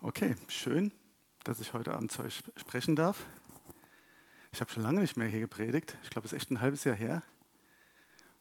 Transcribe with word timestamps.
Okay, 0.00 0.36
schön, 0.46 0.92
dass 1.42 1.58
ich 1.58 1.72
heute 1.72 1.92
Abend 1.92 2.12
zu 2.12 2.22
euch 2.22 2.44
sprechen 2.54 2.94
darf. 2.94 3.26
Ich 4.52 4.60
habe 4.60 4.70
schon 4.70 4.84
lange 4.84 5.00
nicht 5.00 5.16
mehr 5.16 5.26
hier 5.26 5.40
gepredigt. 5.40 5.96
Ich 6.04 6.10
glaube, 6.10 6.24
es 6.24 6.32
ist 6.32 6.36
echt 6.36 6.52
ein 6.52 6.60
halbes 6.60 6.84
Jahr 6.84 6.94
her. 6.94 7.20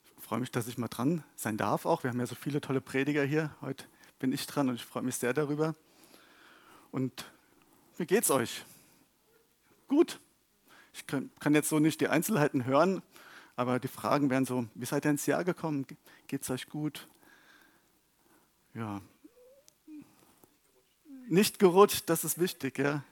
Ich 0.03 0.23
freue 0.23 0.39
mich, 0.39 0.51
dass 0.51 0.67
ich 0.67 0.77
mal 0.77 0.87
dran 0.87 1.23
sein 1.35 1.57
darf 1.57 1.87
auch. 1.87 2.03
Wir 2.03 2.11
haben 2.11 2.19
ja 2.19 2.27
so 2.27 2.35
viele 2.35 2.61
tolle 2.61 2.79
Prediger 2.79 3.23
hier. 3.23 3.55
Heute 3.61 3.85
bin 4.19 4.33
ich 4.33 4.45
dran 4.45 4.69
und 4.69 4.75
ich 4.75 4.85
freue 4.85 5.01
mich 5.01 5.15
sehr 5.15 5.33
darüber. 5.33 5.73
Und 6.91 7.25
wie 7.97 8.05
geht's 8.05 8.29
euch? 8.29 8.63
Gut. 9.87 10.19
Ich 10.93 11.07
kann, 11.07 11.31
jetzt 11.55 11.69
so 11.69 11.79
nicht 11.79 12.01
die 12.01 12.07
Einzelheiten 12.07 12.65
hören, 12.65 13.01
aber 13.55 13.79
die 13.79 13.87
Fragen 13.87 14.29
wären 14.29 14.45
so, 14.45 14.67
wie 14.75 14.85
seid 14.85 15.05
ihr 15.05 15.11
ins 15.11 15.25
Jahr 15.25 15.43
gekommen? 15.43 15.87
Geht's 16.27 16.51
euch 16.51 16.69
gut? 16.69 17.07
Ja, 18.75 19.01
nicht 21.29 21.59
gerutscht, 21.59 22.03
das 22.07 22.23
ist 22.23 22.39
wichtig, 22.39 22.79
ja. 22.79 23.03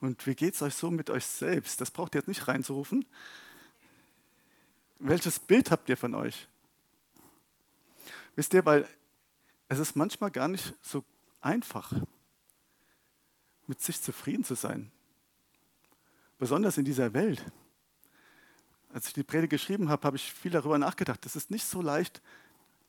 Und 0.00 0.26
wie 0.26 0.34
geht 0.34 0.54
es 0.54 0.62
euch 0.62 0.74
so 0.74 0.90
mit 0.90 1.10
euch 1.10 1.26
selbst? 1.26 1.80
Das 1.80 1.90
braucht 1.90 2.14
ihr 2.14 2.20
jetzt 2.20 2.28
nicht 2.28 2.48
reinzurufen. 2.48 3.04
Welches 4.98 5.38
Bild 5.38 5.70
habt 5.70 5.88
ihr 5.88 5.96
von 5.96 6.14
euch? 6.14 6.48
Wisst 8.36 8.54
ihr, 8.54 8.64
weil 8.64 8.88
es 9.68 9.78
ist 9.78 9.96
manchmal 9.96 10.30
gar 10.30 10.48
nicht 10.48 10.74
so 10.82 11.04
einfach, 11.40 11.92
mit 13.66 13.80
sich 13.80 14.00
zufrieden 14.00 14.44
zu 14.44 14.54
sein. 14.54 14.90
Besonders 16.38 16.78
in 16.78 16.84
dieser 16.84 17.12
Welt. 17.12 17.44
Als 18.92 19.06
ich 19.06 19.12
die 19.12 19.22
Predigt 19.22 19.50
geschrieben 19.50 19.88
habe, 19.88 20.04
habe 20.04 20.16
ich 20.16 20.32
viel 20.32 20.50
darüber 20.50 20.78
nachgedacht. 20.78 21.24
Es 21.24 21.36
ist 21.36 21.50
nicht 21.50 21.64
so 21.64 21.80
leicht, 21.80 22.20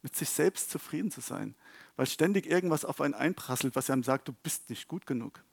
mit 0.01 0.15
sich 0.15 0.29
selbst 0.29 0.71
zufrieden 0.71 1.11
zu 1.11 1.21
sein, 1.21 1.53
weil 2.01 2.07
ständig 2.07 2.47
irgendwas 2.47 2.83
auf 2.83 2.99
einen 2.99 3.13
einprasselt, 3.13 3.75
was 3.75 3.91
einem 3.91 4.01
sagt, 4.01 4.27
du 4.27 4.33
bist 4.33 4.71
nicht 4.71 4.87
gut 4.87 5.05
genug. 5.05 5.43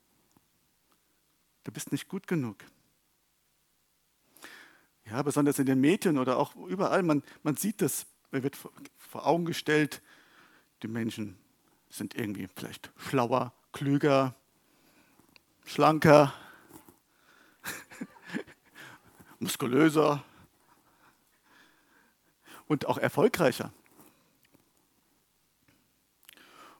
Du 1.63 1.71
bist 1.71 1.91
nicht 1.91 2.07
gut 2.07 2.25
genug. 2.25 2.65
Ja, 5.05 5.21
besonders 5.21 5.59
in 5.59 5.67
den 5.67 5.79
Medien 5.79 6.17
oder 6.17 6.37
auch 6.37 6.55
überall, 6.55 7.03
man, 7.03 7.21
man 7.43 7.55
sieht 7.55 7.83
das, 7.83 8.07
man 8.31 8.41
wird 8.41 8.57
vor 8.97 9.27
Augen 9.27 9.45
gestellt, 9.45 10.01
die 10.81 10.87
Menschen 10.87 11.37
sind 11.87 12.15
irgendwie 12.15 12.47
vielleicht 12.47 12.91
schlauer, 12.97 13.53
klüger, 13.71 14.33
schlanker, 15.67 16.33
muskulöser 19.39 20.23
und 22.67 22.87
auch 22.87 22.97
erfolgreicher. 22.97 23.71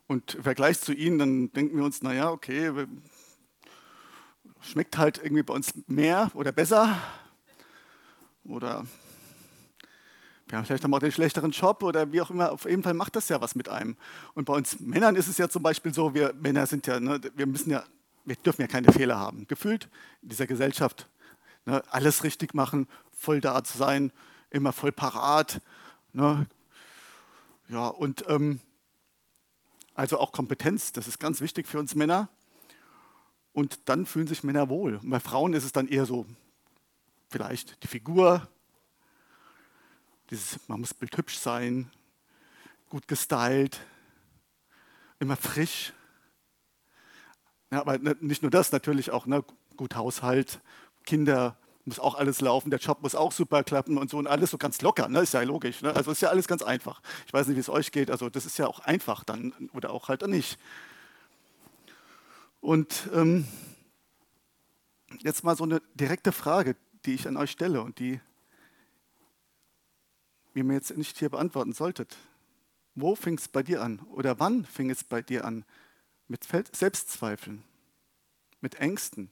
Und 0.10 0.34
im 0.34 0.42
Vergleich 0.42 0.82
zu 0.82 0.92
ihnen, 0.92 1.20
dann 1.20 1.52
denken 1.54 1.78
wir 1.78 1.84
uns, 1.84 2.02
naja, 2.02 2.32
okay, 2.32 2.88
schmeckt 4.60 4.98
halt 4.98 5.20
irgendwie 5.20 5.44
bei 5.44 5.54
uns 5.54 5.72
mehr 5.86 6.32
oder 6.34 6.52
besser. 6.52 6.98
Oder 8.44 8.88
wir 10.48 10.58
haben 10.58 10.66
vielleicht 10.66 10.84
auch 10.84 11.00
den 11.00 11.12
schlechteren 11.12 11.52
Job 11.52 11.84
oder 11.84 12.12
wie 12.12 12.22
auch 12.22 12.32
immer. 12.32 12.52
Auf 12.52 12.66
jeden 12.66 12.82
Fall 12.82 12.96
macht 12.96 13.16
das 13.18 13.30
ja 13.30 13.40
was 13.40 13.54
mit 13.54 13.70
einem. 13.70 13.98
Und 14.34 14.46
bei 14.46 14.54
uns 14.54 14.80
Männern 14.80 15.16
ist 15.16 15.28
es 15.28 15.38
ja 15.38 15.48
zum 15.48 15.62
Beispiel 15.62 15.94
so, 15.94 16.16
wir 16.16 16.34
Männer 16.34 16.66
sind 16.66 16.88
ja, 16.88 17.00
ne, 17.00 17.22
wir 17.36 17.46
müssen 17.46 17.70
ja, 17.70 17.84
wir 18.26 18.36
dürfen 18.36 18.62
ja 18.62 18.68
keine 18.68 18.92
Fehler 18.92 19.20
haben. 19.20 19.46
Gefühlt 19.48 19.90
in 20.24 20.30
dieser 20.30 20.48
Gesellschaft 20.48 21.08
ne, 21.68 21.84
alles 21.92 22.24
richtig 22.24 22.56
machen, 22.56 22.88
voll 23.12 23.42
da 23.42 23.64
zu 23.64 23.78
sein, 23.78 24.12
immer 24.50 24.74
voll 24.74 24.92
parat. 24.92 25.62
Ne. 26.14 26.48
Ja, 27.68 27.90
und 27.90 28.26
ähm, 28.28 28.60
also 30.00 30.18
auch 30.18 30.32
Kompetenz, 30.32 30.94
das 30.94 31.10
ist 31.10 31.20
ganz 31.20 31.42
wichtig 31.42 31.68
für 31.68 31.78
uns 31.78 31.94
Männer. 31.94 32.30
Und 33.52 33.90
dann 33.90 34.06
fühlen 34.06 34.28
sich 34.28 34.46
Männer 34.46 34.70
wohl. 34.70 34.96
Und 34.96 35.10
bei 35.10 35.20
Frauen 35.20 35.52
ist 35.52 35.66
es 35.66 35.74
dann 35.74 35.90
eher 35.90 36.06
so, 36.06 36.26
vielleicht 37.30 37.84
die 37.84 37.88
Figur, 37.88 38.48
dieses, 40.30 40.58
man 40.70 40.80
muss 40.80 40.94
bildhübsch 40.94 41.38
sein, 41.38 41.92
gut 42.88 43.10
gestylt, 43.10 43.82
immer 45.20 45.36
frisch. 45.36 45.92
Ja, 47.70 47.82
aber 47.82 47.98
nicht 48.22 48.42
nur 48.42 48.52
das, 48.52 48.72
natürlich 48.72 49.12
auch 49.12 49.26
ne, 49.26 49.44
gut 49.76 49.98
Haushalt, 49.98 50.62
Kinder, 51.04 51.58
muss 51.90 52.00
auch 52.00 52.16
alles 52.16 52.42
laufen, 52.42 52.70
der 52.70 52.80
Job 52.80 53.02
muss 53.02 53.16
auch 53.16 53.32
super 53.32 53.64
klappen 53.64 53.98
und 53.98 54.10
so 54.10 54.18
und 54.18 54.28
alles 54.28 54.52
so 54.52 54.58
ganz 54.58 54.82
locker, 54.82 55.10
ne? 55.10 55.20
ist 55.20 55.34
ja 55.34 55.42
logisch. 55.42 55.82
Ne? 55.82 55.94
Also 55.96 56.12
ist 56.12 56.22
ja 56.22 56.30
alles 56.30 56.48
ganz 56.48 56.62
einfach. 56.62 57.02
Ich 57.28 57.34
weiß 57.34 57.48
nicht, 57.48 57.58
wie 57.58 57.62
es 57.62 57.70
euch 57.70 57.92
geht, 57.92 58.10
also 58.10 58.30
das 58.30 58.46
ist 58.46 58.58
ja 58.58 58.68
auch 58.68 58.80
einfach 58.80 59.24
dann 59.24 59.54
oder 59.74 59.92
auch 59.92 60.08
halt 60.08 60.26
nicht. 60.28 60.58
Und 62.62 63.10
ähm, 63.14 63.46
jetzt 65.20 65.44
mal 65.44 65.56
so 65.56 65.64
eine 65.64 65.82
direkte 65.96 66.32
Frage, 66.32 66.76
die 67.06 67.14
ich 67.14 67.28
an 67.28 67.38
euch 67.38 67.52
stelle 67.52 67.82
und 67.82 68.00
die 68.00 68.20
ihr 70.54 70.64
mir 70.64 70.74
jetzt 70.74 70.96
nicht 70.98 71.18
hier 71.18 71.30
beantworten 71.30 71.74
solltet. 71.74 72.18
Wo 72.96 73.16
fing 73.16 73.38
es 73.38 73.48
bei 73.48 73.64
dir 73.64 73.82
an 73.82 74.00
oder 74.12 74.40
wann 74.40 74.66
fing 74.66 74.90
es 74.90 75.04
bei 75.04 75.22
dir 75.22 75.46
an 75.46 75.64
mit 76.28 76.44
Selbstzweifeln, 76.44 77.64
mit 78.62 78.76
Ängsten, 78.76 79.32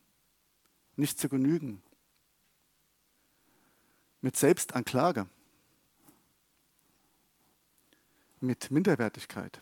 nicht 0.95 1.19
zu 1.19 1.29
genügen, 1.29 1.81
mit 4.21 4.35
Selbstanklage, 4.35 5.27
mit 8.39 8.71
Minderwertigkeit. 8.71 9.61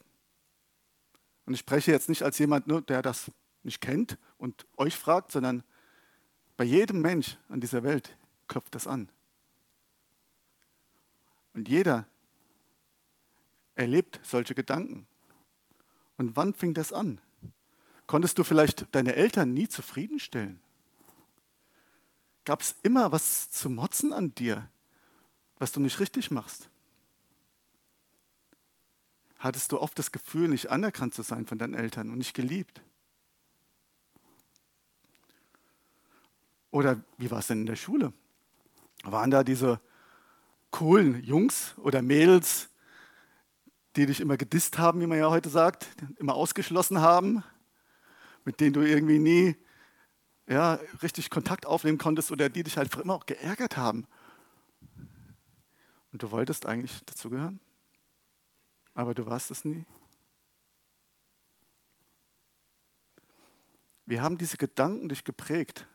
Und 1.45 1.53
ich 1.53 1.59
spreche 1.59 1.91
jetzt 1.91 2.09
nicht 2.09 2.23
als 2.23 2.37
jemand, 2.39 2.67
der 2.89 3.01
das 3.01 3.31
nicht 3.63 3.81
kennt 3.81 4.17
und 4.37 4.65
euch 4.77 4.95
fragt, 4.95 5.31
sondern 5.31 5.63
bei 6.57 6.63
jedem 6.63 7.01
Mensch 7.01 7.37
an 7.49 7.59
dieser 7.59 7.83
Welt 7.83 8.17
klopft 8.47 8.75
das 8.75 8.87
an. 8.87 9.09
Und 11.53 11.67
jeder 11.67 12.07
erlebt 13.75 14.19
solche 14.23 14.55
Gedanken. 14.55 15.07
Und 16.17 16.35
wann 16.35 16.53
fing 16.53 16.73
das 16.73 16.93
an? 16.93 17.19
Konntest 18.07 18.37
du 18.37 18.43
vielleicht 18.43 18.93
deine 18.93 19.15
Eltern 19.15 19.53
nie 19.53 19.67
zufriedenstellen? 19.67 20.61
Gab 22.45 22.61
es 22.61 22.75
immer 22.83 23.11
was 23.11 23.49
zu 23.49 23.69
motzen 23.69 24.13
an 24.13 24.33
dir, 24.35 24.69
was 25.57 25.71
du 25.71 25.79
nicht 25.79 25.99
richtig 25.99 26.29
machst? 26.29 26.69
Hattest 29.39 29.71
du 29.71 29.79
oft 29.79 29.97
das 29.97 30.11
Gefühl, 30.11 30.47
nicht 30.47 30.69
anerkannt 30.69 31.13
zu 31.13 31.23
sein 31.23 31.45
von 31.45 31.57
deinen 31.57 31.73
Eltern 31.73 32.09
und 32.09 32.19
nicht 32.19 32.33
geliebt? 32.33 32.81
Oder 36.71 37.01
wie 37.17 37.31
war 37.31 37.39
es 37.39 37.47
denn 37.47 37.61
in 37.61 37.65
der 37.65 37.75
Schule? 37.75 38.13
Waren 39.03 39.31
da 39.31 39.43
diese 39.43 39.79
coolen 40.71 41.23
Jungs 41.23 41.73
oder 41.77 42.01
Mädels, 42.01 42.69
die 43.95 44.05
dich 44.05 44.19
immer 44.19 44.35
gedisst 44.35 44.77
haben, 44.77 44.99
wie 44.99 45.07
man 45.07 45.17
ja 45.17 45.29
heute 45.29 45.49
sagt, 45.49 45.87
immer 46.17 46.35
ausgeschlossen 46.35 46.99
haben, 46.99 47.43
mit 48.43 48.59
denen 48.59 48.73
du 48.73 48.81
irgendwie 48.81 49.19
nie 49.19 49.55
ja, 50.47 50.75
richtig 51.01 51.29
Kontakt 51.29 51.65
aufnehmen 51.65 51.97
konntest 51.97 52.31
oder 52.31 52.49
die 52.49 52.63
dich 52.63 52.77
halt 52.77 52.91
für 52.91 53.01
immer 53.01 53.15
auch 53.15 53.25
geärgert 53.25 53.77
haben. 53.77 54.07
Und 56.11 56.23
du 56.23 56.31
wolltest 56.31 56.65
eigentlich 56.65 57.03
dazugehören, 57.05 57.59
aber 58.93 59.13
du 59.13 59.25
warst 59.25 59.51
es 59.51 59.65
nie. 59.65 59.85
Wir 64.05 64.21
haben 64.21 64.37
diese 64.37 64.57
Gedanken 64.57 65.09
dich 65.09 65.23
geprägt 65.23 65.87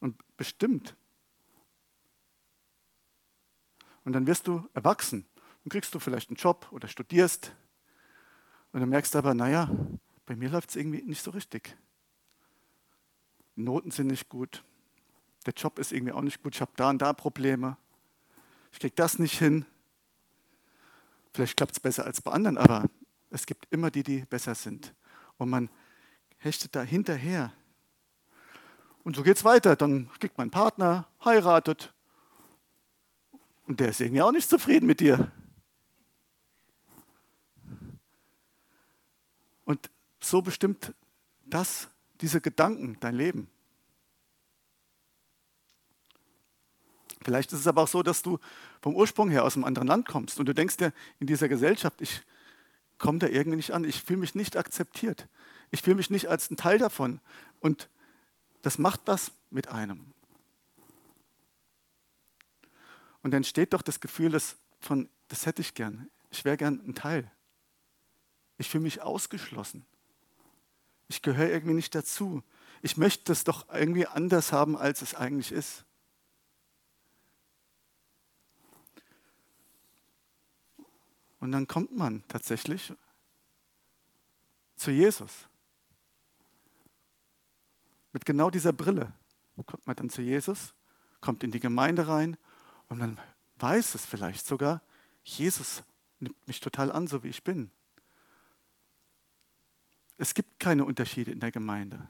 und 0.00 0.16
bestimmt. 0.36 0.96
Und 4.04 4.12
dann 4.12 4.26
wirst 4.26 4.46
du 4.46 4.68
erwachsen. 4.72 5.26
Dann 5.64 5.70
kriegst 5.70 5.94
du 5.94 5.98
vielleicht 5.98 6.28
einen 6.28 6.36
Job 6.36 6.68
oder 6.70 6.88
studierst. 6.88 7.56
Und 8.72 8.80
dann 8.80 8.88
merkst 8.88 9.14
du 9.14 9.18
aber, 9.18 9.34
naja, 9.34 9.70
bei 10.26 10.36
mir 10.36 10.48
läuft 10.48 10.70
es 10.70 10.76
irgendwie 10.76 11.02
nicht 11.02 11.22
so 11.22 11.30
richtig. 11.30 11.76
Noten 13.56 13.90
sind 13.90 14.08
nicht 14.08 14.28
gut. 14.28 14.64
Der 15.46 15.54
Job 15.54 15.78
ist 15.78 15.92
irgendwie 15.92 16.12
auch 16.12 16.22
nicht 16.22 16.42
gut. 16.42 16.54
Ich 16.54 16.60
habe 16.60 16.72
da 16.76 16.90
und 16.90 17.02
da 17.02 17.12
Probleme. 17.12 17.76
Ich 18.72 18.80
kriege 18.80 18.94
das 18.94 19.18
nicht 19.18 19.38
hin. 19.38 19.66
Vielleicht 21.32 21.56
klappt 21.56 21.72
es 21.72 21.80
besser 21.80 22.04
als 22.04 22.20
bei 22.20 22.32
anderen, 22.32 22.58
aber 22.58 22.88
es 23.30 23.46
gibt 23.46 23.66
immer 23.70 23.90
die, 23.90 24.02
die 24.02 24.20
besser 24.20 24.54
sind. 24.54 24.94
Und 25.36 25.50
man 25.50 25.68
hechtet 26.38 26.74
da 26.74 26.82
hinterher. 26.82 27.52
Und 29.02 29.16
so 29.16 29.22
geht 29.22 29.36
es 29.36 29.44
weiter. 29.44 29.76
Dann 29.76 30.10
kriegt 30.18 30.38
man 30.38 30.50
Partner, 30.50 31.06
heiratet. 31.24 31.92
Und 33.66 33.80
der 33.80 33.90
ist 33.90 34.00
irgendwie 34.00 34.22
auch 34.22 34.32
nicht 34.32 34.48
zufrieden 34.48 34.86
mit 34.86 35.00
dir. 35.00 35.30
Und 39.64 39.90
so 40.28 40.42
bestimmt 40.42 40.92
das, 41.44 41.88
diese 42.20 42.40
Gedanken, 42.40 42.96
dein 43.00 43.14
Leben. 43.14 43.48
Vielleicht 47.22 47.52
ist 47.52 47.60
es 47.60 47.66
aber 47.66 47.82
auch 47.82 47.88
so, 47.88 48.02
dass 48.02 48.22
du 48.22 48.38
vom 48.82 48.94
Ursprung 48.94 49.30
her 49.30 49.44
aus 49.44 49.56
einem 49.56 49.64
anderen 49.64 49.88
Land 49.88 50.06
kommst 50.06 50.38
und 50.38 50.46
du 50.46 50.52
denkst 50.52 50.76
dir 50.76 50.92
in 51.20 51.26
dieser 51.26 51.48
Gesellschaft, 51.48 52.00
ich 52.00 52.22
komme 52.98 53.18
da 53.18 53.26
irgendwie 53.26 53.56
nicht 53.56 53.72
an. 53.72 53.84
Ich 53.84 54.02
fühle 54.02 54.20
mich 54.20 54.34
nicht 54.34 54.56
akzeptiert. 54.56 55.28
Ich 55.70 55.82
fühle 55.82 55.96
mich 55.96 56.10
nicht 56.10 56.28
als 56.28 56.50
ein 56.50 56.56
Teil 56.56 56.78
davon. 56.78 57.20
Und 57.60 57.88
das 58.62 58.78
macht 58.78 59.00
was 59.06 59.32
mit 59.50 59.68
einem. 59.68 60.12
Und 63.22 63.30
dann 63.30 63.44
steht 63.44 63.72
doch 63.72 63.82
das 63.82 64.00
Gefühl 64.00 64.30
das 64.30 64.56
von, 64.80 65.08
das 65.28 65.46
hätte 65.46 65.62
ich 65.62 65.74
gern. 65.74 66.08
Ich 66.30 66.44
wäre 66.44 66.56
gern 66.56 66.80
ein 66.86 66.94
Teil. 66.94 67.30
Ich 68.58 68.68
fühle 68.68 68.84
mich 68.84 69.00
ausgeschlossen. 69.00 69.86
Ich 71.08 71.22
gehöre 71.22 71.50
irgendwie 71.50 71.74
nicht 71.74 71.94
dazu. 71.94 72.42
Ich 72.82 72.96
möchte 72.96 73.32
es 73.32 73.44
doch 73.44 73.68
irgendwie 73.72 74.06
anders 74.06 74.52
haben, 74.52 74.76
als 74.76 75.02
es 75.02 75.14
eigentlich 75.14 75.52
ist. 75.52 75.84
Und 81.40 81.52
dann 81.52 81.66
kommt 81.66 81.94
man 81.94 82.24
tatsächlich 82.28 82.92
zu 84.76 84.90
Jesus. 84.90 85.46
Mit 88.12 88.24
genau 88.24 88.48
dieser 88.48 88.72
Brille 88.72 89.12
kommt 89.66 89.86
man 89.86 89.96
dann 89.96 90.08
zu 90.10 90.22
Jesus, 90.22 90.74
kommt 91.20 91.44
in 91.44 91.50
die 91.50 91.60
Gemeinde 91.60 92.08
rein 92.08 92.36
und 92.88 92.98
man 92.98 93.20
weiß 93.58 93.94
es 93.94 94.04
vielleicht 94.06 94.46
sogar, 94.46 94.82
Jesus 95.22 95.82
nimmt 96.18 96.46
mich 96.46 96.60
total 96.60 96.90
an, 96.90 97.06
so 97.06 97.22
wie 97.22 97.28
ich 97.28 97.42
bin. 97.44 97.70
Es 100.16 100.34
gibt 100.34 100.60
keine 100.60 100.84
Unterschiede 100.84 101.32
in 101.32 101.40
der 101.40 101.50
Gemeinde. 101.50 102.08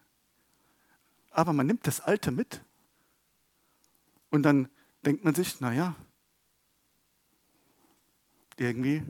Aber 1.30 1.52
man 1.52 1.66
nimmt 1.66 1.86
das 1.86 2.00
Alte 2.00 2.30
mit. 2.30 2.62
Und 4.30 4.42
dann 4.42 4.68
denkt 5.04 5.24
man 5.24 5.34
sich, 5.34 5.60
naja, 5.60 5.94
irgendwie 8.56 9.02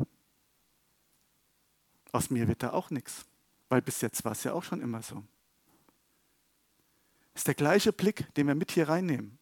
aus 2.12 2.30
mir 2.30 2.48
wird 2.48 2.62
da 2.62 2.72
auch 2.72 2.90
nichts, 2.90 3.26
weil 3.68 3.82
bis 3.82 4.00
jetzt 4.00 4.24
war 4.24 4.32
es 4.32 4.44
ja 4.44 4.52
auch 4.52 4.62
schon 4.62 4.80
immer 4.80 5.02
so. 5.02 5.22
Ist 7.34 7.48
der 7.48 7.54
gleiche 7.54 7.92
Blick, 7.92 8.32
den 8.34 8.46
wir 8.46 8.54
mit 8.54 8.70
hier 8.70 8.88
reinnehmen. 8.88 9.38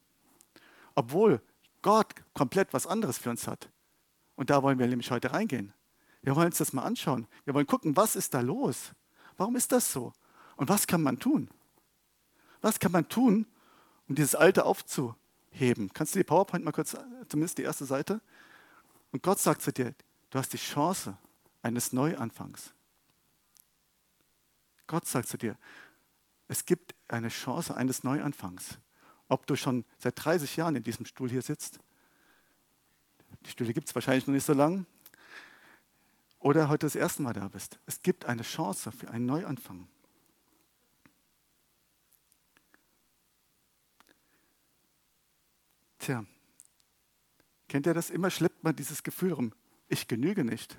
Obwohl 0.95 1.43
Gott 1.83 2.15
komplett 2.33 2.73
was 2.73 2.87
anderes 2.87 3.19
für 3.19 3.31
uns 3.31 3.47
hat. 3.47 3.71
Und 4.35 4.51
da 4.51 4.63
wollen 4.63 4.79
wir 4.79 4.87
nämlich 4.87 5.11
heute 5.11 5.33
reingehen. 5.33 5.75
Wir 6.23 6.35
wollen 6.35 6.47
uns 6.47 6.59
das 6.59 6.73
mal 6.73 6.85
anschauen. 6.85 7.27
Wir 7.45 7.55
wollen 7.55 7.67
gucken, 7.67 7.97
was 7.97 8.17
ist 8.17 8.33
da 8.33 8.41
los? 8.41 8.93
Warum 9.43 9.57
ist 9.57 9.73
das 9.73 9.93
so? 9.93 10.13
Und 10.55 10.69
was 10.69 10.87
kann 10.87 11.03
man 11.03 11.19
tun? 11.19 11.51
Was 12.61 12.79
kann 12.79 12.93
man 12.93 13.09
tun, 13.09 13.45
um 14.07 14.15
dieses 14.15 14.37
Alte 14.37 14.65
aufzuheben? 14.65 15.93
Kannst 15.93 16.15
du 16.15 16.21
die 16.21 16.25
PowerPoint 16.25 16.65
mal 16.65 16.71
kurz, 16.71 16.97
zumindest 17.29 17.59
die 17.59 17.65
erste 17.65 17.85
Seite? 17.85 18.21
Und 19.11 19.25
Gott 19.25 19.41
sagt 19.41 19.61
zu 19.61 19.73
dir, 19.73 19.97
du 20.31 20.39
hast 20.39 20.53
die 20.53 20.59
Chance, 20.59 21.19
eines 21.61 21.93
Neuanfangs. 21.93 22.73
Gott 24.87 25.09
sagt 25.09 25.27
zu 25.27 25.39
dir, 25.39 25.59
es 26.47 26.65
gibt 26.65 26.95
eine 27.09 27.29
Chance 27.29 27.77
eines 27.77 28.05
Neuanfangs. 28.05 28.79
Ob 29.27 29.45
du 29.49 29.57
schon 29.57 29.85
seit 29.99 30.25
30 30.25 30.55
Jahren 30.55 30.77
in 30.77 30.85
diesem 30.85 31.05
Stuhl 31.05 31.29
hier 31.29 31.43
sitzt, 31.43 31.81
die 33.45 33.51
Stühle 33.51 33.75
gibt 33.75 33.89
es 33.89 33.95
wahrscheinlich 33.97 34.25
noch 34.29 34.35
nicht 34.35 34.47
so 34.47 34.53
lange, 34.53 34.87
oder 36.43 36.69
heute 36.69 36.87
das 36.87 36.97
erste 36.97 37.23
Mal 37.23 37.33
da 37.33 37.49
bist. 37.49 37.79
Es 37.87 38.03
gibt 38.03 38.25
eine 38.25 38.43
Chance 38.43 38.91
für 38.93 39.11
einen 39.11 39.27
Neuanfang. 39.27 39.89
Tja, 45.99 46.25
kennt 47.69 47.87
ihr 47.87 47.95
das? 47.95 48.11
Immer 48.11 48.31
schleppt 48.31 48.65
man 48.65 48.75
dieses 48.75 49.05
Gefühl 49.05 49.33
rum, 49.33 49.53
ich 49.89 50.09
genüge 50.09 50.45
nicht. 50.45 50.79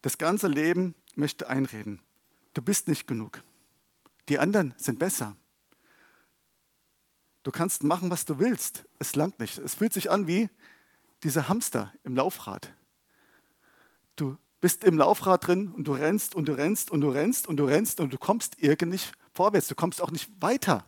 Das 0.00 0.16
ganze 0.16 0.48
Leben 0.48 0.94
möchte 1.14 1.48
einreden. 1.48 2.00
Du 2.54 2.62
bist 2.62 2.88
nicht 2.88 3.06
genug. 3.06 3.42
Die 4.30 4.38
anderen 4.38 4.74
sind 4.78 4.98
besser. 4.98 5.36
Du 7.42 7.50
kannst 7.50 7.84
machen, 7.84 8.10
was 8.10 8.24
du 8.24 8.38
willst. 8.38 8.86
Es 8.98 9.16
langt 9.16 9.38
nicht. 9.38 9.58
Es 9.58 9.74
fühlt 9.74 9.92
sich 9.92 10.10
an 10.10 10.26
wie 10.26 10.48
dieser 11.22 11.48
Hamster 11.48 11.92
im 12.04 12.16
Laufrad. 12.16 12.72
Du 14.16 14.36
bist 14.60 14.84
im 14.84 14.96
Laufrad 14.96 15.46
drin 15.46 15.72
und 15.72 15.84
du 15.84 15.92
rennst 15.92 16.34
und 16.34 16.46
du 16.46 16.52
rennst 16.52 16.90
und 16.90 17.00
du 17.00 17.10
rennst 17.10 17.46
und 17.46 17.56
du 17.56 17.64
rennst 17.64 18.00
und 18.00 18.12
du 18.12 18.18
kommst 18.18 18.56
irgendwie 18.58 18.92
nicht 18.92 19.12
vorwärts. 19.32 19.68
Du 19.68 19.74
kommst 19.74 20.00
auch 20.00 20.10
nicht 20.10 20.30
weiter. 20.40 20.84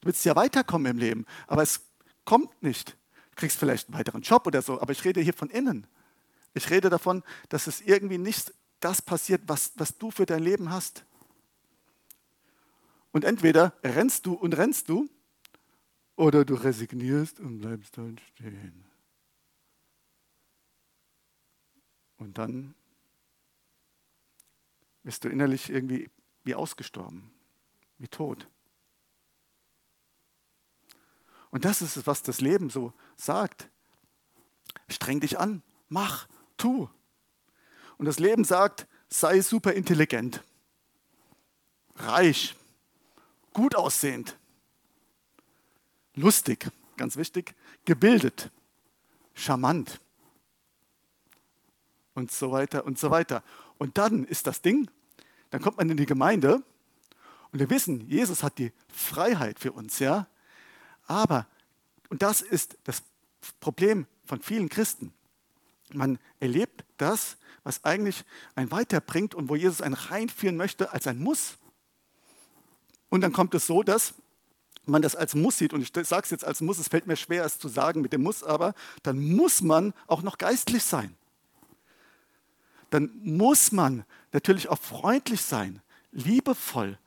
Du 0.00 0.08
willst 0.08 0.24
ja 0.24 0.36
weiterkommen 0.36 0.90
im 0.90 0.98
Leben, 0.98 1.26
aber 1.46 1.62
es 1.62 1.80
kommt 2.24 2.62
nicht. 2.62 2.90
Du 3.30 3.36
kriegst 3.36 3.58
vielleicht 3.58 3.88
einen 3.88 3.98
weiteren 3.98 4.22
Job 4.22 4.46
oder 4.46 4.62
so, 4.62 4.80
aber 4.80 4.92
ich 4.92 5.04
rede 5.04 5.20
hier 5.20 5.34
von 5.34 5.50
innen. 5.50 5.86
Ich 6.52 6.70
rede 6.70 6.88
davon, 6.88 7.24
dass 7.48 7.66
es 7.66 7.80
irgendwie 7.80 8.18
nicht 8.18 8.52
das 8.80 9.02
passiert, 9.02 9.42
was, 9.46 9.72
was 9.76 9.98
du 9.98 10.10
für 10.10 10.26
dein 10.26 10.42
Leben 10.42 10.70
hast. 10.70 11.04
Und 13.10 13.24
entweder 13.24 13.72
rennst 13.82 14.26
du 14.26 14.34
und 14.34 14.56
rennst 14.56 14.88
du, 14.88 15.08
oder 16.16 16.44
du 16.44 16.54
resignierst 16.54 17.40
und 17.40 17.58
bleibst 17.58 17.96
dann 17.96 18.18
stehen. 18.34 18.83
Und 22.18 22.38
dann 22.38 22.74
bist 25.02 25.24
du 25.24 25.28
innerlich 25.28 25.70
irgendwie 25.70 26.10
wie 26.44 26.54
ausgestorben, 26.54 27.30
wie 27.98 28.08
tot. 28.08 28.48
Und 31.50 31.64
das 31.64 31.82
ist 31.82 31.96
es, 31.96 32.06
was 32.06 32.22
das 32.22 32.40
Leben 32.40 32.70
so 32.70 32.92
sagt. 33.16 33.68
Streng 34.88 35.20
dich 35.20 35.38
an, 35.38 35.62
mach, 35.88 36.26
tu. 36.56 36.88
Und 37.96 38.06
das 38.06 38.18
Leben 38.18 38.44
sagt, 38.44 38.88
sei 39.08 39.40
super 39.40 39.72
intelligent, 39.72 40.42
reich, 41.96 42.56
gut 43.52 43.76
aussehend, 43.76 44.36
lustig, 46.14 46.68
ganz 46.96 47.16
wichtig, 47.16 47.54
gebildet, 47.84 48.50
charmant 49.34 50.00
und 52.14 52.30
so 52.30 52.52
weiter 52.52 52.84
und 52.84 52.98
so 52.98 53.10
weiter. 53.10 53.42
Und 53.78 53.98
dann 53.98 54.24
ist 54.24 54.46
das 54.46 54.62
Ding, 54.62 54.90
dann 55.50 55.60
kommt 55.60 55.76
man 55.76 55.90
in 55.90 55.96
die 55.96 56.06
Gemeinde 56.06 56.62
und 57.52 57.58
wir 57.58 57.70
wissen, 57.70 58.08
Jesus 58.08 58.42
hat 58.42 58.58
die 58.58 58.72
Freiheit 58.88 59.58
für 59.60 59.72
uns, 59.72 59.98
ja. 59.98 60.26
Aber, 61.06 61.46
und 62.08 62.22
das 62.22 62.40
ist 62.40 62.78
das 62.84 63.02
Problem 63.60 64.06
von 64.24 64.40
vielen 64.40 64.68
Christen, 64.68 65.12
man 65.92 66.18
erlebt 66.40 66.84
das, 66.96 67.36
was 67.62 67.84
eigentlich 67.84 68.24
ein 68.54 68.70
weiterbringt 68.70 69.34
und 69.34 69.48
wo 69.48 69.56
Jesus 69.56 69.80
einen 69.80 69.94
reinführen 69.94 70.56
möchte, 70.56 70.92
als 70.92 71.06
ein 71.06 71.18
Muss. 71.18 71.56
Und 73.08 73.20
dann 73.20 73.32
kommt 73.32 73.54
es 73.54 73.66
so, 73.66 73.82
dass 73.82 74.14
man 74.86 75.02
das 75.02 75.16
als 75.16 75.34
Muss 75.34 75.58
sieht, 75.58 75.72
und 75.72 75.80
ich 75.80 75.92
sage 76.06 76.24
es 76.24 76.30
jetzt 76.30 76.44
als 76.44 76.60
Muss, 76.60 76.78
es 76.78 76.88
fällt 76.88 77.06
mir 77.06 77.16
schwer, 77.16 77.44
es 77.44 77.58
zu 77.58 77.68
sagen 77.68 78.00
mit 78.00 78.12
dem 78.12 78.22
Muss, 78.22 78.42
aber 78.42 78.74
dann 79.02 79.18
muss 79.18 79.62
man 79.62 79.94
auch 80.06 80.22
noch 80.22 80.38
geistlich 80.38 80.82
sein. 80.82 81.14
Dann 82.90 83.10
muss 83.22 83.72
man 83.72 84.04
natürlich 84.32 84.68
auch 84.68 84.78
freundlich 84.78 85.42
sein, 85.42 85.80
liebevoll. 86.12 86.98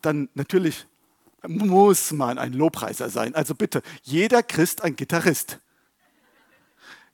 Dann 0.00 0.28
natürlich 0.34 0.86
muss 1.46 2.12
man 2.12 2.38
ein 2.38 2.52
Lobpreiser 2.52 3.10
sein. 3.10 3.34
Also 3.34 3.54
bitte, 3.54 3.82
jeder 4.02 4.42
Christ 4.42 4.82
ein 4.82 4.96
Gitarrist. 4.96 5.58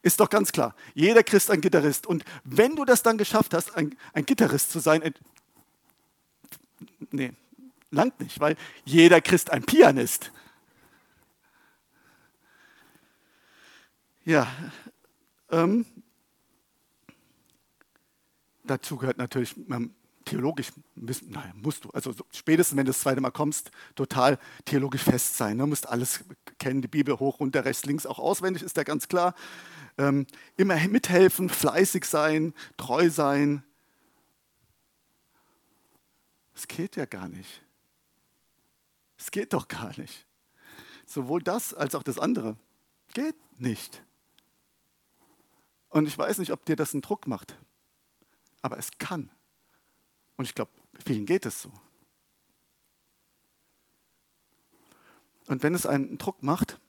Ist 0.03 0.21
doch 0.21 0.31
ganz 0.31 0.53
klar. 0.53 0.75
Jeder 0.95 1.23
Christ 1.23 1.51
ein 1.51 1.61
Gitarrist. 1.61 2.07
Und 2.07 2.25
wenn 2.45 2.75
du 2.75 2.85
das 2.85 3.03
dann 3.03 3.19
geschafft 3.19 3.53
hast, 3.53 3.77
ein, 3.77 3.97
ein 4.13 4.25
Gitarrist 4.25 4.71
zu 4.71 4.79
sein, 4.79 5.03
ein, 5.03 5.15
nee, 7.11 7.33
langt 7.91 8.19
nicht, 8.21 8.41
weil 8.41 8.57
jeder 8.85 9.21
Christ 9.21 9.51
ein 9.51 9.63
Pianist. 9.63 10.33
Ja, 14.25 14.47
ähm, 15.51 15.85
dazu 18.71 18.97
gehört 18.97 19.19
natürlich 19.19 19.57
ähm, 19.71 19.95
theologisch, 20.25 20.69
nein, 20.95 21.53
musst 21.57 21.85
du, 21.85 21.91
also 21.91 22.15
spätestens 22.33 22.77
wenn 22.77 22.85
du 22.85 22.91
das 22.91 23.01
zweite 23.01 23.21
Mal 23.21 23.31
kommst, 23.31 23.71
total 23.95 24.39
theologisch 24.65 25.03
fest 25.03 25.37
sein. 25.37 25.59
Du 25.59 25.65
ne? 25.65 25.69
musst 25.69 25.89
alles 25.89 26.25
kennen, 26.59 26.83
die 26.83 26.89
Bibel 26.89 27.19
hoch, 27.19 27.41
runter, 27.41 27.65
rechts, 27.65 27.85
links, 27.85 28.07
auch 28.07 28.19
auswendig, 28.19 28.63
ist 28.63 28.77
ja 28.77 28.85
ganz 28.85 29.09
klar 29.09 29.35
ähm, 29.99 30.27
immer 30.57 30.77
mithelfen, 30.89 31.49
fleißig 31.49 32.05
sein, 32.05 32.55
treu 32.77 33.11
sein. 33.11 33.63
Es 36.55 36.69
geht 36.69 36.97
ja 36.97 37.07
gar 37.07 37.29
nicht. 37.29 37.63
Es 39.19 39.31
geht 39.31 39.53
doch 39.53 39.69
gar 39.69 39.99
nicht. 39.99 40.27
Sowohl 41.07 41.43
das 41.43 41.75
als 41.75 41.95
auch 41.95 42.03
das 42.03 42.19
andere 42.19 42.57
geht 43.13 43.37
nicht. 43.59 44.03
Und 45.89 46.07
ich 46.07 46.17
weiß 46.17 46.39
nicht, 46.39 46.53
ob 46.53 46.65
dir 46.65 46.77
das 46.77 46.95
einen 46.95 47.03
Druck 47.03 47.27
macht, 47.27 47.59
aber 48.63 48.79
es 48.79 48.91
kann. 48.99 49.31
Und 50.37 50.45
ich 50.45 50.55
glaube, 50.55 50.71
vielen 51.05 51.27
geht 51.27 51.47
es 51.47 51.63
so. 51.63 51.73
Und 55.47 55.63
wenn 55.63 55.75
es 55.75 55.87
einen 55.87 56.17
Druck 56.19 56.43
macht, 56.43 56.81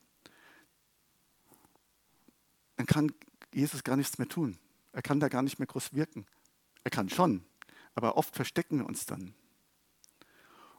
dann 2.76 2.86
kann 2.86 3.14
Jesus 3.54 3.84
gar 3.84 3.96
nichts 3.96 4.18
mehr 4.18 4.28
tun. 4.28 4.58
Er 4.92 5.02
kann 5.02 5.20
da 5.20 5.30
gar 5.30 5.42
nicht 5.42 5.60
mehr 5.60 5.68
groß 5.68 5.94
wirken. 5.94 6.26
Er 6.84 6.92
kann 6.92 7.10
schon, 7.10 7.44
aber 7.96 8.18
oft 8.18 8.36
verstecken 8.36 8.80
wir 8.80 8.86
uns 8.86 9.06
dann. 9.06 9.34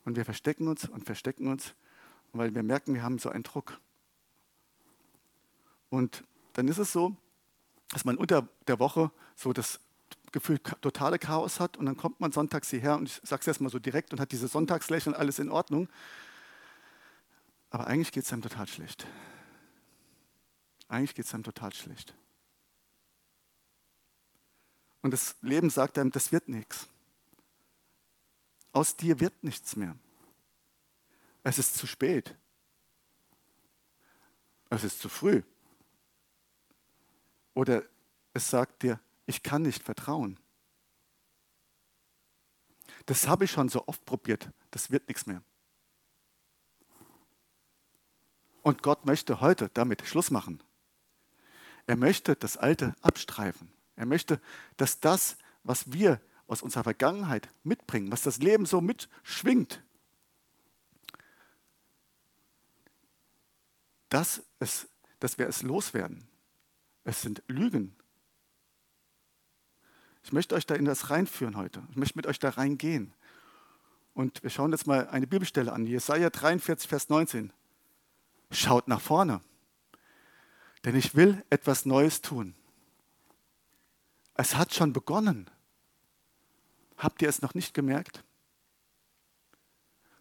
Und 0.04 0.16
wir 0.16 0.24
verstecken 0.24 0.68
uns 0.68 0.88
und 0.88 1.04
verstecken 1.04 1.46
uns, 1.46 1.74
weil 2.32 2.54
wir 2.54 2.62
merken, 2.62 2.94
wir 2.94 3.02
haben 3.02 3.18
so 3.18 3.30
einen 3.30 3.44
Druck. 3.44 3.80
Und 5.90 6.24
dann 6.54 6.68
ist 6.68 6.78
es 6.78 6.92
so, 6.92 7.16
dass 7.90 8.04
man 8.04 8.16
unter 8.16 8.48
der 8.66 8.78
Woche 8.78 9.10
so 9.36 9.52
das 9.52 9.80
Gefühl 10.32 10.58
totale 10.58 11.18
Chaos 11.18 11.60
hat 11.60 11.76
und 11.76 11.86
dann 11.86 11.96
kommt 11.96 12.20
man 12.20 12.32
sonntags 12.32 12.70
hierher 12.70 12.96
und 12.96 13.08
ich 13.08 13.20
sage 13.22 13.40
es 13.40 13.46
erstmal 13.46 13.70
so 13.70 13.78
direkt 13.78 14.12
und 14.12 14.20
hat 14.20 14.32
diese 14.32 14.48
Sonntagslächeln, 14.48 15.14
alles 15.14 15.38
in 15.38 15.50
Ordnung. 15.50 15.88
Aber 17.70 17.86
eigentlich 17.86 18.12
geht 18.12 18.24
es 18.24 18.32
einem 18.32 18.42
total 18.42 18.66
schlecht. 18.66 19.06
Eigentlich 20.88 21.14
geht 21.14 21.26
es 21.26 21.34
einem 21.34 21.44
total 21.44 21.72
schlecht. 21.72 22.14
Und 25.02 25.12
das 25.12 25.36
Leben 25.42 25.70
sagt 25.70 25.98
einem, 25.98 26.10
das 26.10 26.32
wird 26.32 26.48
nichts. 26.48 26.88
Aus 28.72 28.96
dir 28.96 29.20
wird 29.20 29.44
nichts 29.44 29.76
mehr. 29.76 29.96
Es 31.42 31.58
ist 31.58 31.76
zu 31.76 31.86
spät. 31.86 32.34
Es 34.70 34.84
ist 34.84 35.00
zu 35.00 35.08
früh. 35.08 35.42
Oder 37.54 37.82
es 38.32 38.48
sagt 38.48 38.82
dir, 38.82 38.98
ich 39.26 39.42
kann 39.42 39.62
nicht 39.62 39.82
vertrauen. 39.82 40.38
Das 43.06 43.26
habe 43.26 43.44
ich 43.44 43.50
schon 43.50 43.68
so 43.68 43.86
oft 43.86 44.04
probiert, 44.04 44.50
das 44.70 44.90
wird 44.90 45.08
nichts 45.08 45.26
mehr. 45.26 45.42
Und 48.62 48.82
Gott 48.82 49.06
möchte 49.06 49.40
heute 49.40 49.70
damit 49.74 50.06
Schluss 50.06 50.30
machen. 50.30 50.62
Er 51.86 51.96
möchte 51.96 52.36
das 52.36 52.56
Alte 52.56 52.94
abstreifen. 53.00 53.72
Er 53.96 54.06
möchte, 54.06 54.40
dass 54.76 55.00
das, 55.00 55.36
was 55.64 55.92
wir 55.92 56.20
aus 56.46 56.62
unserer 56.62 56.84
Vergangenheit 56.84 57.48
mitbringen, 57.64 58.12
was 58.12 58.22
das 58.22 58.38
Leben 58.38 58.66
so 58.66 58.80
mitschwingt, 58.80 59.82
dass, 64.08 64.42
es, 64.58 64.88
dass 65.18 65.38
wir 65.38 65.48
es 65.48 65.62
loswerden. 65.62 66.28
Es 67.04 67.22
sind 67.22 67.42
Lügen. 67.48 67.96
Ich 70.22 70.32
möchte 70.32 70.54
euch 70.54 70.66
da 70.66 70.74
in 70.74 70.84
das 70.84 71.10
reinführen 71.10 71.56
heute. 71.56 71.82
Ich 71.90 71.96
möchte 71.96 72.18
mit 72.18 72.26
euch 72.26 72.38
da 72.38 72.50
reingehen. 72.50 73.12
Und 74.14 74.42
wir 74.42 74.50
schauen 74.50 74.72
jetzt 74.72 74.86
mal 74.86 75.08
eine 75.08 75.26
Bibelstelle 75.26 75.72
an. 75.72 75.86
Jesaja 75.86 76.30
43, 76.30 76.88
Vers 76.88 77.08
19. 77.08 77.52
Schaut 78.50 78.88
nach 78.88 79.00
vorne. 79.00 79.40
Denn 80.84 80.96
ich 80.96 81.14
will 81.14 81.42
etwas 81.50 81.86
Neues 81.86 82.20
tun. 82.20 82.54
Es 84.34 84.56
hat 84.56 84.74
schon 84.74 84.92
begonnen. 84.92 85.50
Habt 86.96 87.22
ihr 87.22 87.28
es 87.28 87.42
noch 87.42 87.54
nicht 87.54 87.74
gemerkt? 87.74 88.22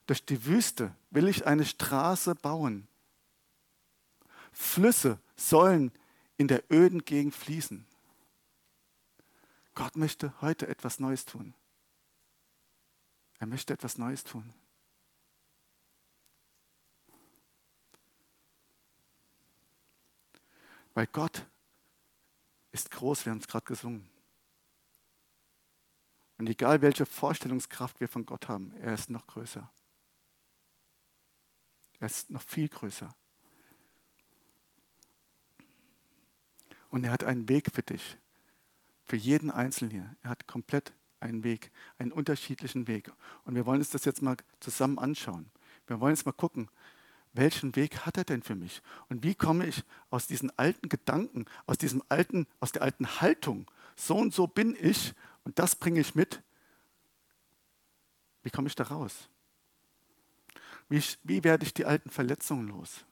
Durch 0.08 0.26
die 0.26 0.46
Wüste 0.46 0.96
will 1.10 1.28
ich 1.28 1.46
eine 1.46 1.66
Straße 1.66 2.36
bauen. 2.36 2.88
Flüsse 4.52 5.20
sollen 5.36 5.92
in 6.38 6.48
der 6.48 6.64
öden 6.72 7.06
Gegend 7.06 7.36
fließen. 7.36 7.86
Gott 9.74 9.96
möchte 9.96 10.34
heute 10.42 10.68
etwas 10.68 11.00
Neues 11.00 11.26
tun. 11.26 11.54
Er 13.40 13.48
möchte 13.48 13.74
etwas 13.74 13.98
Neues 13.98 14.24
tun. 14.24 14.54
Weil 20.94 21.08
Gott 21.08 21.46
ist 22.72 22.92
groß, 22.92 23.26
wir 23.26 23.32
haben 23.32 23.40
es 23.40 23.48
gerade 23.48 23.66
gesungen. 23.66 24.10
Und 26.38 26.48
egal 26.48 26.82
welche 26.82 27.06
Vorstellungskraft 27.06 28.00
wir 28.00 28.10
von 28.10 28.26
Gott 28.26 28.48
haben, 28.48 28.74
er 28.78 28.94
ist 28.94 29.10
noch 29.10 29.28
größer. 29.28 29.72
Er 32.00 32.06
ist 32.06 32.32
noch 32.32 32.42
viel 32.42 32.68
größer. 32.68 33.16
Und 36.90 37.04
er 37.04 37.12
hat 37.12 37.24
einen 37.24 37.48
Weg 37.48 37.72
für 37.74 37.84
dich, 37.84 38.18
für 39.12 39.18
jeden 39.18 39.52
Einzelnen 39.52 39.92
hier. 39.92 40.16
Er 40.24 40.30
hat 40.30 40.48
komplett 40.48 40.94
einen 41.20 41.44
Weg, 41.44 41.70
einen 41.98 42.14
unterschiedlichen 42.14 42.88
Weg. 42.88 43.12
Und 43.44 43.56
wir 43.56 43.66
wollen 43.66 43.80
uns 43.80 43.90
das 43.90 44.06
jetzt 44.06 44.22
mal 44.22 44.38
zusammen 44.62 45.00
anschauen. 45.00 45.52
Wir 45.86 46.00
wollen 46.00 46.16
jetzt 46.16 46.26
mal 46.26 46.32
gucken, 46.32 46.70
welchen 47.34 47.76
Weg 47.76 48.06
hat 48.06 48.16
er 48.16 48.24
denn 48.24 48.42
für 48.42 48.56
mich? 48.56 48.82
Und 49.10 49.22
wie 49.22 49.36
komme 49.36 49.66
ich 49.66 49.84
aus 50.12 50.28
diesen 50.28 50.58
alten 50.58 50.88
Gedanken, 50.88 51.44
aus 51.66 51.78
diesem 51.78 52.02
alten, 52.08 52.48
aus 52.62 52.72
der 52.72 52.84
alten 52.84 53.06
Haltung, 53.20 53.70
so 53.98 54.16
und 54.16 54.34
so 54.34 54.48
bin 54.48 54.78
ich 54.80 55.14
und 55.44 55.60
das 55.60 55.76
bringe 55.76 56.00
ich 56.00 56.16
mit, 56.16 56.42
wie 58.44 58.50
komme 58.50 58.70
ich 58.70 58.76
da 58.76 58.86
raus? 58.86 59.28
Wie, 60.88 61.04
wie 61.24 61.44
werde 61.44 61.66
ich 61.66 61.74
die 61.74 61.84
alten 61.84 62.12
Verletzungen 62.12 62.70
los? 62.70 63.04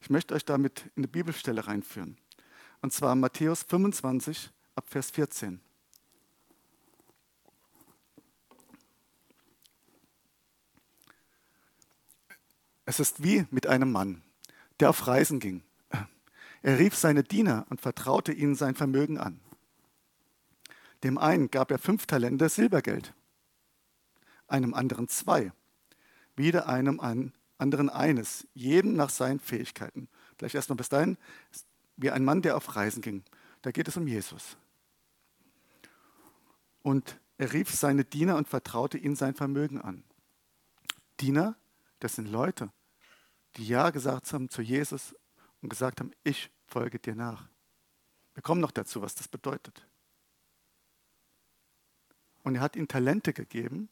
Ich 0.00 0.10
möchte 0.10 0.34
euch 0.34 0.44
damit 0.44 0.86
in 0.96 1.04
eine 1.04 1.08
Bibelstelle 1.08 1.64
reinführen. 1.64 2.18
Und 2.82 2.92
zwar 2.92 3.14
Matthäus 3.14 3.62
25 3.62 4.50
ab 4.74 4.84
Vers 4.88 5.10
14. 5.12 5.60
Es 12.84 12.98
ist 12.98 13.22
wie 13.22 13.46
mit 13.50 13.68
einem 13.68 13.92
Mann, 13.92 14.22
der 14.80 14.90
auf 14.90 15.06
Reisen 15.06 15.38
ging. 15.38 15.62
Er 16.62 16.78
rief 16.78 16.96
seine 16.96 17.22
Diener 17.22 17.66
und 17.70 17.80
vertraute 17.80 18.32
ihnen 18.32 18.56
sein 18.56 18.74
Vermögen 18.74 19.16
an. 19.18 19.40
Dem 21.04 21.18
einen 21.18 21.50
gab 21.50 21.70
er 21.70 21.78
fünf 21.78 22.06
Talente 22.06 22.48
Silbergeld, 22.48 23.14
einem 24.46 24.74
anderen 24.74 25.08
zwei, 25.08 25.52
wieder 26.36 26.68
einem 26.68 27.00
anderen 27.58 27.90
eines, 27.90 28.46
jedem 28.54 28.94
nach 28.94 29.10
seinen 29.10 29.40
Fähigkeiten. 29.40 30.08
Vielleicht 30.36 30.54
erstmal 30.54 30.76
bis 30.76 30.88
dahin, 30.88 31.16
wie 32.02 32.10
ein 32.10 32.24
Mann, 32.24 32.42
der 32.42 32.56
auf 32.56 32.76
Reisen 32.76 33.00
ging. 33.02 33.22
Da 33.62 33.70
geht 33.70 33.88
es 33.88 33.96
um 33.96 34.06
Jesus. 34.06 34.56
Und 36.82 37.18
er 37.38 37.52
rief 37.52 37.70
seine 37.70 38.04
Diener 38.04 38.36
und 38.36 38.48
vertraute 38.48 38.98
ihnen 38.98 39.16
sein 39.16 39.34
Vermögen 39.34 39.80
an. 39.80 40.04
Diener, 41.20 41.56
das 42.00 42.16
sind 42.16 42.28
Leute, 42.28 42.70
die 43.56 43.66
Ja 43.66 43.90
gesagt 43.90 44.32
haben 44.32 44.48
zu 44.48 44.62
Jesus 44.62 45.14
und 45.60 45.68
gesagt 45.68 46.00
haben, 46.00 46.12
ich 46.24 46.50
folge 46.66 46.98
dir 46.98 47.14
nach. 47.14 47.48
Wir 48.34 48.42
kommen 48.42 48.60
noch 48.60 48.70
dazu, 48.70 49.02
was 49.02 49.14
das 49.14 49.28
bedeutet. 49.28 49.86
Und 52.42 52.56
er 52.56 52.60
hat 52.60 52.76
ihnen 52.76 52.88
Talente 52.88 53.32
gegeben. 53.32 53.88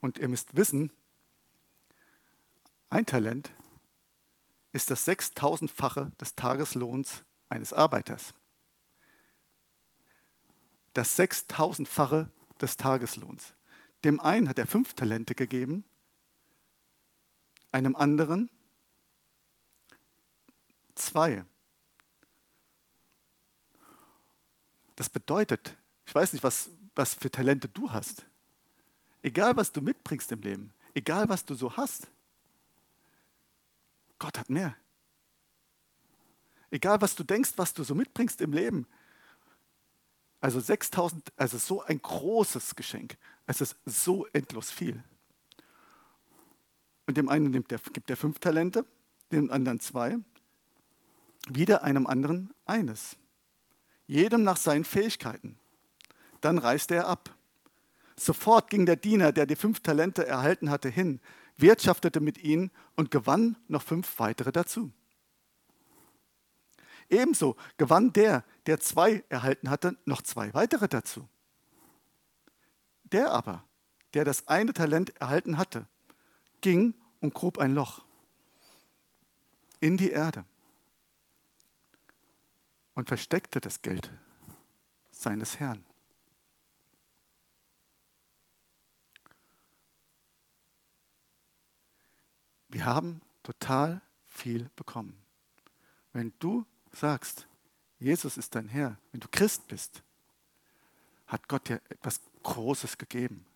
Und 0.00 0.18
ihr 0.18 0.28
müsst 0.28 0.56
wissen, 0.56 0.92
ein 2.90 3.06
Talent 3.06 3.50
ist 4.76 4.90
das 4.90 5.08
6000-fache 5.08 6.14
des 6.18 6.34
Tageslohns 6.34 7.24
eines 7.48 7.72
Arbeiters. 7.72 8.34
Das 10.92 11.18
6000-fache 11.18 12.28
des 12.60 12.76
Tageslohns. 12.76 13.54
Dem 14.04 14.20
einen 14.20 14.50
hat 14.50 14.58
er 14.58 14.66
fünf 14.66 14.92
Talente 14.92 15.34
gegeben, 15.34 15.82
einem 17.72 17.96
anderen 17.96 18.50
zwei. 20.94 21.46
Das 24.94 25.08
bedeutet, 25.08 25.74
ich 26.04 26.14
weiß 26.14 26.34
nicht, 26.34 26.42
was, 26.44 26.68
was 26.94 27.14
für 27.14 27.30
Talente 27.30 27.68
du 27.68 27.90
hast. 27.90 28.26
Egal, 29.22 29.56
was 29.56 29.72
du 29.72 29.80
mitbringst 29.80 30.30
im 30.32 30.42
Leben, 30.42 30.74
egal, 30.92 31.30
was 31.30 31.46
du 31.46 31.54
so 31.54 31.78
hast, 31.78 32.08
Gott 34.18 34.38
hat 34.38 34.50
mehr. 34.50 34.74
Egal, 36.70 37.00
was 37.00 37.14
du 37.14 37.24
denkst, 37.24 37.52
was 37.56 37.74
du 37.74 37.84
so 37.84 37.94
mitbringst 37.94 38.40
im 38.40 38.52
Leben. 38.52 38.86
Also 40.40 40.60
6000, 40.60 41.32
also 41.36 41.58
so 41.58 41.82
ein 41.82 42.00
großes 42.00 42.76
Geschenk. 42.76 43.16
Es 43.46 43.60
ist 43.60 43.76
so 43.84 44.26
endlos 44.32 44.70
viel. 44.70 45.02
Und 47.06 47.16
dem 47.16 47.28
einen 47.28 47.50
nimmt 47.50 47.70
der, 47.70 47.78
gibt 47.92 48.10
er 48.10 48.16
fünf 48.16 48.38
Talente, 48.40 48.84
dem 49.32 49.50
anderen 49.50 49.80
zwei, 49.80 50.18
wieder 51.48 51.84
einem 51.84 52.06
anderen 52.06 52.52
eines. 52.64 53.16
Jedem 54.06 54.42
nach 54.42 54.56
seinen 54.56 54.84
Fähigkeiten. 54.84 55.58
Dann 56.40 56.58
reiste 56.58 56.94
er 56.96 57.08
ab. 57.08 57.34
Sofort 58.18 58.70
ging 58.70 58.86
der 58.86 58.96
Diener, 58.96 59.32
der 59.32 59.46
die 59.46 59.56
fünf 59.56 59.80
Talente 59.80 60.26
erhalten 60.26 60.70
hatte, 60.70 60.88
hin, 60.88 61.20
wirtschaftete 61.56 62.20
mit 62.20 62.38
ihnen 62.38 62.70
und 62.96 63.10
gewann 63.10 63.56
noch 63.68 63.82
fünf 63.82 64.18
weitere 64.18 64.52
dazu. 64.52 64.92
Ebenso 67.08 67.56
gewann 67.76 68.12
der, 68.12 68.44
der 68.66 68.80
zwei 68.80 69.24
erhalten 69.28 69.70
hatte, 69.70 69.96
noch 70.04 70.22
zwei 70.22 70.52
weitere 70.54 70.88
dazu. 70.88 71.28
Der 73.04 73.30
aber, 73.30 73.64
der 74.14 74.24
das 74.24 74.48
eine 74.48 74.72
Talent 74.72 75.16
erhalten 75.20 75.56
hatte, 75.56 75.86
ging 76.60 76.94
und 77.20 77.32
grub 77.32 77.58
ein 77.58 77.74
Loch 77.74 78.04
in 79.78 79.96
die 79.96 80.10
Erde 80.10 80.44
und 82.94 83.08
versteckte 83.08 83.60
das 83.60 83.82
Geld 83.82 84.10
seines 85.12 85.60
Herrn. 85.60 85.85
Wir 92.76 92.84
haben 92.84 93.22
total 93.42 94.02
viel 94.26 94.68
bekommen. 94.76 95.16
Wenn 96.12 96.34
du 96.40 96.66
sagst, 96.92 97.48
Jesus 97.98 98.36
ist 98.36 98.54
dein 98.54 98.68
Herr, 98.68 98.98
wenn 99.12 99.20
du 99.20 99.28
Christ 99.28 99.66
bist, 99.66 100.02
hat 101.26 101.48
Gott 101.48 101.70
dir 101.70 101.80
etwas 101.88 102.20
Großes 102.42 102.98
gegeben, 102.98 103.46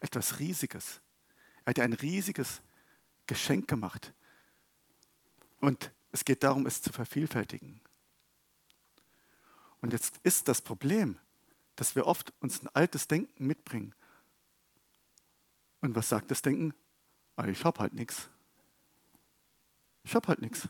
etwas 0.00 0.40
Riesiges. 0.40 1.00
Er 1.64 1.70
hat 1.70 1.76
dir 1.76 1.84
ein 1.84 1.92
riesiges 1.92 2.60
Geschenk 3.28 3.68
gemacht. 3.68 4.12
Und 5.60 5.92
es 6.10 6.24
geht 6.24 6.42
darum, 6.42 6.66
es 6.66 6.82
zu 6.82 6.92
vervielfältigen. 6.92 7.80
Und 9.80 9.92
jetzt 9.92 10.18
ist 10.24 10.48
das 10.48 10.60
Problem, 10.60 11.20
dass 11.76 11.94
wir 11.94 12.04
oft 12.04 12.32
uns 12.40 12.60
ein 12.64 12.68
altes 12.74 13.06
Denken 13.06 13.46
mitbringen. 13.46 13.94
Und 15.80 15.94
was 15.94 16.08
sagt 16.08 16.32
das 16.32 16.42
Denken? 16.42 16.74
Ah, 17.36 17.46
ich 17.46 17.62
habe 17.64 17.78
halt 17.78 17.94
nichts. 17.94 18.28
Ich 20.04 20.14
habe 20.14 20.28
halt 20.28 20.40
nichts. 20.40 20.68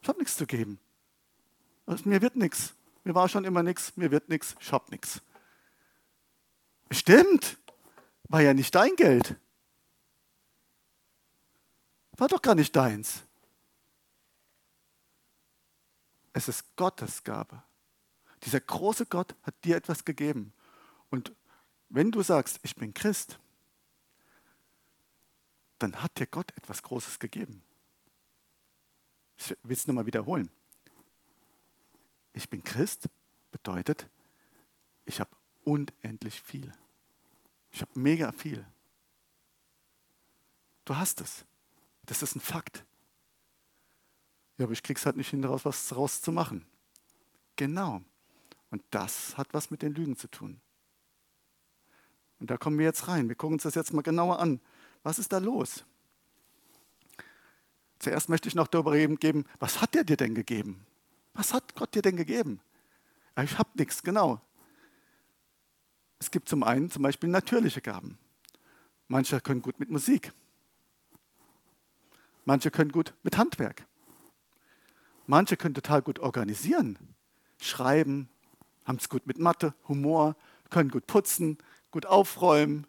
Ich 0.00 0.08
habe 0.08 0.18
nichts 0.18 0.36
zu 0.36 0.46
geben. 0.46 0.78
Also, 1.86 2.08
mir 2.08 2.20
wird 2.22 2.36
nichts. 2.36 2.74
Mir 3.04 3.14
war 3.14 3.28
schon 3.28 3.44
immer 3.44 3.62
nichts, 3.62 3.96
mir 3.96 4.10
wird 4.10 4.28
nichts, 4.28 4.54
ich 4.60 4.72
habe 4.72 4.90
nichts. 4.90 5.20
Stimmt, 6.90 7.58
war 8.28 8.40
ja 8.40 8.54
nicht 8.54 8.74
dein 8.74 8.94
Geld. 8.96 9.36
War 12.16 12.28
doch 12.28 12.42
gar 12.42 12.54
nicht 12.54 12.76
deins. 12.76 13.22
Es 16.32 16.48
ist 16.48 16.76
Gottes 16.76 17.24
Gabe. 17.24 17.62
Dieser 18.44 18.60
große 18.60 19.06
Gott 19.06 19.34
hat 19.42 19.54
dir 19.64 19.76
etwas 19.76 20.04
gegeben. 20.04 20.52
Und 21.10 21.34
wenn 21.88 22.10
du 22.10 22.22
sagst, 22.22 22.60
ich 22.62 22.76
bin 22.76 22.94
Christ, 22.94 23.38
dann 25.78 26.02
hat 26.02 26.18
dir 26.18 26.26
Gott 26.26 26.52
etwas 26.56 26.82
Großes 26.82 27.18
gegeben. 27.18 27.62
Ich 29.44 29.56
will 29.64 29.76
es 29.76 29.86
nochmal 29.88 30.06
wiederholen. 30.06 30.48
Ich 32.32 32.48
bin 32.48 32.62
Christ 32.62 33.08
bedeutet, 33.50 34.08
ich 35.04 35.18
habe 35.18 35.30
unendlich 35.64 36.40
viel. 36.40 36.72
Ich 37.72 37.80
habe 37.80 37.90
mega 37.98 38.30
viel. 38.30 38.64
Du 40.84 40.96
hast 40.96 41.20
es. 41.20 41.44
Das 42.06 42.22
ist 42.22 42.36
ein 42.36 42.40
Fakt. 42.40 42.84
Ja, 44.58 44.66
aber 44.66 44.72
ich 44.72 44.82
krieg's 44.82 45.06
halt 45.06 45.16
nicht 45.16 45.30
hin, 45.30 45.42
daraus 45.42 45.64
was 45.64 45.88
draus 45.88 46.22
zu 46.22 46.30
machen. 46.30 46.64
Genau. 47.56 48.00
Und 48.70 48.82
das 48.90 49.36
hat 49.36 49.52
was 49.52 49.70
mit 49.70 49.82
den 49.82 49.94
Lügen 49.94 50.16
zu 50.16 50.28
tun. 50.28 50.60
Und 52.38 52.50
da 52.50 52.56
kommen 52.56 52.78
wir 52.78 52.86
jetzt 52.86 53.08
rein. 53.08 53.28
Wir 53.28 53.36
gucken 53.36 53.54
uns 53.54 53.64
das 53.64 53.74
jetzt 53.74 53.92
mal 53.92 54.02
genauer 54.02 54.38
an. 54.38 54.60
Was 55.02 55.18
ist 55.18 55.32
da 55.32 55.38
los? 55.38 55.84
Zuerst 58.02 58.28
möchte 58.28 58.48
ich 58.48 58.56
noch 58.56 58.66
darüber 58.66 58.96
geben, 58.96 59.44
was 59.60 59.80
hat 59.80 59.94
er 59.94 60.02
dir 60.02 60.16
denn 60.16 60.34
gegeben? 60.34 60.84
Was 61.34 61.54
hat 61.54 61.76
Gott 61.76 61.94
dir 61.94 62.02
denn 62.02 62.16
gegeben? 62.16 62.60
Ich 63.40 63.56
habe 63.56 63.70
nichts, 63.76 64.02
genau. 64.02 64.40
Es 66.18 66.32
gibt 66.32 66.48
zum 66.48 66.64
einen 66.64 66.90
zum 66.90 67.04
Beispiel 67.04 67.28
natürliche 67.28 67.80
Gaben. 67.80 68.18
Manche 69.06 69.40
können 69.40 69.62
gut 69.62 69.78
mit 69.78 69.88
Musik. 69.88 70.32
Manche 72.44 72.72
können 72.72 72.90
gut 72.90 73.14
mit 73.22 73.38
Handwerk. 73.38 73.86
Manche 75.28 75.56
können 75.56 75.74
total 75.74 76.02
gut 76.02 76.18
organisieren, 76.18 76.98
schreiben, 77.60 78.28
haben 78.84 78.98
es 78.98 79.08
gut 79.08 79.28
mit 79.28 79.38
Mathe, 79.38 79.74
Humor, 79.86 80.34
können 80.70 80.90
gut 80.90 81.06
putzen, 81.06 81.56
gut 81.92 82.06
aufräumen, 82.06 82.84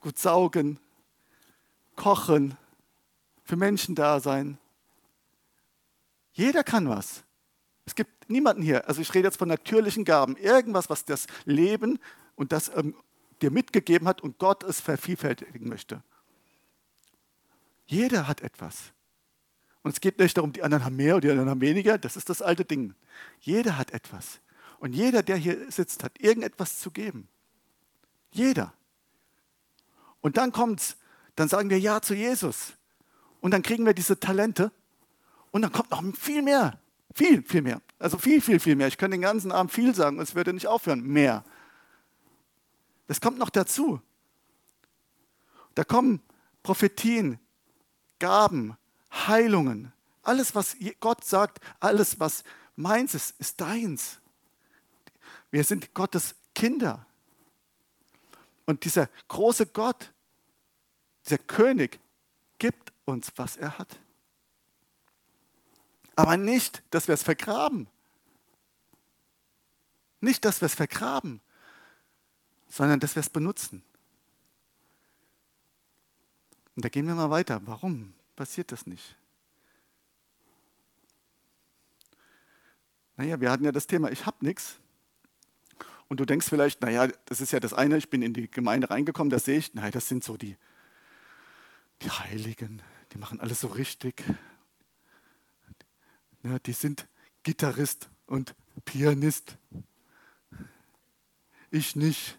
gut 0.00 0.18
saugen, 0.18 0.80
kochen, 1.94 2.56
für 3.48 3.56
Menschen 3.56 3.94
da 3.94 4.20
sein. 4.20 4.58
Jeder 6.32 6.62
kann 6.62 6.88
was. 6.88 7.24
Es 7.86 7.94
gibt 7.94 8.28
niemanden 8.28 8.62
hier, 8.62 8.86
also 8.86 9.00
ich 9.00 9.14
rede 9.14 9.26
jetzt 9.26 9.38
von 9.38 9.48
natürlichen 9.48 10.04
Gaben, 10.04 10.36
irgendwas, 10.36 10.90
was 10.90 11.06
das 11.06 11.26
Leben 11.46 11.98
und 12.36 12.52
das 12.52 12.70
ähm, 12.76 12.94
dir 13.40 13.50
mitgegeben 13.50 14.06
hat 14.06 14.20
und 14.20 14.36
Gott 14.38 14.62
es 14.64 14.82
vervielfältigen 14.82 15.66
möchte. 15.66 16.02
Jeder 17.86 18.28
hat 18.28 18.42
etwas. 18.42 18.92
Und 19.80 19.92
es 19.92 20.02
geht 20.02 20.18
nicht 20.18 20.36
darum, 20.36 20.52
die 20.52 20.62
anderen 20.62 20.84
haben 20.84 20.96
mehr 20.96 21.16
oder 21.16 21.22
die 21.22 21.30
anderen 21.30 21.48
haben 21.48 21.62
weniger, 21.62 21.96
das 21.96 22.18
ist 22.18 22.28
das 22.28 22.42
alte 22.42 22.66
Ding. 22.66 22.94
Jeder 23.40 23.78
hat 23.78 23.92
etwas. 23.92 24.40
Und 24.78 24.92
jeder, 24.92 25.22
der 25.22 25.36
hier 25.36 25.72
sitzt, 25.72 26.04
hat 26.04 26.20
irgendetwas 26.20 26.80
zu 26.80 26.90
geben. 26.90 27.28
Jeder. 28.30 28.74
Und 30.20 30.36
dann 30.36 30.52
kommt's, 30.52 30.98
dann 31.34 31.48
sagen 31.48 31.70
wir 31.70 31.80
Ja 31.80 32.02
zu 32.02 32.12
Jesus. 32.12 32.74
Und 33.40 33.52
dann 33.52 33.62
kriegen 33.62 33.86
wir 33.86 33.94
diese 33.94 34.18
Talente. 34.18 34.72
Und 35.50 35.62
dann 35.62 35.72
kommt 35.72 35.90
noch 35.90 36.02
viel 36.16 36.42
mehr. 36.42 36.78
Viel, 37.14 37.42
viel 37.42 37.62
mehr. 37.62 37.80
Also 37.98 38.18
viel, 38.18 38.40
viel, 38.40 38.60
viel 38.60 38.76
mehr. 38.76 38.88
Ich 38.88 38.98
könnte 38.98 39.16
den 39.16 39.22
ganzen 39.22 39.52
Abend 39.52 39.72
viel 39.72 39.94
sagen 39.94 40.18
und 40.18 40.22
es 40.22 40.34
würde 40.34 40.52
nicht 40.52 40.66
aufhören. 40.66 41.02
Mehr. 41.02 41.44
Das 43.06 43.20
kommt 43.20 43.38
noch 43.38 43.50
dazu. 43.50 44.00
Da 45.74 45.84
kommen 45.84 46.22
Prophetien, 46.62 47.38
Gaben, 48.18 48.76
Heilungen. 49.10 49.92
Alles, 50.22 50.54
was 50.54 50.76
Gott 51.00 51.24
sagt, 51.24 51.60
alles, 51.80 52.20
was 52.20 52.44
meins 52.76 53.14
ist, 53.14 53.34
ist 53.38 53.60
deins. 53.60 54.18
Wir 55.50 55.64
sind 55.64 55.94
Gottes 55.94 56.34
Kinder. 56.54 57.06
Und 58.66 58.84
dieser 58.84 59.08
große 59.28 59.66
Gott, 59.66 60.12
dieser 61.24 61.38
König, 61.38 61.98
uns, 63.08 63.32
was 63.36 63.56
er 63.56 63.78
hat. 63.78 63.98
Aber 66.14 66.36
nicht, 66.36 66.82
dass 66.90 67.08
wir 67.08 67.14
es 67.14 67.22
vergraben. 67.22 67.88
Nicht, 70.20 70.44
dass 70.44 70.60
wir 70.60 70.66
es 70.66 70.74
vergraben, 70.74 71.40
sondern 72.68 73.00
dass 73.00 73.14
wir 73.14 73.20
es 73.20 73.30
benutzen. 73.30 73.82
Und 76.74 76.84
da 76.84 76.88
gehen 76.88 77.06
wir 77.06 77.14
mal 77.14 77.30
weiter. 77.30 77.60
Warum 77.64 78.14
passiert 78.36 78.72
das 78.72 78.86
nicht? 78.86 79.16
Naja, 83.16 83.40
wir 83.40 83.50
hatten 83.50 83.64
ja 83.64 83.72
das 83.72 83.86
Thema, 83.86 84.10
ich 84.10 84.26
habe 84.26 84.44
nichts. 84.44 84.78
Und 86.08 86.20
du 86.20 86.24
denkst 86.24 86.46
vielleicht, 86.48 86.80
naja, 86.80 87.08
das 87.26 87.40
ist 87.40 87.52
ja 87.52 87.60
das 87.60 87.74
eine, 87.74 87.96
ich 87.96 88.10
bin 88.10 88.22
in 88.22 88.32
die 88.32 88.50
Gemeinde 88.50 88.90
reingekommen, 88.90 89.30
das 89.30 89.44
sehe 89.44 89.58
ich. 89.58 89.74
Nein, 89.74 89.92
das 89.92 90.08
sind 90.08 90.24
so 90.24 90.36
die, 90.36 90.56
die 92.02 92.10
Heiligen, 92.10 92.82
die 93.12 93.18
machen 93.18 93.40
alles 93.40 93.60
so 93.60 93.68
richtig. 93.68 94.22
Ja, 96.42 96.58
die 96.58 96.72
sind 96.72 97.06
Gitarrist 97.42 98.08
und 98.26 98.54
Pianist. 98.84 99.56
Ich 101.70 101.96
nicht. 101.96 102.38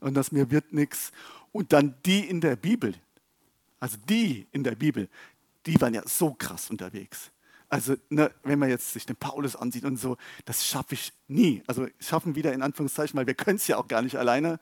Und 0.00 0.14
das 0.14 0.32
mir 0.32 0.50
wird 0.50 0.72
nichts. 0.72 1.12
Und 1.52 1.72
dann 1.72 1.94
die 2.04 2.28
in 2.28 2.40
der 2.40 2.56
Bibel, 2.56 2.94
also 3.78 3.96
die 4.08 4.46
in 4.52 4.64
der 4.64 4.74
Bibel, 4.74 5.08
die 5.66 5.80
waren 5.80 5.94
ja 5.94 6.02
so 6.06 6.34
krass 6.34 6.70
unterwegs. 6.70 7.30
Also 7.68 7.96
ne, 8.10 8.30
wenn 8.42 8.58
man 8.58 8.68
jetzt 8.68 8.92
sich 8.92 9.06
den 9.06 9.16
Paulus 9.16 9.56
ansieht 9.56 9.84
und 9.84 9.96
so, 9.96 10.16
das 10.44 10.66
schaffe 10.66 10.94
ich 10.94 11.12
nie. 11.28 11.62
Also 11.66 11.86
schaffen 12.00 12.34
wieder 12.34 12.52
in 12.52 12.62
Anführungszeichen, 12.62 13.16
weil 13.16 13.26
wir 13.26 13.34
können 13.34 13.56
es 13.56 13.66
ja 13.66 13.76
auch 13.76 13.88
gar 13.88 14.02
nicht 14.02 14.16
alleine. 14.16 14.58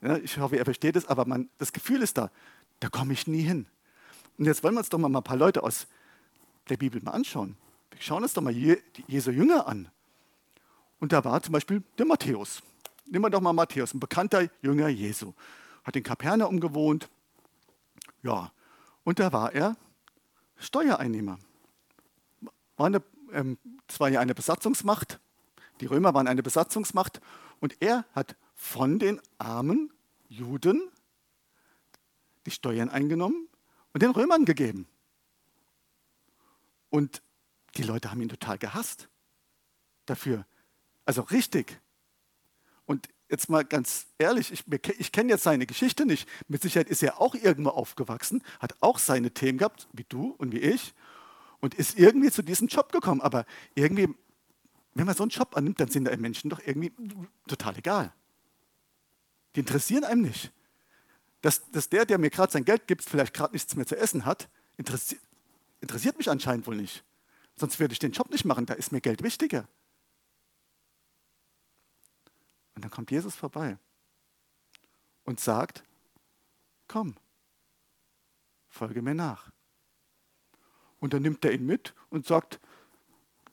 Ja, 0.00 0.16
ich 0.16 0.38
hoffe, 0.38 0.56
er 0.56 0.64
versteht 0.64 0.96
es, 0.96 1.06
aber 1.06 1.24
man, 1.24 1.50
das 1.58 1.72
Gefühl 1.72 2.02
ist 2.02 2.16
da, 2.16 2.30
da 2.80 2.88
komme 2.88 3.12
ich 3.12 3.26
nie 3.26 3.42
hin. 3.42 3.66
Und 4.38 4.44
jetzt 4.44 4.62
wollen 4.62 4.74
wir 4.74 4.80
uns 4.80 4.88
doch 4.88 4.98
mal 4.98 5.14
ein 5.14 5.22
paar 5.22 5.36
Leute 5.36 5.62
aus 5.62 5.86
der 6.68 6.76
Bibel 6.76 7.02
mal 7.02 7.12
anschauen. 7.12 7.56
Wir 7.90 8.00
schauen 8.00 8.22
uns 8.22 8.34
doch 8.34 8.42
mal 8.42 8.54
Jesu 9.06 9.30
Jünger 9.30 9.66
an. 9.66 9.90
Und 11.00 11.12
da 11.12 11.24
war 11.24 11.42
zum 11.42 11.52
Beispiel 11.52 11.82
der 11.96 12.06
Matthäus. 12.06 12.62
Nehmen 13.06 13.24
wir 13.24 13.30
doch 13.30 13.40
mal 13.40 13.52
Matthäus, 13.52 13.94
ein 13.94 14.00
bekannter 14.00 14.48
Jünger 14.62 14.88
Jesu. 14.88 15.32
Hat 15.84 15.96
in 15.96 16.02
Kapernaum 16.02 16.60
gewohnt. 16.60 17.08
Ja, 18.22 18.52
und 19.04 19.18
da 19.18 19.32
war 19.32 19.52
er 19.52 19.76
Steuereinnehmer. 20.58 21.38
War 22.76 22.86
eine, 22.86 23.02
ähm, 23.32 23.58
zwar 23.86 24.08
ja 24.08 24.20
eine 24.20 24.34
Besatzungsmacht, 24.34 25.18
die 25.80 25.86
Römer 25.86 26.14
waren 26.14 26.28
eine 26.28 26.42
Besatzungsmacht, 26.42 27.20
und 27.60 27.80
er 27.80 28.04
hat 28.14 28.36
von 28.54 28.98
den 28.98 29.20
armen 29.38 29.92
Juden 30.28 30.82
die 32.48 32.54
Steuern 32.54 32.88
eingenommen 32.88 33.48
und 33.92 34.02
den 34.02 34.10
Römern 34.10 34.44
gegeben. 34.44 34.86
Und 36.90 37.22
die 37.76 37.82
Leute 37.82 38.10
haben 38.10 38.20
ihn 38.22 38.28
total 38.28 38.58
gehasst 38.58 39.08
dafür. 40.06 40.46
Also 41.04 41.22
richtig. 41.22 41.80
Und 42.86 43.08
jetzt 43.28 43.50
mal 43.50 43.64
ganz 43.64 44.06
ehrlich, 44.18 44.50
ich, 44.52 44.64
ich 44.98 45.12
kenne 45.12 45.30
jetzt 45.30 45.42
seine 45.42 45.66
Geschichte 45.66 46.06
nicht. 46.06 46.28
Mit 46.48 46.62
Sicherheit 46.62 46.88
ist 46.88 47.02
er 47.02 47.20
auch 47.20 47.34
irgendwo 47.34 47.70
aufgewachsen, 47.70 48.42
hat 48.60 48.74
auch 48.80 48.98
seine 48.98 49.32
Themen 49.32 49.58
gehabt, 49.58 49.88
wie 49.92 50.06
du 50.08 50.34
und 50.38 50.52
wie 50.52 50.60
ich. 50.60 50.94
und 51.60 51.74
ist 51.74 51.98
irgendwie 51.98 52.30
zu 52.30 52.42
diesem 52.42 52.68
Job 52.68 52.92
gekommen. 52.92 53.20
Aber 53.20 53.44
irgendwie, 53.74 54.08
wenn 54.94 55.06
man 55.06 55.14
so 55.14 55.24
einen 55.24 55.30
Job 55.30 55.56
annimmt, 55.56 55.80
dann 55.80 55.88
sind 55.88 56.04
da 56.04 56.16
Menschen 56.16 56.50
doch 56.50 56.60
irgendwie 56.64 56.92
total 57.46 57.76
egal. 57.76 58.12
Die 59.54 59.60
interessieren 59.60 60.04
einem 60.04 60.22
nicht. 60.22 60.52
Dass, 61.40 61.70
dass 61.70 61.88
der, 61.88 62.04
der 62.04 62.18
mir 62.18 62.30
gerade 62.30 62.52
sein 62.52 62.64
Geld 62.64 62.86
gibt, 62.86 63.04
vielleicht 63.04 63.34
gerade 63.34 63.52
nichts 63.52 63.76
mehr 63.76 63.86
zu 63.86 63.96
essen 63.96 64.24
hat, 64.24 64.48
interessiert, 64.76 65.20
interessiert 65.80 66.18
mich 66.18 66.30
anscheinend 66.30 66.66
wohl 66.66 66.76
nicht. 66.76 67.04
Sonst 67.56 67.78
würde 67.78 67.92
ich 67.92 67.98
den 67.98 68.12
Job 68.12 68.30
nicht 68.30 68.44
machen, 68.44 68.66
da 68.66 68.74
ist 68.74 68.92
mir 68.92 69.00
Geld 69.00 69.22
wichtiger. 69.22 69.68
Und 72.74 72.82
dann 72.82 72.90
kommt 72.90 73.10
Jesus 73.10 73.34
vorbei 73.34 73.76
und 75.24 75.40
sagt, 75.40 75.82
komm, 76.86 77.16
folge 78.68 79.02
mir 79.02 79.14
nach. 79.14 79.50
Und 81.00 81.12
dann 81.12 81.22
nimmt 81.22 81.44
er 81.44 81.52
ihn 81.52 81.66
mit 81.66 81.94
und 82.10 82.26
sagt, 82.26 82.60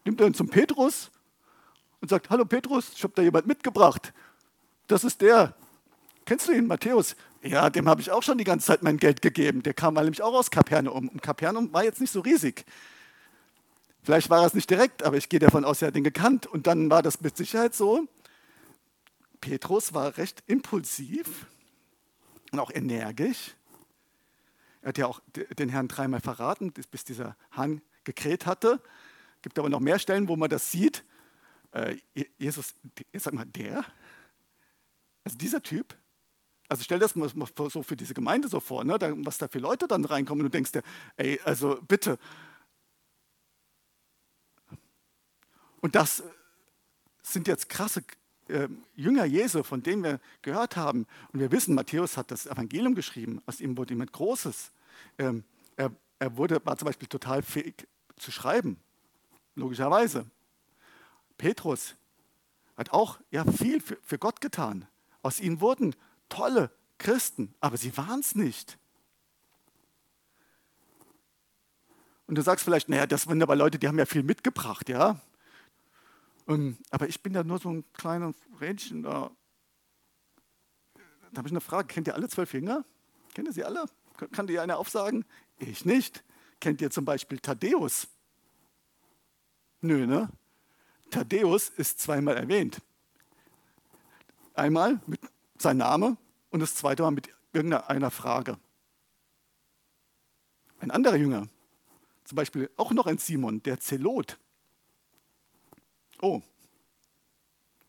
nimmt 0.04 0.22
er 0.22 0.28
ihn 0.28 0.34
zum 0.34 0.50
Petrus 0.50 1.12
und 2.02 2.10
sagt, 2.10 2.30
hallo 2.30 2.46
Petrus, 2.46 2.94
ich 2.94 3.04
habe 3.04 3.14
da 3.16 3.22
jemand 3.22 3.48
mitgebracht. 3.48 4.14
Das 4.88 5.04
ist 5.04 5.22
der. 5.22 5.56
Kennst 6.26 6.48
du 6.48 6.52
ihn, 6.52 6.68
Matthäus? 6.68 7.16
Ja, 7.46 7.70
dem 7.70 7.88
habe 7.88 8.02
ich 8.02 8.10
auch 8.10 8.24
schon 8.24 8.40
die 8.40 8.44
ganze 8.44 8.66
Zeit 8.66 8.82
mein 8.82 8.98
Geld 8.98 9.22
gegeben. 9.22 9.62
Der 9.62 9.76
kam 9.76 9.94
nämlich 9.94 10.24
auch 10.24 10.34
aus 10.34 10.50
Kapernaum. 10.50 11.10
Und 11.10 11.22
Kapernaum 11.22 11.72
war 11.74 11.84
jetzt 11.84 12.02
nicht 12.02 12.12
so 12.12 12.22
riesig. 12.22 12.66
Vielleicht 14.02 14.32
war 14.32 14.42
er 14.42 14.48
es 14.48 14.56
nicht 14.56 14.70
direkt, 14.70 15.04
aber 15.04 15.18
ich 15.18 15.30
gehe 15.30 15.40
davon 15.40 15.64
aus, 15.64 15.82
er 15.82 15.90
hat 15.90 15.96
ihn 15.96 16.04
gekannt. 16.04 16.48
Und 16.48 16.66
dann 16.66 16.90
war 16.90 17.04
das 17.04 17.22
mit 17.22 17.38
Sicherheit 17.38 17.76
so. 17.76 18.08
Petrus 19.42 19.94
war 19.94 20.18
recht 20.18 20.44
impulsiv 20.48 21.46
und 22.52 22.60
auch 22.60 22.72
energisch. 22.72 23.54
Er 24.82 24.90
hat 24.90 24.98
ja 24.98 25.06
auch 25.06 25.22
den 25.36 25.70
Herrn 25.70 25.88
dreimal 25.88 26.22
verraten, 26.22 26.72
bis 26.72 27.06
dieser 27.06 27.36
Hahn 27.52 27.82
gekräht 28.06 28.48
hatte. 28.48 28.82
Es 29.38 29.42
gibt 29.44 29.60
aber 29.60 29.70
noch 29.70 29.80
mehr 29.80 30.00
Stellen, 30.00 30.28
wo 30.28 30.36
man 30.36 30.50
das 30.50 30.72
sieht. 30.72 31.04
Äh, 31.74 31.98
Jesus, 32.40 32.74
sag 33.14 33.34
mal, 33.34 33.46
der? 33.46 33.86
Also 35.24 35.38
dieser 35.38 35.62
Typ? 35.62 35.96
Also 36.68 36.84
stell 36.84 37.00
das 37.00 37.16
mal 37.16 37.30
so 37.70 37.84
für 37.84 37.96
diese 37.96 38.14
Gemeinde 38.14 38.48
so 38.48 38.60
vor, 38.60 38.84
ne? 38.84 38.98
was 39.24 39.38
da 39.38 39.48
für 39.48 39.60
Leute 39.60 39.88
dann 39.88 40.04
reinkommen 40.04 40.44
und 40.44 40.52
du 40.52 40.58
denkst 40.58 40.72
dir, 40.72 40.84
ey, 41.18 41.40
also 41.44 41.80
bitte. 41.88 42.18
Und 45.82 45.96
das 45.96 46.24
sind 47.22 47.48
jetzt 47.48 47.70
krasse 47.70 48.04
äh, 48.48 48.68
Jünger 48.96 49.26
Jesu, 49.26 49.64
von 49.64 49.84
denen 49.84 50.04
wir 50.04 50.20
gehört 50.42 50.76
haben. 50.76 51.06
Und 51.32 51.40
wir 51.40 51.52
wissen, 51.52 51.76
Matthäus 51.76 52.18
hat 52.18 52.32
das 52.32 52.48
Evangelium 52.48 52.96
geschrieben, 52.96 53.42
aus 53.46 53.60
ihm 53.60 53.78
wurde 53.78 53.94
jemand 53.94 54.12
Großes. 54.12 54.72
Ähm, 55.20 55.44
er, 55.76 55.92
er 56.20 56.38
wurde, 56.38 56.64
war 56.66 56.78
zum 56.78 56.88
Beispiel 56.88 57.08
total 57.08 57.44
fähig 57.44 57.88
zu 58.18 58.32
schreiben, 58.32 58.78
logischerweise. 59.56 60.26
Petrus 61.38 61.96
hat 62.78 62.92
auch 62.92 63.20
ja, 63.32 63.44
viel 63.46 63.82
für, 63.82 63.98
für 64.04 64.18
Gott 64.18 64.42
getan. 64.42 64.88
Aus 65.22 65.40
ihnen 65.40 65.62
wurden 65.62 65.96
tolle 66.36 66.72
Christen, 66.98 67.54
aber 67.60 67.78
sie 67.78 67.96
waren 67.98 68.20
es 68.20 68.36
nicht. 68.36 68.78
Und 72.28 72.36
du 72.36 72.42
sagst 72.42 72.66
vielleicht, 72.66 72.90
naja, 72.90 73.06
das 73.06 73.24
sind 73.24 73.42
aber 73.42 73.56
Leute, 73.56 73.78
die 73.78 73.88
haben 73.88 74.00
ja 74.00 74.06
viel 74.06 74.24
mitgebracht, 74.24 74.90
ja. 74.90 75.22
Und, 76.46 76.60
ähm, 76.60 76.78
aber 76.90 77.08
ich 77.08 77.22
bin 77.22 77.34
ja 77.34 77.44
nur 77.44 77.60
so 77.60 77.70
ein 77.70 77.84
kleines 77.94 78.36
Rädchen 78.60 79.04
da. 79.04 79.32
Da 81.32 81.38
habe 81.40 81.48
ich 81.48 81.54
eine 81.54 81.62
Frage, 81.62 81.88
kennt 81.88 82.08
ihr 82.08 82.16
alle 82.16 82.30
zwölf 82.30 82.54
Jünger? 82.54 82.86
Kennt 83.34 83.48
ihr 83.48 83.54
sie 83.54 83.64
alle? 83.64 83.86
Kann 84.32 84.48
dir 84.48 84.62
einer 84.62 84.78
aufsagen? 84.78 85.26
Ich 85.60 85.86
nicht. 85.86 86.24
Kennt 86.60 86.82
ihr 86.82 86.90
zum 86.90 87.06
Beispiel 87.06 87.40
Thaddäus? 87.40 88.08
Nö, 89.82 90.08
ne? 90.08 90.30
Thaddäus 91.12 91.70
ist 91.70 92.00
zweimal 92.00 92.38
erwähnt. 92.38 92.82
Einmal 94.54 95.02
mit 95.06 95.20
seinem 95.58 95.80
Name 95.80 96.18
und 96.56 96.62
das 96.62 96.76
zweite 96.76 97.04
Mal 97.04 97.12
mit 97.12 97.28
irgendeiner 97.52 98.12
Frage. 98.12 98.58
Ein 100.80 100.90
anderer 100.90 101.18
Jünger, 101.18 101.48
zum 102.24 102.38
Beispiel 102.38 102.70
auch 102.78 102.92
noch 102.92 103.08
ein 103.08 103.18
Simon, 103.18 103.62
der 103.64 103.80
Zelot. 103.82 104.40
Oh, 106.22 106.42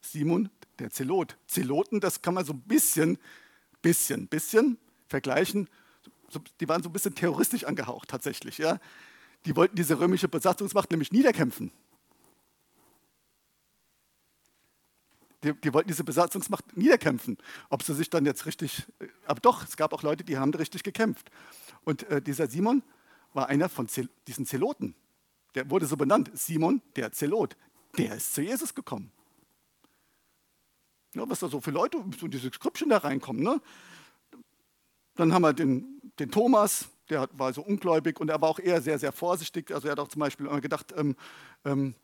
Simon, 0.00 0.50
der 0.80 0.90
Zelot. 0.90 1.36
Zeloten, 1.46 2.00
das 2.00 2.22
kann 2.22 2.34
man 2.34 2.44
so 2.44 2.54
ein 2.54 2.60
bisschen, 2.62 3.18
bisschen, 3.82 4.26
bisschen 4.26 4.78
vergleichen 5.08 5.68
die 6.60 6.68
waren 6.68 6.82
so 6.82 6.88
ein 6.88 6.92
bisschen 6.92 7.14
terroristisch 7.14 7.64
angehaucht 7.64 8.08
tatsächlich. 8.08 8.58
Ja? 8.58 8.80
Die 9.44 9.54
wollten 9.54 9.76
diese 9.76 10.00
römische 10.00 10.26
Besatzungsmacht 10.26 10.90
nämlich 10.90 11.12
niederkämpfen. 11.12 11.70
Die, 15.44 15.52
die, 15.52 15.72
wollten 15.72 15.88
diese 15.88 16.04
Besatzungsmacht 16.04 16.76
niederkämpfen. 16.76 17.36
Ob 17.68 17.82
sie 17.82 17.94
sich 17.94 18.10
dann 18.10 18.24
jetzt 18.24 18.46
richtig, 18.46 18.86
äh, 19.00 19.06
aber 19.26 19.40
doch, 19.40 19.64
es 19.64 19.76
gab 19.76 19.92
auch 19.92 20.02
Leute, 20.02 20.24
die 20.24 20.38
haben 20.38 20.52
richtig 20.54 20.82
gekämpft. 20.82 21.30
Und 21.84 22.04
äh, 22.04 22.22
dieser 22.22 22.46
Simon 22.46 22.82
war 23.32 23.48
einer 23.48 23.68
von 23.68 23.88
Zel 23.88 24.08
diesen 24.26 24.46
Zeloten. 24.46 24.94
Der 25.54 25.70
wurde 25.70 25.86
so 25.86 25.96
benannt, 25.96 26.30
Simon, 26.34 26.82
der 26.96 27.12
Zelot. 27.12 27.56
Der 27.98 28.16
ist 28.16 28.34
zu 28.34 28.42
Jesus 28.42 28.74
gekommen. 28.74 29.12
Ja, 31.14 31.28
was 31.28 31.40
da 31.40 31.48
so 31.48 31.60
für 31.60 31.70
Leute, 31.70 32.02
so 32.18 32.28
diese 32.28 32.50
Skriptchen 32.50 32.90
da 32.90 32.98
reinkommen. 32.98 33.42
Ne? 33.42 33.60
Dann 35.14 35.32
haben 35.32 35.42
wir 35.42 35.54
den 35.54 35.96
den 36.18 36.30
Thomas, 36.30 36.88
der 37.10 37.28
war 37.32 37.52
so 37.52 37.62
ungläubig 37.62 38.20
und 38.20 38.30
er 38.30 38.40
war 38.40 38.48
auch 38.48 38.58
eher 38.58 38.80
sehr, 38.80 38.98
sehr 38.98 39.12
vorsichtig. 39.12 39.72
Also 39.72 39.88
er 39.88 39.92
hat 39.92 40.00
auch 40.00 40.08
zum 40.08 40.20
Beispiel 40.20 40.46
immer 40.46 40.60
gedacht, 40.60 40.94
ähm, 40.96 41.16
ähm, 41.64 41.94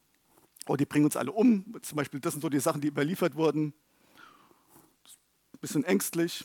oh, 0.66 0.76
die 0.76 0.86
bringen 0.86 1.04
uns 1.04 1.16
alle 1.16 1.32
um. 1.32 1.76
Zum 1.82 1.96
Beispiel, 1.96 2.20
das 2.20 2.34
sind 2.34 2.40
so 2.40 2.48
die 2.48 2.60
Sachen, 2.60 2.80
die 2.80 2.88
überliefert 2.88 3.34
wurden. 3.34 3.72
Ein 5.52 5.58
bisschen 5.60 5.84
ängstlich. 5.84 6.44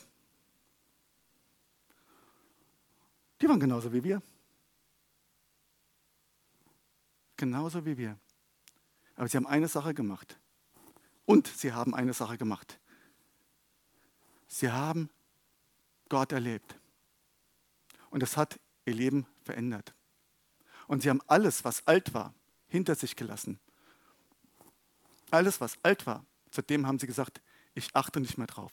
Die 3.40 3.48
waren 3.48 3.60
genauso 3.60 3.92
wie 3.92 4.02
wir. 4.02 4.22
Genauso 7.36 7.84
wie 7.84 7.96
wir. 7.96 8.18
Aber 9.14 9.28
sie 9.28 9.36
haben 9.36 9.46
eine 9.46 9.68
Sache 9.68 9.94
gemacht. 9.94 10.38
Und 11.24 11.46
sie 11.46 11.72
haben 11.72 11.94
eine 11.94 12.14
Sache 12.14 12.38
gemacht. 12.38 12.78
Sie 14.48 14.70
haben 14.70 15.10
Gott 16.08 16.32
erlebt. 16.32 16.76
Und 18.10 18.22
das 18.22 18.36
hat 18.36 18.58
ihr 18.86 18.94
Leben 18.94 19.26
verändert. 19.42 19.94
Und 20.86 21.02
sie 21.02 21.10
haben 21.10 21.20
alles, 21.26 21.64
was 21.64 21.86
alt 21.86 22.14
war, 22.14 22.34
hinter 22.66 22.94
sich 22.94 23.14
gelassen. 23.14 23.60
Alles, 25.30 25.60
was 25.60 25.76
alt 25.82 26.06
war, 26.06 26.24
seitdem 26.50 26.86
haben 26.86 26.98
sie 26.98 27.06
gesagt, 27.06 27.40
ich 27.74 27.94
achte 27.94 28.20
nicht 28.20 28.38
mehr 28.38 28.46
drauf. 28.46 28.72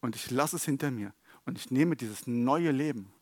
Und 0.00 0.16
ich 0.16 0.30
lasse 0.30 0.56
es 0.56 0.64
hinter 0.64 0.90
mir. 0.90 1.14
Und 1.44 1.58
ich 1.58 1.70
nehme 1.70 1.96
dieses 1.96 2.26
neue 2.26 2.70
Leben, 2.70 3.12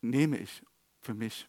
nehme 0.00 0.38
ich 0.38 0.62
für 1.00 1.14
mich. 1.14 1.48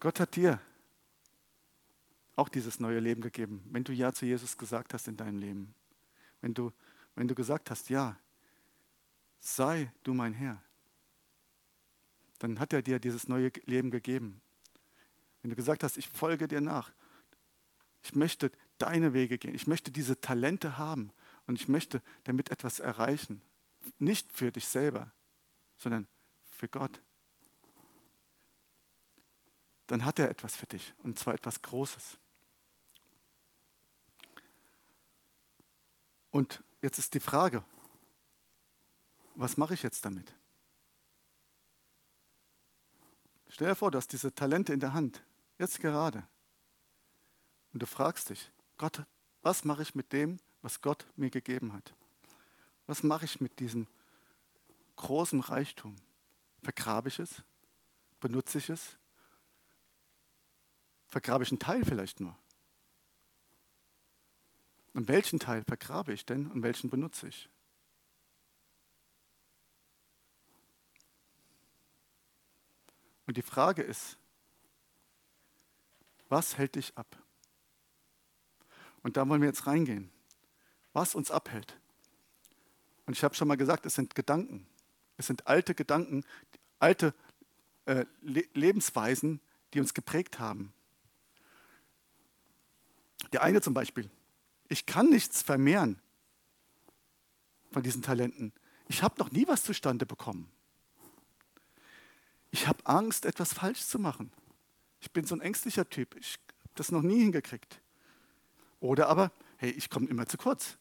Gott 0.00 0.20
hat 0.20 0.36
dir 0.36 0.60
auch 2.36 2.48
dieses 2.48 2.80
neue 2.80 3.00
Leben 3.00 3.22
gegeben, 3.22 3.64
wenn 3.70 3.82
du 3.82 3.92
Ja 3.92 4.12
zu 4.12 4.26
Jesus 4.26 4.56
gesagt 4.56 4.94
hast 4.94 5.08
in 5.08 5.16
deinem 5.16 5.38
Leben. 5.38 5.74
Wenn 6.42 6.54
du, 6.54 6.72
wenn 7.14 7.26
du 7.26 7.34
gesagt 7.34 7.70
hast, 7.70 7.88
ja, 7.88 8.18
sei 9.46 9.92
du 10.02 10.12
mein 10.12 10.32
Herr, 10.32 10.60
dann 12.38 12.58
hat 12.58 12.72
er 12.72 12.82
dir 12.82 12.98
dieses 12.98 13.28
neue 13.28 13.50
Leben 13.64 13.90
gegeben. 13.90 14.42
Wenn 15.40 15.50
du 15.50 15.56
gesagt 15.56 15.84
hast, 15.84 15.96
ich 15.96 16.08
folge 16.08 16.48
dir 16.48 16.60
nach, 16.60 16.92
ich 18.02 18.14
möchte 18.14 18.50
deine 18.78 19.12
Wege 19.14 19.38
gehen, 19.38 19.54
ich 19.54 19.66
möchte 19.66 19.90
diese 19.90 20.20
Talente 20.20 20.78
haben 20.78 21.12
und 21.46 21.60
ich 21.60 21.68
möchte 21.68 22.02
damit 22.24 22.50
etwas 22.50 22.80
erreichen. 22.80 23.40
Nicht 23.98 24.32
für 24.32 24.50
dich 24.50 24.66
selber, 24.66 25.12
sondern 25.76 26.08
für 26.50 26.68
Gott. 26.68 27.00
Dann 29.86 30.04
hat 30.04 30.18
er 30.18 30.28
etwas 30.28 30.56
für 30.56 30.66
dich 30.66 30.92
und 31.04 31.18
zwar 31.18 31.34
etwas 31.34 31.62
Großes. 31.62 32.18
Und 36.30 36.64
jetzt 36.82 36.98
ist 36.98 37.14
die 37.14 37.20
Frage, 37.20 37.64
was 39.36 39.56
mache 39.56 39.74
ich 39.74 39.82
jetzt 39.82 40.04
damit? 40.04 40.34
Stell 43.48 43.68
dir 43.68 43.74
vor, 43.74 43.90
du 43.90 43.98
hast 43.98 44.12
diese 44.12 44.34
Talente 44.34 44.72
in 44.72 44.80
der 44.80 44.92
Hand, 44.92 45.22
jetzt 45.58 45.80
gerade. 45.80 46.26
Und 47.72 47.80
du 47.80 47.86
fragst 47.86 48.30
dich, 48.30 48.50
Gott, 48.76 49.04
was 49.42 49.64
mache 49.64 49.82
ich 49.82 49.94
mit 49.94 50.12
dem, 50.12 50.40
was 50.62 50.80
Gott 50.80 51.06
mir 51.16 51.30
gegeben 51.30 51.72
hat? 51.72 51.94
Was 52.86 53.02
mache 53.02 53.24
ich 53.24 53.40
mit 53.40 53.60
diesem 53.60 53.86
großen 54.96 55.40
Reichtum? 55.40 55.96
Vergrabe 56.62 57.08
ich 57.08 57.18
es? 57.18 57.42
Benutze 58.20 58.58
ich 58.58 58.70
es? 58.70 58.96
Vergrabe 61.06 61.44
ich 61.44 61.50
einen 61.50 61.58
Teil 61.58 61.84
vielleicht 61.84 62.20
nur? 62.20 62.36
Und 64.94 65.08
welchen 65.08 65.38
Teil 65.38 65.62
vergrabe 65.62 66.12
ich 66.12 66.24
denn 66.24 66.50
und 66.50 66.62
welchen 66.62 66.88
benutze 66.88 67.28
ich? 67.28 67.50
Und 73.26 73.36
die 73.36 73.42
Frage 73.42 73.82
ist, 73.82 74.16
was 76.28 76.58
hält 76.58 76.74
dich 76.74 76.96
ab? 76.96 77.16
Und 79.02 79.16
da 79.16 79.28
wollen 79.28 79.40
wir 79.40 79.48
jetzt 79.48 79.66
reingehen. 79.66 80.10
Was 80.92 81.14
uns 81.14 81.30
abhält? 81.30 81.78
Und 83.06 83.16
ich 83.16 83.22
habe 83.22 83.34
schon 83.34 83.46
mal 83.48 83.56
gesagt, 83.56 83.86
es 83.86 83.94
sind 83.94 84.14
Gedanken. 84.14 84.66
Es 85.16 85.26
sind 85.26 85.46
alte 85.46 85.74
Gedanken, 85.74 86.24
alte 86.78 87.14
äh, 87.86 88.04
Le 88.20 88.44
Lebensweisen, 88.54 89.40
die 89.72 89.80
uns 89.80 89.94
geprägt 89.94 90.38
haben. 90.38 90.72
Der 93.32 93.42
eine 93.42 93.60
zum 93.60 93.74
Beispiel, 93.74 94.10
ich 94.68 94.86
kann 94.86 95.08
nichts 95.10 95.42
vermehren 95.42 96.00
von 97.70 97.82
diesen 97.82 98.02
Talenten. 98.02 98.52
Ich 98.88 99.02
habe 99.02 99.18
noch 99.18 99.30
nie 99.30 99.46
was 99.46 99.64
zustande 99.64 100.06
bekommen. 100.06 100.50
Ich 102.50 102.66
habe 102.66 102.78
Angst, 102.84 103.26
etwas 103.26 103.52
falsch 103.52 103.84
zu 103.84 103.98
machen. 103.98 104.30
Ich 105.00 105.12
bin 105.12 105.24
so 105.24 105.34
ein 105.34 105.40
ängstlicher 105.40 105.88
Typ. 105.88 106.16
Ich 106.16 106.38
habe 106.62 106.72
das 106.74 106.90
noch 106.90 107.02
nie 107.02 107.20
hingekriegt. 107.20 107.80
Oder 108.80 109.08
aber, 109.08 109.30
hey, 109.56 109.70
ich 109.70 109.90
komme 109.90 110.08
immer 110.08 110.26
zu 110.26 110.36
kurz. 110.36 110.78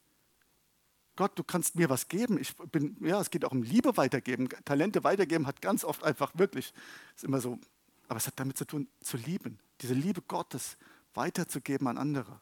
Gott, 1.15 1.37
du 1.39 1.43
kannst 1.43 1.75
mir 1.75 1.89
was 1.89 2.07
geben. 2.07 2.39
Ich 2.39 2.55
bin, 2.55 2.97
ja, 2.99 3.21
es 3.21 3.29
geht 3.29 3.45
auch 3.45 3.51
um 3.51 3.63
Liebe 3.63 3.95
weitergeben. 3.95 4.49
Talente 4.65 5.03
weitergeben 5.03 5.47
hat 5.47 5.61
ganz 5.61 5.83
oft 5.83 6.03
einfach 6.03 6.37
wirklich, 6.37 6.73
ist 7.15 7.23
immer 7.23 7.39
so, 7.39 7.59
aber 8.07 8.17
es 8.17 8.27
hat 8.27 8.39
damit 8.39 8.57
zu 8.57 8.65
tun, 8.65 8.87
zu 8.99 9.17
lieben. 9.17 9.59
Diese 9.81 9.93
Liebe 9.93 10.21
Gottes 10.21 10.77
weiterzugeben 11.13 11.87
an 11.87 11.97
andere. 11.97 12.39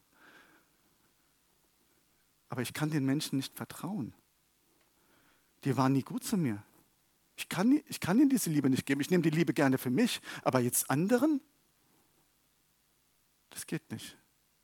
Aber 2.50 2.62
ich 2.62 2.74
kann 2.74 2.90
den 2.90 3.06
Menschen 3.06 3.38
nicht 3.38 3.56
vertrauen. 3.56 4.14
Die 5.64 5.78
waren 5.78 5.94
nie 5.94 6.04
gut 6.04 6.24
zu 6.24 6.38
mir. 6.38 6.64
Ich 7.36 7.50
kann, 7.50 7.82
ich 7.88 8.00
kann 8.00 8.20
ihnen 8.20 8.30
diese 8.30 8.50
Liebe 8.50 8.70
nicht 8.70 8.86
geben. 8.86 9.02
Ich 9.02 9.10
nehme 9.10 9.24
die 9.24 9.30
Liebe 9.30 9.54
gerne 9.54 9.78
für 9.78 9.90
mich. 9.90 10.22
Aber 10.44 10.60
jetzt 10.60 10.90
anderen? 10.90 11.42
Das 13.50 13.66
geht 13.66 13.92
nicht. 13.92 14.18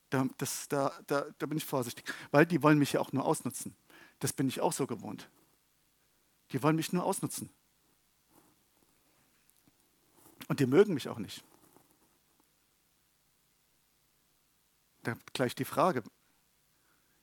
Da, 0.09 0.27
das, 0.37 0.67
da, 0.67 0.91
da, 1.07 1.25
da 1.37 1.45
bin 1.45 1.57
ich 1.57 1.65
vorsichtig. 1.65 2.05
Weil 2.31 2.45
die 2.45 2.61
wollen 2.61 2.79
mich 2.79 2.93
ja 2.93 2.99
auch 2.99 3.11
nur 3.11 3.25
ausnutzen. 3.25 3.75
Das 4.19 4.33
bin 4.33 4.47
ich 4.47 4.61
auch 4.61 4.73
so 4.73 4.87
gewohnt. 4.87 5.29
Die 6.51 6.61
wollen 6.63 6.75
mich 6.75 6.93
nur 6.93 7.03
ausnutzen. 7.03 7.49
Und 10.47 10.59
die 10.59 10.65
mögen 10.65 10.93
mich 10.93 11.09
auch 11.09 11.19
nicht. 11.19 11.43
Da 15.03 15.15
gleich 15.33 15.55
die 15.55 15.65
Frage. 15.65 16.03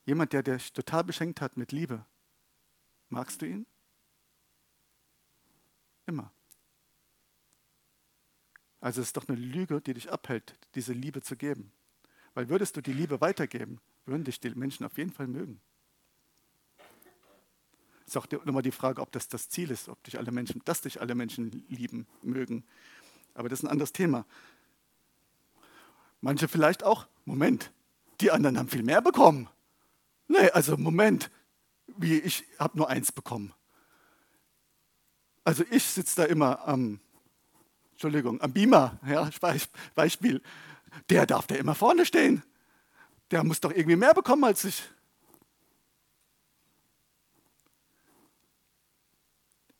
Jemand, 0.05 0.31
der 0.31 0.43
dich 0.43 0.71
total 0.71 1.03
beschenkt 1.03 1.41
hat 1.41 1.57
mit 1.57 1.73
Liebe, 1.73 2.05
magst 3.09 3.41
du 3.41 3.45
ihn? 3.45 3.65
Immer. 6.07 6.31
Also 8.79 9.01
es 9.01 9.07
ist 9.07 9.17
doch 9.17 9.27
eine 9.27 9.37
Lüge, 9.37 9.81
die 9.81 9.93
dich 9.93 10.11
abhält, 10.11 10.55
diese 10.75 10.93
Liebe 10.93 11.21
zu 11.21 11.35
geben. 11.35 11.71
Weil 12.33 12.49
würdest 12.49 12.77
du 12.77 12.81
die 12.81 12.93
Liebe 12.93 13.19
weitergeben, 13.21 13.79
würden 14.05 14.23
dich 14.23 14.39
die 14.39 14.51
Menschen 14.51 14.85
auf 14.85 14.97
jeden 14.97 15.11
Fall 15.11 15.27
mögen. 15.27 15.59
Es 18.05 18.15
ist 18.15 18.17
auch 18.17 18.45
nochmal 18.45 18.61
die 18.61 18.71
Frage, 18.71 19.01
ob 19.01 19.11
das 19.11 19.27
das 19.27 19.49
Ziel 19.49 19.69
ist, 19.69 19.89
ob 19.89 20.01
dich 20.03 20.17
alle 20.17 20.31
Menschen, 20.31 20.61
dass 20.63 20.81
dich 20.81 21.01
alle 21.01 21.13
Menschen 21.13 21.65
lieben 21.67 22.07
mögen. 22.21 22.63
Aber 23.33 23.49
das 23.49 23.59
ist 23.59 23.65
ein 23.65 23.71
anderes 23.71 23.91
Thema. 23.91 24.25
Manche 26.21 26.47
vielleicht 26.47 26.83
auch, 26.83 27.07
Moment, 27.25 27.71
die 28.21 28.31
anderen 28.31 28.57
haben 28.57 28.69
viel 28.69 28.83
mehr 28.83 29.01
bekommen. 29.01 29.49
Nee, 30.29 30.49
also 30.51 30.77
Moment, 30.77 31.29
wie 31.97 32.19
ich 32.19 32.45
habe 32.59 32.77
nur 32.77 32.89
eins 32.89 33.11
bekommen. 33.11 33.53
Also 35.47 35.63
ich 35.71 35.85
sitze 35.85 36.17
da 36.17 36.23
immer 36.25 36.67
am, 36.67 36.99
Entschuldigung, 37.91 38.41
am 38.41 38.51
Beamer, 38.51 38.99
ja, 39.07 39.29
Beispiel. 39.95 40.41
Der 41.09 41.25
darf 41.25 41.47
da 41.47 41.55
immer 41.55 41.73
vorne 41.73 42.05
stehen. 42.05 42.43
Der 43.31 43.45
muss 43.45 43.61
doch 43.61 43.71
irgendwie 43.71 43.95
mehr 43.95 44.13
bekommen 44.13 44.43
als 44.43 44.65
ich. 44.65 44.83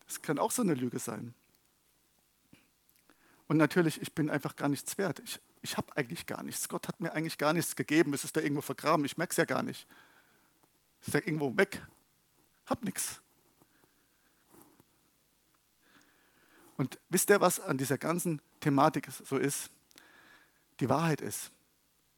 Das 0.06 0.22
kann 0.22 0.40
auch 0.40 0.52
so 0.52 0.62
eine 0.62 0.74
Lüge 0.74 1.00
sein. 1.00 1.34
Und 3.50 3.58
natürlich, 3.58 4.02
ich 4.02 4.16
bin 4.16 4.30
einfach 4.30 4.56
gar 4.56 4.70
nichts 4.70 4.98
wert. 4.98 5.20
Ich, 5.20 5.42
ich 5.62 5.76
habe 5.76 5.98
eigentlich 5.98 6.26
gar 6.26 6.44
nichts. 6.44 6.70
Gott 6.70 6.88
hat 6.88 7.02
mir 7.02 7.12
eigentlich 7.12 7.38
gar 7.38 7.52
nichts 7.52 7.76
gegeben. 7.76 8.14
Es 8.14 8.24
ist 8.24 8.38
da 8.38 8.40
irgendwo 8.40 8.62
vergraben. 8.62 9.04
Ich 9.04 9.18
merke 9.18 9.32
es 9.32 9.38
ja 9.38 9.44
gar 9.44 9.64
nicht. 9.64 9.86
Es 11.02 11.10
ist 11.10 11.14
ja 11.14 11.20
irgendwo 11.26 11.58
weg. 11.58 11.86
Hab 12.68 12.86
nichts. 12.86 13.22
Und 16.78 17.00
wisst 17.10 17.30
ihr, 17.30 17.42
was 17.42 17.60
an 17.60 17.78
dieser 17.78 17.98
ganzen 17.98 18.42
Thematik 18.60 19.10
so 19.12 19.38
ist? 19.38 19.70
Die 20.80 20.90
Wahrheit 20.90 21.22
ist, 21.22 21.52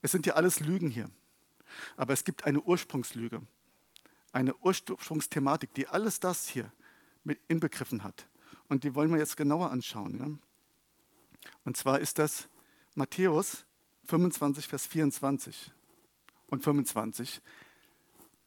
es 0.02 0.12
sind 0.12 0.26
ja 0.26 0.34
alles 0.34 0.60
Lügen 0.60 0.90
hier. 0.90 1.10
Aber 1.96 2.14
es 2.14 2.24
gibt 2.24 2.46
eine 2.46 2.62
Ursprungslüge, 2.62 3.42
eine 4.32 4.56
Ursprungsthematik, 4.58 5.74
die 5.74 5.88
alles 5.88 6.20
das 6.20 6.48
hier 6.48 6.72
mit 7.24 7.40
inbegriffen 7.48 8.04
hat. 8.04 8.28
Und 8.68 8.84
die 8.84 8.96
wollen 8.96 9.12
wir 9.12 9.18
jetzt 9.18 9.38
genauer 9.38 9.72
anschauen. 9.72 10.20
Ja? 10.20 11.50
Und 11.64 11.78
zwar 11.78 12.00
ist 12.00 12.20
das 12.20 12.48
Matthäus 12.96 13.66
25, 14.06 14.68
Vers 14.68 14.88
24 14.88 15.72
und 16.48 16.64
25. 16.64 17.42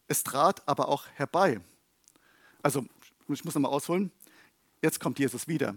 Es 0.09 0.25
trat 0.25 0.67
aber 0.69 0.89
auch 0.89 1.07
herbei. 1.15 1.61
Also, 2.63 2.85
ich 3.29 3.45
muss 3.45 3.55
nochmal 3.55 3.73
ausholen. 3.73 4.11
Jetzt 4.83 5.01
kommt 5.01 5.19
Jesus 5.19 5.49
wieder. 5.49 5.77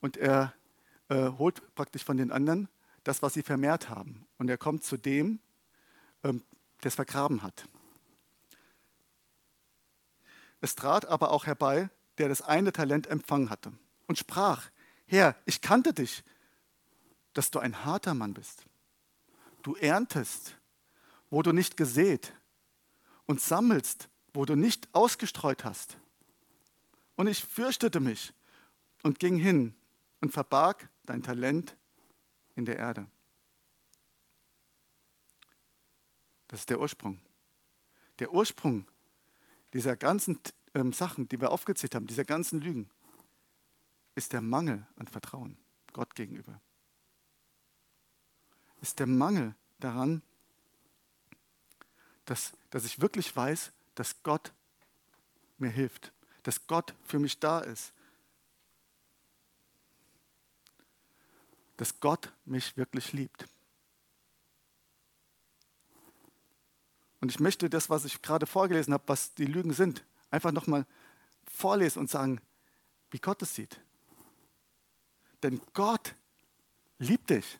Und 0.00 0.16
er 0.16 0.54
äh, 1.08 1.30
holt 1.30 1.74
praktisch 1.74 2.04
von 2.04 2.16
den 2.16 2.30
anderen 2.30 2.68
das, 3.04 3.22
was 3.22 3.34
sie 3.34 3.42
vermehrt 3.42 3.88
haben. 3.88 4.26
Und 4.38 4.50
er 4.50 4.58
kommt 4.58 4.84
zu 4.84 4.96
dem, 4.96 5.40
ähm, 6.22 6.42
der 6.82 6.88
es 6.88 6.94
vergraben 6.94 7.42
hat. 7.42 7.66
Es 10.60 10.74
trat 10.74 11.06
aber 11.06 11.30
auch 11.30 11.46
herbei, 11.46 11.88
der 12.18 12.28
das 12.28 12.42
eine 12.42 12.72
Talent 12.72 13.06
empfangen 13.06 13.50
hatte 13.50 13.72
und 14.06 14.18
sprach, 14.18 14.70
Herr, 15.06 15.36
ich 15.46 15.60
kannte 15.60 15.94
dich, 15.94 16.24
dass 17.32 17.50
du 17.50 17.60
ein 17.60 17.84
harter 17.84 18.14
Mann 18.14 18.34
bist. 18.34 18.64
Du 19.62 19.74
erntest, 19.76 20.56
wo 21.30 21.42
du 21.42 21.52
nicht 21.52 21.76
gesät 21.76 22.34
und 23.26 23.40
sammelst, 23.40 24.08
wo 24.34 24.44
du 24.44 24.56
nicht 24.56 24.88
ausgestreut 24.92 25.64
hast. 25.64 25.98
Und 27.16 27.26
ich 27.26 27.44
fürchtete 27.44 28.00
mich 28.00 28.32
und 29.02 29.18
ging 29.18 29.36
hin 29.36 29.74
und 30.20 30.32
verbarg 30.32 30.88
dein 31.04 31.22
Talent 31.22 31.76
in 32.54 32.64
der 32.64 32.76
Erde. 32.76 33.06
Das 36.48 36.60
ist 36.60 36.70
der 36.70 36.80
Ursprung. 36.80 37.20
Der 38.18 38.32
Ursprung 38.32 38.86
dieser 39.72 39.96
ganzen 39.96 40.40
ähm, 40.74 40.92
Sachen, 40.92 41.28
die 41.28 41.40
wir 41.40 41.50
aufgezählt 41.50 41.94
haben, 41.94 42.06
dieser 42.06 42.24
ganzen 42.24 42.60
Lügen, 42.60 42.90
ist 44.14 44.32
der 44.32 44.40
Mangel 44.40 44.86
an 44.96 45.06
Vertrauen 45.06 45.56
Gott 45.92 46.14
gegenüber. 46.14 46.60
Ist 48.80 48.98
der 48.98 49.06
Mangel 49.06 49.54
daran, 49.78 50.22
dass, 52.24 52.52
dass 52.70 52.84
ich 52.84 53.00
wirklich 53.00 53.34
weiß, 53.34 53.72
dass 53.94 54.22
Gott 54.22 54.52
mir 55.58 55.70
hilft, 55.70 56.12
dass 56.42 56.66
Gott 56.66 56.94
für 57.04 57.18
mich 57.18 57.38
da 57.38 57.60
ist, 57.60 57.92
dass 61.78 62.00
Gott 62.00 62.32
mich 62.44 62.76
wirklich 62.76 63.12
liebt. 63.14 63.46
Und 67.20 67.30
ich 67.30 67.40
möchte 67.40 67.70
das, 67.70 67.88
was 67.88 68.04
ich 68.04 68.20
gerade 68.20 68.46
vorgelesen 68.46 68.92
habe, 68.92 69.04
was 69.06 69.34
die 69.34 69.46
Lügen 69.46 69.72
sind, 69.72 70.04
einfach 70.30 70.52
nochmal 70.52 70.86
vorlesen 71.44 72.00
und 72.00 72.10
sagen, 72.10 72.40
wie 73.10 73.18
Gott 73.18 73.42
es 73.42 73.54
sieht. 73.54 73.80
Denn 75.42 75.60
Gott 75.72 76.14
liebt 76.98 77.30
dich. 77.30 77.58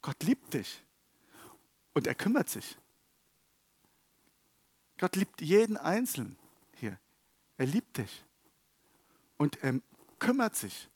Gott 0.00 0.22
liebt 0.22 0.54
dich. 0.54 0.82
Und 1.94 2.06
er 2.06 2.14
kümmert 2.14 2.48
sich. 2.48 2.78
Gott 4.98 5.16
liebt 5.16 5.40
jeden 5.40 5.76
Einzelnen 5.76 6.36
hier. 6.74 6.98
Er 7.56 7.66
liebt 7.66 7.98
dich. 7.98 8.24
Und 9.36 9.62
er 9.64 9.80
kümmert 10.18 10.54
sich. 10.54 10.89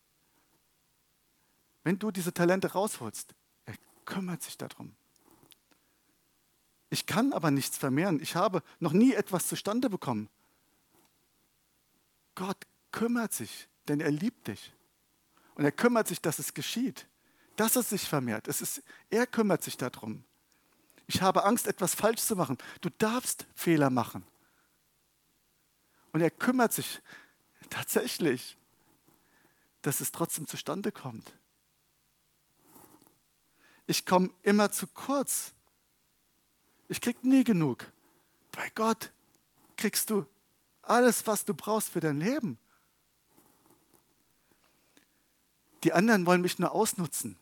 Wenn 1.84 1.98
du 1.98 2.10
diese 2.10 2.32
Talente 2.32 2.72
rausholst, 2.72 3.34
er 3.66 3.74
kümmert 4.06 4.42
sich 4.42 4.58
darum. 4.58 4.96
Ich 6.90 7.06
kann 7.06 7.32
aber 7.32 7.50
nichts 7.50 7.76
vermehren. 7.76 8.20
Ich 8.20 8.36
habe 8.36 8.62
noch 8.80 8.92
nie 8.92 9.12
etwas 9.12 9.48
zustande 9.48 9.90
bekommen. 9.90 10.28
Gott 12.34 12.66
kümmert 12.90 13.32
sich, 13.32 13.68
denn 13.88 14.00
er 14.00 14.10
liebt 14.10 14.48
dich. 14.48 14.72
Und 15.54 15.64
er 15.64 15.72
kümmert 15.72 16.08
sich, 16.08 16.20
dass 16.20 16.38
es 16.38 16.54
geschieht, 16.54 17.06
dass 17.56 17.76
es 17.76 17.90
sich 17.90 18.08
vermehrt. 18.08 18.48
Es 18.48 18.60
ist, 18.60 18.82
er 19.10 19.26
kümmert 19.26 19.62
sich 19.62 19.76
darum. 19.76 20.24
Ich 21.06 21.20
habe 21.20 21.44
Angst, 21.44 21.66
etwas 21.66 21.94
falsch 21.94 22.22
zu 22.22 22.34
machen. 22.34 22.58
Du 22.80 22.88
darfst 22.90 23.46
Fehler 23.54 23.90
machen. 23.90 24.24
Und 26.12 26.20
er 26.20 26.30
kümmert 26.30 26.72
sich 26.72 27.00
tatsächlich, 27.70 28.56
dass 29.82 30.00
es 30.00 30.12
trotzdem 30.12 30.46
zustande 30.46 30.92
kommt. 30.92 31.34
Ich 33.86 34.06
komme 34.06 34.30
immer 34.42 34.70
zu 34.70 34.86
kurz. 34.86 35.52
Ich 36.88 37.00
krieg 37.00 37.22
nie 37.24 37.44
genug. 37.44 37.90
Bei 38.52 38.70
Gott 38.74 39.12
kriegst 39.76 40.10
du 40.10 40.26
alles, 40.82 41.26
was 41.26 41.44
du 41.44 41.54
brauchst 41.54 41.88
für 41.90 42.00
dein 42.00 42.20
Leben. 42.20 42.58
Die 45.82 45.92
anderen 45.92 46.24
wollen 46.24 46.40
mich 46.40 46.58
nur 46.58 46.72
ausnutzen. 46.72 47.36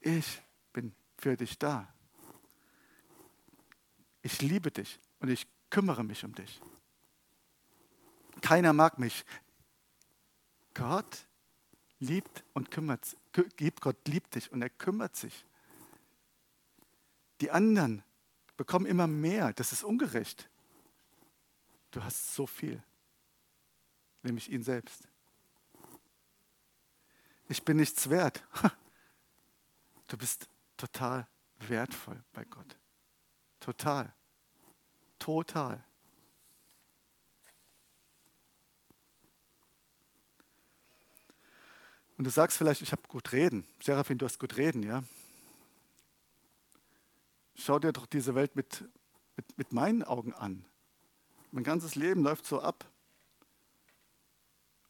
Ich 0.00 0.40
bin 0.72 0.94
für 1.18 1.36
dich 1.36 1.58
da. 1.58 1.92
Ich 4.22 4.40
liebe 4.42 4.70
dich 4.70 5.00
und 5.20 5.28
ich 5.28 5.46
kümmere 5.70 6.04
mich 6.04 6.24
um 6.24 6.34
dich. 6.34 6.60
Keiner 8.42 8.72
mag 8.72 8.98
mich. 8.98 9.24
Gott 10.74 11.25
liebt 11.98 12.44
und 12.52 12.70
kümmert, 12.70 13.16
gibt 13.56 13.80
Gott 13.80 13.96
liebt 14.08 14.34
dich 14.34 14.52
und 14.52 14.62
er 14.62 14.70
kümmert 14.70 15.16
sich. 15.16 15.44
Die 17.40 17.50
anderen 17.50 18.02
bekommen 18.56 18.86
immer 18.86 19.06
mehr. 19.06 19.52
Das 19.52 19.72
ist 19.72 19.84
ungerecht. 19.84 20.48
Du 21.90 22.02
hast 22.02 22.34
so 22.34 22.46
viel, 22.46 22.82
nämlich 24.22 24.50
ihn 24.50 24.62
selbst. 24.62 25.08
Ich 27.48 27.62
bin 27.64 27.76
nichts 27.78 28.10
wert. 28.10 28.42
Du 30.08 30.16
bist 30.16 30.48
total 30.76 31.26
wertvoll 31.58 32.22
bei 32.32 32.44
Gott. 32.44 32.76
Total. 33.58 34.14
Total. 35.18 35.82
Und 42.16 42.24
du 42.24 42.30
sagst 42.30 42.56
vielleicht, 42.56 42.82
ich 42.82 42.92
habe 42.92 43.02
gut 43.08 43.32
reden. 43.32 43.66
Seraphin, 43.82 44.18
du 44.18 44.24
hast 44.24 44.38
gut 44.38 44.56
reden, 44.56 44.82
ja? 44.82 45.02
Schau 47.54 47.78
dir 47.78 47.92
doch 47.92 48.06
diese 48.06 48.34
Welt 48.34 48.56
mit, 48.56 48.84
mit, 49.36 49.58
mit 49.58 49.72
meinen 49.72 50.02
Augen 50.02 50.32
an. 50.32 50.64
Mein 51.52 51.64
ganzes 51.64 51.94
Leben 51.94 52.22
läuft 52.22 52.46
so 52.46 52.60
ab. 52.60 52.86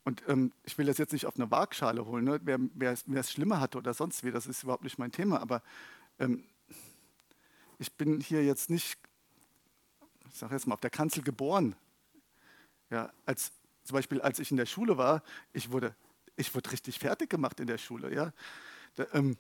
Und 0.05 0.23
ähm, 0.29 0.53
ich 0.65 0.79
will 0.79 0.87
das 0.87 0.99
jetzt 0.99 1.13
nicht 1.13 1.27
auf 1.27 1.37
eine 1.37 1.51
Waagschale 1.51 2.07
holen, 2.07 2.25
ne? 2.25 2.41
wer, 2.45 2.59
wer, 2.75 2.97
wer, 3.07 3.21
es 3.21 3.33
schlimmer 3.33 3.59
hatte 3.59 3.79
oder 3.79 3.93
sonst 3.93 4.23
wie, 4.23 4.31
das 4.31 4.47
ist 4.47 4.63
überhaupt 4.63 4.85
nicht 4.85 4.99
mein 4.99 5.11
Thema. 5.11 5.41
Aber 5.41 5.63
ähm, 6.21 6.45
ich 7.79 7.93
bin 7.93 8.21
hier 8.21 8.45
jetzt 8.45 8.71
nicht, 8.71 8.99
ich 10.29 10.35
sage 10.37 10.55
jetzt 10.55 10.67
mal, 10.69 10.75
auf 10.75 10.81
der 10.81 10.91
Kanzel 10.91 11.25
geboren. 11.25 11.75
Ja, 12.91 13.13
als, 13.25 13.51
zum 13.83 13.95
Beispiel, 13.95 14.21
als 14.21 14.39
ich 14.39 14.53
in 14.53 14.57
der 14.57 14.67
Schule 14.67 14.97
war, 14.97 15.25
ich 15.53 15.73
wurde, 15.73 15.95
ich 16.37 16.55
wurde 16.55 16.71
richtig 16.73 16.99
fertig 16.99 17.31
gemacht 17.31 17.61
in 17.61 17.67
der 17.67 17.79
Schule. 17.79 18.15
Ja. 18.15 18.33
Da, 18.97 19.07
ähm, 19.13 19.37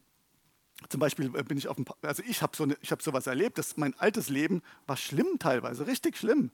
zum 0.88 1.00
Beispiel 1.00 1.34
äh, 1.34 1.42
bin 1.42 1.58
ich 1.58 1.68
auf 1.68 1.76
dem, 1.76 1.86
also 2.02 2.22
ich 2.26 2.42
habe 2.42 2.56
so 2.56 2.64
eine, 2.64 2.76
ich 2.80 2.90
habe 2.90 3.02
sowas 3.02 3.26
erlebt, 3.26 3.58
dass 3.58 3.76
mein 3.76 3.94
altes 3.98 4.28
Leben 4.28 4.62
war 4.86 4.96
schlimm 4.96 5.38
teilweise, 5.38 5.86
richtig 5.86 6.16
schlimm. 6.16 6.50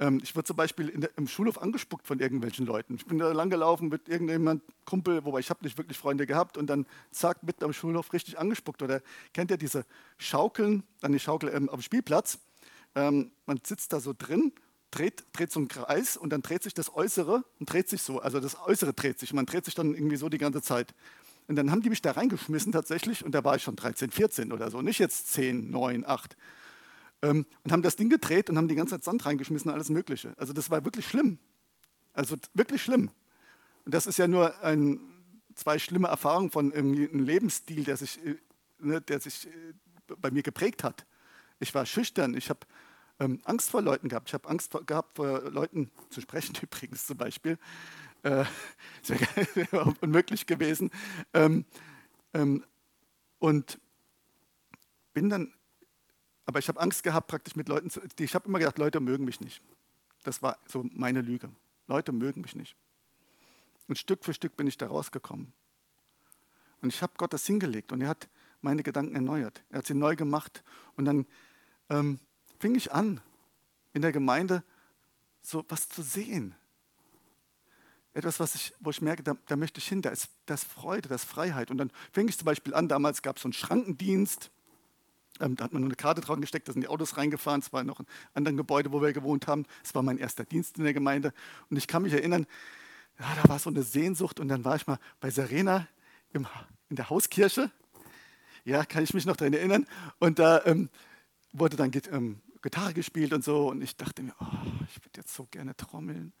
Ähm, 0.00 0.20
ich 0.22 0.34
wurde 0.34 0.44
zum 0.44 0.56
Beispiel 0.56 0.88
der, 0.88 1.10
im 1.16 1.28
Schulhof 1.28 1.60
angespuckt 1.60 2.06
von 2.06 2.18
irgendwelchen 2.20 2.66
Leuten. 2.66 2.94
Ich 2.94 3.06
bin 3.06 3.18
da 3.18 3.32
langgelaufen 3.32 3.88
mit 3.88 4.08
irgendjemand 4.08 4.62
Kumpel, 4.84 5.24
wobei 5.24 5.40
ich 5.40 5.50
habe 5.50 5.64
nicht 5.64 5.76
wirklich 5.76 5.98
Freunde 5.98 6.26
gehabt 6.26 6.56
und 6.56 6.68
dann 6.68 6.86
zack 7.10 7.42
mitten 7.42 7.64
am 7.64 7.72
Schulhof 7.72 8.12
richtig 8.12 8.38
angespuckt. 8.38 8.82
Oder 8.82 9.02
kennt 9.34 9.50
ihr 9.50 9.58
diese 9.58 9.84
Schaukeln, 10.16 10.84
dann 11.00 11.12
die 11.12 11.20
Schaukel 11.20 11.50
ähm, 11.54 11.66
dem 11.66 11.82
Spielplatz? 11.82 12.38
Ähm, 12.94 13.32
man 13.46 13.60
sitzt 13.64 13.92
da 13.92 14.00
so 14.00 14.14
drin, 14.16 14.52
dreht, 14.90 15.24
dreht 15.32 15.52
so 15.52 15.60
einen 15.60 15.68
Kreis 15.68 16.16
und 16.16 16.30
dann 16.30 16.42
dreht 16.42 16.62
sich 16.62 16.74
das 16.74 16.94
Äußere 16.94 17.44
und 17.58 17.72
dreht 17.72 17.88
sich 17.88 18.02
so. 18.02 18.20
Also 18.20 18.40
das 18.40 18.58
Äußere 18.60 18.92
dreht 18.92 19.18
sich. 19.18 19.32
Man 19.32 19.46
dreht 19.46 19.64
sich 19.64 19.74
dann 19.74 19.94
irgendwie 19.94 20.16
so 20.16 20.28
die 20.28 20.38
ganze 20.38 20.62
Zeit. 20.62 20.94
Und 21.46 21.56
dann 21.56 21.70
haben 21.70 21.80
die 21.80 21.90
mich 21.90 22.02
da 22.02 22.12
reingeschmissen 22.12 22.72
tatsächlich 22.72 23.24
und 23.24 23.32
da 23.32 23.42
war 23.42 23.56
ich 23.56 23.62
schon 23.62 23.76
13, 23.76 24.10
14 24.10 24.52
oder 24.52 24.70
so, 24.70 24.82
nicht 24.82 24.98
jetzt 24.98 25.32
10, 25.32 25.70
9, 25.70 26.04
8. 26.06 26.36
Ähm, 27.22 27.46
und 27.64 27.72
haben 27.72 27.82
das 27.82 27.96
Ding 27.96 28.10
gedreht 28.10 28.50
und 28.50 28.58
haben 28.58 28.68
die 28.68 28.74
ganze 28.74 28.94
Zeit 28.94 29.04
Sand 29.04 29.24
reingeschmissen 29.24 29.70
und 29.70 29.74
alles 29.74 29.88
Mögliche. 29.88 30.34
Also 30.36 30.52
das 30.52 30.70
war 30.70 30.84
wirklich 30.84 31.06
schlimm. 31.06 31.38
Also 32.12 32.36
wirklich 32.52 32.82
schlimm. 32.82 33.10
Und 33.84 33.94
das 33.94 34.06
ist 34.06 34.18
ja 34.18 34.28
nur 34.28 34.62
ein, 34.62 35.00
zwei 35.54 35.78
schlimme 35.78 36.08
Erfahrungen 36.08 36.50
von 36.50 36.72
einem 36.72 37.24
Lebensstil, 37.24 37.84
der 37.84 37.96
sich, 37.96 38.24
äh, 38.24 38.36
ne, 38.78 39.00
der 39.00 39.20
sich 39.20 39.46
äh, 39.46 39.50
bei 40.20 40.30
mir 40.30 40.42
geprägt 40.42 40.84
hat. 40.84 41.06
Ich 41.60 41.74
war 41.74 41.86
schüchtern, 41.86 42.34
ich 42.34 42.50
habe 42.50 42.60
ähm, 43.20 43.40
Angst 43.44 43.70
vor 43.70 43.82
Leuten 43.82 44.08
gehabt. 44.08 44.28
Ich 44.28 44.34
habe 44.34 44.48
Angst 44.48 44.70
vor, 44.70 44.84
gehabt, 44.84 45.16
vor 45.16 45.50
Leuten 45.50 45.90
zu 46.10 46.20
sprechen, 46.20 46.54
übrigens 46.62 47.06
zum 47.06 47.16
Beispiel. 47.16 47.58
Äh, 48.22 48.44
das 49.06 49.20
wäre 49.54 49.94
unmöglich 50.00 50.46
gewesen. 50.46 50.90
Ähm, 51.34 51.64
ähm, 52.34 52.64
und 53.38 53.78
bin 55.12 55.28
dann, 55.28 55.54
aber 56.46 56.58
ich 56.58 56.68
habe 56.68 56.80
Angst 56.80 57.02
gehabt, 57.02 57.28
praktisch 57.28 57.56
mit 57.56 57.68
Leuten 57.68 57.90
zu, 57.90 58.00
ich 58.18 58.34
habe 58.34 58.48
immer 58.48 58.58
gedacht, 58.58 58.78
Leute 58.78 59.00
mögen 59.00 59.24
mich 59.24 59.40
nicht. 59.40 59.62
Das 60.24 60.42
war 60.42 60.58
so 60.66 60.84
meine 60.92 61.20
Lüge. 61.20 61.50
Leute 61.86 62.12
mögen 62.12 62.40
mich 62.42 62.54
nicht. 62.54 62.76
Und 63.86 63.98
Stück 63.98 64.24
für 64.24 64.34
Stück 64.34 64.56
bin 64.56 64.66
ich 64.66 64.76
da 64.76 64.86
rausgekommen. 64.86 65.52
Und 66.80 66.92
ich 66.92 67.02
habe 67.02 67.14
Gott 67.16 67.32
das 67.32 67.46
hingelegt 67.46 67.92
und 67.92 68.00
er 68.00 68.08
hat 68.08 68.28
meine 68.60 68.82
Gedanken 68.82 69.14
erneuert. 69.14 69.64
Er 69.70 69.78
hat 69.78 69.86
sie 69.86 69.94
neu 69.94 70.14
gemacht. 70.16 70.62
Und 70.96 71.06
dann 71.06 71.26
ähm, 71.88 72.20
fing 72.58 72.74
ich 72.74 72.92
an, 72.92 73.20
in 73.92 74.02
der 74.02 74.12
Gemeinde 74.12 74.62
so 75.42 75.64
was 75.68 75.88
zu 75.88 76.02
sehen 76.02 76.54
etwas, 78.18 78.40
was 78.40 78.54
ich, 78.54 78.74
wo 78.80 78.90
ich 78.90 79.00
merke, 79.00 79.22
da, 79.22 79.36
da 79.46 79.56
möchte 79.56 79.78
ich 79.78 79.86
hin, 79.86 80.02
da 80.02 80.10
ist, 80.10 80.28
da 80.46 80.54
ist 80.54 80.64
Freude, 80.64 81.08
da 81.08 81.14
ist 81.14 81.24
Freiheit. 81.24 81.70
Und 81.70 81.78
dann 81.78 81.90
fing 82.12 82.28
ich 82.28 82.36
zum 82.36 82.46
Beispiel 82.46 82.74
an, 82.74 82.88
damals 82.88 83.22
gab 83.22 83.36
es 83.36 83.42
so 83.42 83.46
einen 83.46 83.52
Schrankendienst, 83.52 84.50
ähm, 85.40 85.54
da 85.54 85.64
hat 85.64 85.72
man 85.72 85.82
nur 85.82 85.88
eine 85.88 85.96
Karte 85.96 86.20
dran 86.20 86.40
gesteckt, 86.40 86.66
da 86.66 86.72
sind 86.72 86.82
die 86.82 86.88
Autos 86.88 87.16
reingefahren, 87.16 87.60
es 87.60 87.72
war 87.72 87.84
noch 87.84 88.00
ein 88.00 88.06
anderes 88.34 88.56
Gebäude, 88.56 88.90
wo 88.90 89.00
wir 89.00 89.12
gewohnt 89.12 89.46
haben. 89.46 89.66
Es 89.84 89.94
war 89.94 90.02
mein 90.02 90.18
erster 90.18 90.44
Dienst 90.44 90.78
in 90.78 90.84
der 90.84 90.94
Gemeinde. 90.94 91.32
Und 91.70 91.76
ich 91.76 91.86
kann 91.86 92.02
mich 92.02 92.12
erinnern, 92.12 92.46
ja, 93.20 93.26
da 93.40 93.48
war 93.48 93.58
so 93.58 93.70
eine 93.70 93.82
Sehnsucht 93.82 94.40
und 94.40 94.48
dann 94.48 94.64
war 94.64 94.74
ich 94.74 94.86
mal 94.86 94.98
bei 95.20 95.30
Serena 95.30 95.86
im, 96.32 96.46
in 96.88 96.96
der 96.96 97.10
Hauskirche. 97.10 97.70
Ja, 98.64 98.84
kann 98.84 99.04
ich 99.04 99.14
mich 99.14 99.26
noch 99.26 99.36
daran 99.36 99.52
erinnern. 99.52 99.86
Und 100.18 100.40
da 100.40 100.64
ähm, 100.64 100.88
wurde 101.52 101.76
dann 101.76 101.92
ähm, 102.10 102.40
Gitarre 102.62 102.94
gespielt 102.94 103.32
und 103.32 103.44
so. 103.44 103.68
Und 103.68 103.82
ich 103.82 103.96
dachte 103.96 104.22
mir, 104.22 104.34
oh, 104.40 104.84
ich 104.88 104.96
würde 105.04 105.16
jetzt 105.16 105.34
so 105.34 105.46
gerne 105.50 105.76
trommeln. 105.76 106.32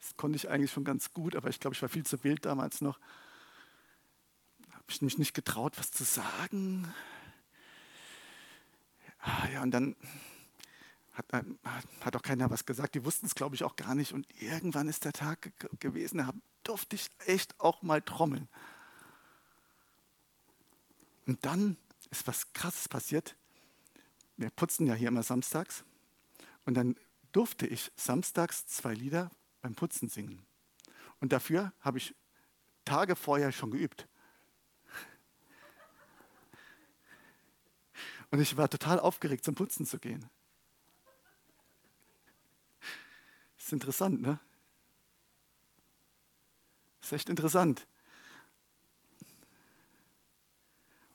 Das 0.00 0.16
konnte 0.16 0.36
ich 0.36 0.48
eigentlich 0.48 0.72
schon 0.72 0.84
ganz 0.84 1.12
gut, 1.12 1.34
aber 1.36 1.48
ich 1.48 1.60
glaube, 1.60 1.74
ich 1.74 1.82
war 1.82 1.88
viel 1.88 2.04
zu 2.04 2.22
wild 2.24 2.44
damals 2.44 2.80
noch. 2.80 2.98
Habe 4.70 4.84
ich 4.88 5.02
mich 5.02 5.18
nicht 5.18 5.34
getraut, 5.34 5.78
was 5.78 5.90
zu 5.90 6.04
sagen. 6.04 6.92
Ja, 9.52 9.62
und 9.62 9.70
dann 9.70 9.96
hat, 11.14 11.26
hat 12.00 12.16
auch 12.16 12.22
keiner 12.22 12.50
was 12.50 12.66
gesagt. 12.66 12.94
Die 12.94 13.04
wussten 13.04 13.26
es, 13.26 13.34
glaube 13.34 13.54
ich, 13.54 13.64
auch 13.64 13.76
gar 13.76 13.94
nicht. 13.94 14.12
Und 14.12 14.26
irgendwann 14.40 14.88
ist 14.88 15.04
der 15.04 15.12
Tag 15.12 15.52
gewesen, 15.80 16.18
da 16.18 16.32
durfte 16.64 16.96
ich 16.96 17.08
echt 17.26 17.58
auch 17.60 17.82
mal 17.82 18.02
trommeln. 18.02 18.48
Und 21.26 21.44
dann 21.46 21.76
ist 22.10 22.26
was 22.26 22.52
Krasses 22.52 22.88
passiert. 22.88 23.36
Wir 24.36 24.50
putzen 24.50 24.86
ja 24.86 24.94
hier 24.94 25.08
immer 25.08 25.22
samstags. 25.22 25.84
Und 26.64 26.74
dann 26.74 26.96
durfte 27.32 27.66
ich 27.66 27.92
samstags 27.96 28.66
zwei 28.66 28.94
Lieder 28.94 29.30
beim 29.60 29.74
Putzen 29.74 30.08
singen. 30.08 30.44
Und 31.20 31.32
dafür 31.32 31.72
habe 31.80 31.98
ich 31.98 32.14
Tage 32.84 33.16
vorher 33.16 33.52
schon 33.52 33.70
geübt. 33.70 34.08
Und 38.30 38.40
ich 38.40 38.56
war 38.56 38.68
total 38.68 38.98
aufgeregt, 38.98 39.44
zum 39.44 39.54
Putzen 39.54 39.86
zu 39.86 39.98
gehen. 39.98 40.28
Ist 43.56 43.72
interessant, 43.72 44.20
ne? 44.20 44.40
Ist 47.00 47.12
echt 47.12 47.28
interessant. 47.28 47.86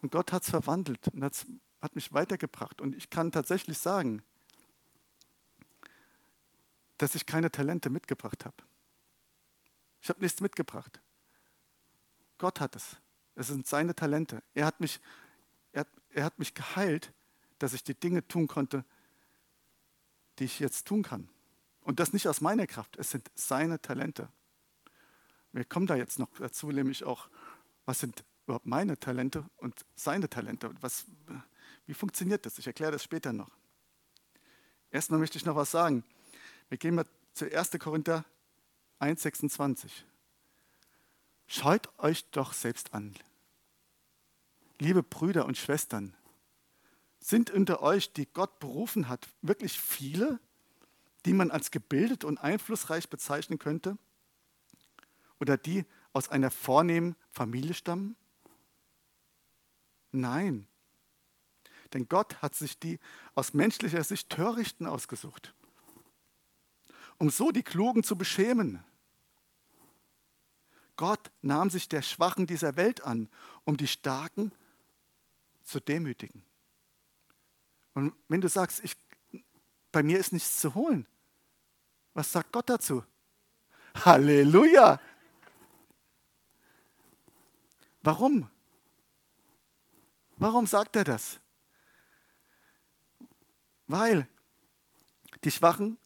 Und 0.01 0.11
Gott 0.11 0.31
hat 0.31 0.43
es 0.43 0.49
verwandelt 0.49 1.07
und 1.09 1.23
hat 1.23 1.45
mich 1.95 2.13
weitergebracht. 2.13 2.81
Und 2.81 2.95
ich 2.95 3.09
kann 3.09 3.31
tatsächlich 3.31 3.77
sagen, 3.77 4.21
dass 6.97 7.15
ich 7.15 7.25
keine 7.25 7.51
Talente 7.51 7.89
mitgebracht 7.89 8.45
habe. 8.45 8.57
Ich 10.01 10.09
habe 10.09 10.21
nichts 10.21 10.41
mitgebracht. 10.41 11.01
Gott 12.37 12.59
hat 12.59 12.75
es. 12.75 12.97
Es 13.35 13.47
sind 13.47 13.67
seine 13.67 13.95
Talente. 13.95 14.43
Er 14.53 14.65
hat 14.65 14.79
mich, 14.79 14.99
er, 15.71 15.85
er 16.09 16.25
hat 16.25 16.39
mich 16.39 16.53
geheilt, 16.53 17.13
dass 17.57 17.73
ich 17.73 17.83
die 17.83 17.93
Dinge 17.93 18.27
tun 18.27 18.47
konnte, 18.47 18.83
die 20.39 20.45
ich 20.45 20.59
jetzt 20.59 20.87
tun 20.87 21.03
kann. 21.03 21.29
Und 21.81 21.99
das 21.99 22.13
nicht 22.13 22.27
aus 22.27 22.41
meiner 22.41 22.67
Kraft. 22.67 22.97
Es 22.97 23.11
sind 23.11 23.29
seine 23.35 23.81
Talente. 23.81 24.29
Wir 25.51 25.65
kommen 25.65 25.87
da 25.87 25.95
jetzt 25.95 26.19
noch 26.19 26.29
dazu, 26.37 26.71
nämlich 26.71 27.03
auch, 27.03 27.29
was 27.85 27.99
sind, 27.99 28.23
überhaupt 28.45 28.65
meine 28.65 28.99
Talente 28.99 29.45
und 29.57 29.85
seine 29.95 30.29
Talente? 30.29 30.71
Was, 30.81 31.05
wie 31.89 31.95
funktioniert 31.95 32.45
das? 32.45 32.59
Ich 32.59 32.67
erkläre 32.67 32.91
das 32.91 33.03
später 33.03 33.33
noch. 33.33 33.49
Erstmal 34.91 35.19
möchte 35.19 35.39
ich 35.39 35.45
noch 35.45 35.55
was 35.55 35.71
sagen. 35.71 36.03
Wir 36.67 36.77
gehen 36.77 36.93
mal 36.93 37.07
zu 37.33 37.51
1. 37.51 37.71
Korinther 37.79 38.25
1,26. 38.99 39.89
Schaut 41.47 41.89
euch 41.97 42.29
doch 42.29 42.53
selbst 42.53 42.93
an. 42.93 43.15
Liebe 44.77 45.01
Brüder 45.01 45.47
und 45.47 45.57
Schwestern, 45.57 46.15
sind 47.19 47.49
unter 47.49 47.81
euch, 47.81 48.13
die 48.13 48.27
Gott 48.27 48.59
berufen 48.59 49.09
hat, 49.09 49.27
wirklich 49.41 49.79
viele, 49.79 50.39
die 51.25 51.33
man 51.33 51.49
als 51.49 51.71
gebildet 51.71 52.23
und 52.23 52.37
einflussreich 52.37 53.09
bezeichnen 53.09 53.57
könnte? 53.57 53.97
Oder 55.39 55.57
die 55.57 55.85
aus 56.13 56.29
einer 56.29 56.51
vornehmen 56.51 57.15
Familie 57.31 57.73
stammen? 57.73 58.15
Nein, 60.11 60.67
denn 61.93 62.07
Gott 62.07 62.41
hat 62.41 62.55
sich 62.55 62.79
die 62.79 62.99
aus 63.35 63.53
menschlicher 63.53 64.03
Sicht 64.03 64.29
Törichten 64.29 64.85
ausgesucht, 64.85 65.53
um 67.17 67.29
so 67.29 67.51
die 67.51 67.63
Klugen 67.63 68.03
zu 68.03 68.17
beschämen. 68.17 68.83
Gott 70.95 71.31
nahm 71.41 71.69
sich 71.69 71.87
der 71.87 72.01
Schwachen 72.01 72.45
dieser 72.45 72.75
Welt 72.75 73.03
an, 73.03 73.29
um 73.63 73.77
die 73.77 73.87
Starken 73.87 74.51
zu 75.63 75.79
demütigen. 75.79 76.43
Und 77.93 78.13
wenn 78.27 78.41
du 78.41 78.49
sagst, 78.49 78.83
ich, 78.83 78.95
bei 79.91 80.03
mir 80.03 80.19
ist 80.19 80.33
nichts 80.33 80.59
zu 80.59 80.75
holen, 80.75 81.07
was 82.13 82.31
sagt 82.31 82.51
Gott 82.51 82.69
dazu? 82.69 83.03
Halleluja! 83.95 84.99
Warum? 88.01 88.49
Warum 90.37 90.65
sagt 90.67 90.95
er 90.95 91.03
das? 91.03 91.39
Weil 93.89 94.27
die 95.43 95.51
Schwachen 95.51 95.97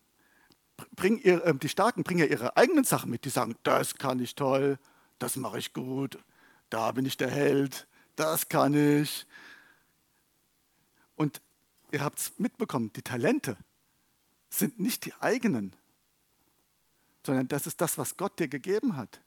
bringen 0.96 1.20
ihr, 1.20 1.44
äh, 1.46 1.54
die 1.54 1.70
Starken 1.70 2.04
bringen 2.04 2.22
ja 2.22 2.26
ihre 2.26 2.56
eigenen 2.56 2.86
Sachen 2.86 3.12
mit. 3.12 3.26
Die 3.26 3.30
sagen, 3.30 3.56
das 3.64 3.96
kann 3.96 4.20
ich 4.20 4.36
toll, 4.36 4.80
das 5.20 5.36
mache 5.36 5.60
ich 5.60 5.74
gut, 5.74 6.18
da 6.70 6.94
bin 6.94 7.06
ich 7.06 7.18
der 7.18 7.30
Held, 7.30 7.86
das 8.16 8.48
kann 8.48 8.74
ich. 8.74 9.28
Und 11.16 11.42
ihr 11.92 12.02
habt 12.02 12.20
es 12.20 12.40
mitbekommen, 12.40 12.92
die 12.94 13.02
Talente 13.02 13.58
sind 14.50 14.80
nicht 14.80 15.04
die 15.04 15.14
eigenen, 15.16 15.76
sondern 17.26 17.50
das 17.50 17.68
ist 17.68 17.82
das, 17.82 17.98
was 17.98 18.16
Gott 18.16 18.40
dir 18.40 18.48
gegeben 18.48 18.96
hat. 18.96 19.20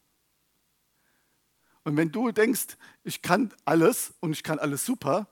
Und 1.83 1.95
wenn 1.95 2.11
du 2.11 2.31
denkst, 2.31 2.75
ich 3.03 3.21
kann 3.21 3.53
alles 3.65 4.15
und 4.19 4.31
ich 4.31 4.41
kann 4.41 4.57
alles 4.57 4.83
super, 4.83 5.27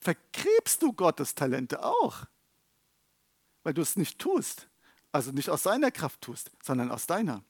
vergräbst 0.00 0.82
du 0.82 0.92
Gottes 0.92 1.34
Talente 1.34 1.84
auch, 1.84 2.24
weil 3.62 3.74
du 3.74 3.82
es 3.82 3.96
nicht 3.96 4.18
tust. 4.18 4.66
Also 5.12 5.32
nicht 5.32 5.50
aus 5.50 5.64
seiner 5.64 5.90
Kraft 5.90 6.20
tust, 6.20 6.50
sondern 6.62 6.90
aus 6.90 7.06
deiner. 7.06 7.42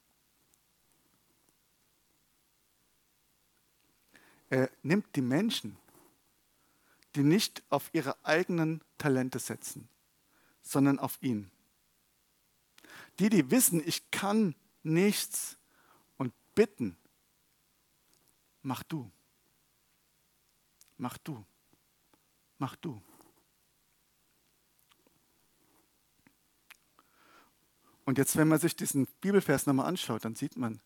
Er 4.49 4.71
nimmt 4.83 5.15
die 5.15 5.21
Menschen, 5.21 5.77
die 7.15 7.23
nicht 7.23 7.63
auf 7.69 7.91
ihre 7.93 8.17
eigenen 8.25 8.81
Talente 8.99 9.39
setzen, 9.39 9.89
sondern 10.63 10.99
auf 10.99 11.23
ihn. 11.23 11.51
Die, 13.19 13.29
die 13.29 13.51
wissen, 13.51 13.87
ich 13.87 14.11
kann 14.11 14.55
nichts 14.83 15.57
und 16.17 16.33
bitten, 16.55 16.97
mach 18.63 18.83
du. 18.83 19.11
Mach 20.97 21.19
du. 21.19 21.45
Mach 22.61 22.77
du. 22.77 23.01
Und 28.05 28.19
jetzt, 28.19 28.37
wenn 28.37 28.49
man 28.49 28.59
sich 28.59 28.77
diesen 28.77 29.07
Bibelvers 29.23 29.65
nochmal 29.65 29.87
anschaut, 29.87 30.27
dann 30.27 30.37
sieht 30.37 30.59
man, 30.59 30.83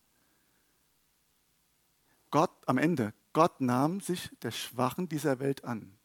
Gott 2.31 2.51
am 2.65 2.77
Ende, 2.77 3.13
Gott 3.33 3.59
nahm 3.59 3.99
sich 3.99 4.29
der 4.41 4.51
Schwachen 4.51 5.09
dieser 5.09 5.39
Welt 5.39 5.65
an, 5.65 5.97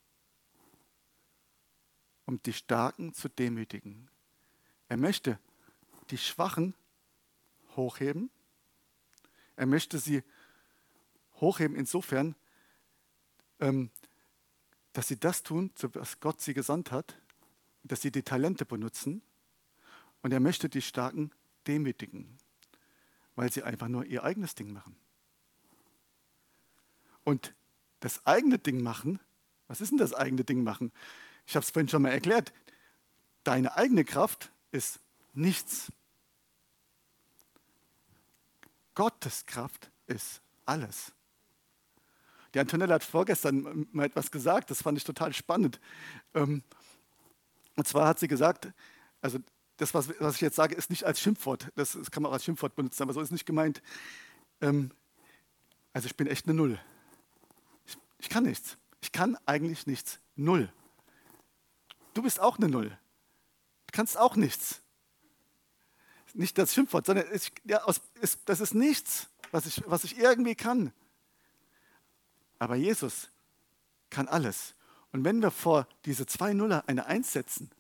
um 2.27 2.43
die 2.43 2.53
Starken 2.53 3.15
zu 3.15 3.29
demütigen. 3.29 4.11
Er 4.89 4.97
möchte 4.97 5.39
die 6.11 6.19
Schwachen 6.19 6.75
hochheben. 7.77 8.29
Er 9.55 9.67
möchte 9.67 10.01
sie 10.01 10.25
hochheben 11.35 11.77
insofern, 11.77 12.35
ähm, 13.61 13.91
dass 14.93 15.09
sie 15.09 15.19
das 15.19 15.43
tun, 15.43 15.71
was 15.95 16.21
Gott 16.21 16.41
sie 16.41 16.55
gesandt 16.55 16.91
hat, 16.91 17.17
dass 17.85 18.03
sie 18.03 18.11
die 18.11 18.23
Talente 18.23 18.65
benutzen 18.65 19.23
und 20.23 20.33
er 20.33 20.41
möchte 20.41 20.69
die 20.69 20.83
Starken 20.83 21.31
demütigen, 21.67 22.39
weil 23.37 23.53
sie 23.53 23.63
einfach 23.63 23.89
nur 23.89 24.05
ihr 24.05 24.25
eigenes 24.25 24.55
Ding 24.55 24.73
machen. 24.73 24.97
Und 27.25 27.55
das 28.01 28.27
eigene 28.27 28.59
Ding 28.59 28.83
machen, 28.83 29.21
was 29.69 29.81
ist 29.81 29.91
denn 29.91 29.99
das 29.99 30.15
eigene 30.15 30.43
Ding 30.45 30.65
machen? 30.65 30.91
Ich 31.47 31.55
habe 31.55 31.65
es 31.65 31.71
vorhin 31.71 31.89
schon 31.89 32.03
mal 32.03 32.11
erklärt. 32.11 32.53
Deine 33.45 33.77
eigene 33.77 34.05
Kraft 34.05 34.51
ist 34.73 35.01
nichts. 35.33 35.93
Gottes 38.95 39.47
Kraft 39.47 39.91
ist 40.07 40.41
alles. 40.67 41.13
Die 42.55 42.59
Antonella 42.59 42.95
hat 42.95 43.05
vorgestern 43.05 43.87
mal 43.93 44.07
etwas 44.07 44.31
gesagt, 44.31 44.71
das 44.71 44.83
fand 44.83 44.99
ich 44.99 45.05
total 45.05 45.33
spannend. 45.33 45.81
Ähm, 46.35 46.63
und 47.77 47.87
zwar 47.87 48.09
hat 48.09 48.19
sie 48.19 48.29
gesagt, 48.29 48.73
also 49.21 49.39
das, 49.77 49.95
was, 49.95 50.09
ich 50.09 50.41
jetzt 50.41 50.57
sage, 50.57 50.75
ist 50.75 50.91
nicht 50.91 51.05
als 51.05 51.21
Schimpfwort, 51.21 51.71
das, 51.75 51.97
kann 52.11 52.23
man 52.23 52.31
auch 52.31 52.35
als 52.35 52.45
Schimpfwort 52.45 52.75
benutzen, 52.75 53.03
aber 53.03 53.13
so 53.13 53.21
ist 53.21 53.31
nicht 53.31 53.47
gemeint. 53.47 53.81
Ähm, 54.61 54.91
also 55.93 56.07
ich 56.07 56.17
bin 56.17 56.27
echt 56.27 56.47
eine 56.47 56.55
Null. 56.55 56.79
Ich, 57.87 57.97
ich 58.19 58.29
kann 58.29 58.45
nichts. 58.45 58.77
Ich 59.01 59.13
kann 59.13 59.37
eigentlich 59.47 59.87
nichts. 59.87 60.21
Null. 60.37 60.73
Du 62.15 62.23
bist 62.23 62.41
auch 62.41 62.59
eine 62.59 62.69
Null. 62.69 62.89
Du 62.89 63.93
kannst 63.93 64.19
auch 64.19 64.37
nichts. 64.37 64.83
Nicht 66.35 66.59
das 66.59 66.75
Schimpfwort, 66.75 67.07
sondern 67.07 67.27
es, 67.33 67.51
ja, 67.65 67.83
aus, 67.85 68.01
es, 68.21 68.39
das 68.45 68.61
ist 68.61 68.75
nichts, 68.75 69.29
was 69.51 69.67
ich, 69.67 69.83
was 69.87 70.05
ich 70.05 70.19
irgendwie 70.19 70.55
kann. 70.55 70.93
Aber 72.61 72.77
Jesus 72.77 73.31
kann 74.11 74.29
alles. 74.29 74.75
Und 75.13 75.25
wenn 75.25 75.43
wir 75.43 75.51
vor 75.51 75.89
diese 76.05 76.27
zwei 76.27 76.53
Nuller 76.53 76.85
eine 76.87 77.07
Eins 77.07 77.33
setzen, 77.33 77.71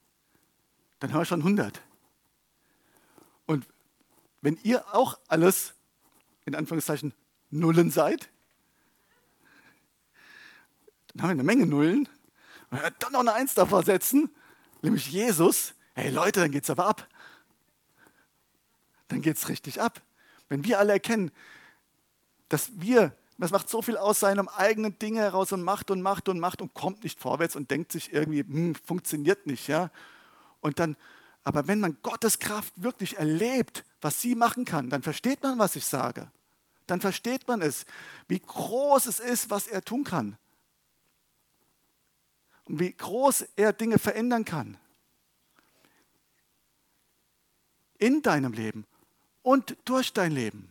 dann 0.99 1.13
haben 1.13 1.21
wir 1.21 1.27
schon 1.27 1.43
100. 1.43 1.81
Und 3.47 3.67
wenn 4.41 4.59
ihr 4.63 4.93
auch 4.95 5.19
alles, 5.29 5.75
in 6.47 6.55
Anführungszeichen, 6.55 7.15
Nullen 7.51 7.91
seid, 7.91 8.31
dann 11.13 11.23
haben 11.23 11.29
wir 11.29 11.35
eine 11.35 11.43
Menge 11.43 11.67
Nullen. 11.67 12.09
Und 12.71 12.81
dann 13.01 13.13
noch 13.13 13.21
eine 13.21 13.35
Eins 13.35 13.55
davor 13.55 13.83
setzen, 13.83 14.31
nämlich 14.81 15.09
Jesus. 15.09 15.75
Hey 15.95 16.11
Leute, 16.11 16.41
dann 16.41 16.51
geht 16.51 16.65
es 16.65 16.71
aber 16.71 16.87
ab. 16.87 17.07
Dann 19.09 19.21
geht 19.21 19.37
es 19.37 19.49
richtig 19.49 19.81
ab. 19.81 20.01
Wenn 20.49 20.65
wir 20.65 20.79
alle 20.79 20.95
erkennen, 20.95 21.33
dass 22.49 22.71
wir 22.81 23.15
das 23.41 23.53
macht 23.53 23.71
so 23.71 23.81
viel 23.81 23.97
aus 23.97 24.21
seinem 24.21 24.49
eigenen 24.49 24.99
Ding 24.99 25.17
heraus 25.17 25.53
und 25.53 25.63
macht 25.63 25.91
und 25.91 26.03
macht 26.03 26.29
und 26.29 26.39
macht 26.39 26.61
und 26.61 26.75
kommt 26.75 27.05
nicht 27.05 27.19
vorwärts 27.19 27.57
und 27.57 27.71
denkt 27.71 27.91
sich 27.91 28.13
irgendwie, 28.13 28.41
hm, 28.41 28.75
funktioniert 28.75 29.47
nicht, 29.47 29.67
ja. 29.67 29.91
Und 30.61 30.79
dann, 30.79 30.97
aber 31.43 31.67
wenn 31.67 31.81
man 31.81 31.97
Gottes 32.03 32.39
Kraft 32.39 32.73
wirklich 32.77 33.17
erlebt, 33.17 33.85
was 34.03 34.21
sie 34.21 34.35
machen 34.35 34.65
kann, 34.65 34.91
dann 34.91 35.03
versteht 35.03 35.43
man, 35.43 35.59
was 35.59 35.75
ich 35.75 35.87
sage. 35.87 36.31
Dann 36.87 37.01
versteht 37.01 37.49
man 37.49 37.63
es, 37.63 37.87
wie 38.29 38.41
groß 38.41 39.07
es 39.07 39.21
ist, 39.21 39.49
was 39.49 39.69
er 39.69 39.83
tun 39.83 40.05
kann. 40.05 40.37
Und 42.65 42.79
wie 42.81 42.93
groß 42.93 43.47
er 43.57 43.73
Dinge 43.73 43.99
verändern 43.99 44.45
kann. 44.45 44.77
In 47.99 48.23
deinem 48.23 48.53
Leben 48.53 48.87
und 49.43 49.77
durch 49.85 50.13
dein 50.13 50.33
Leben. 50.33 50.70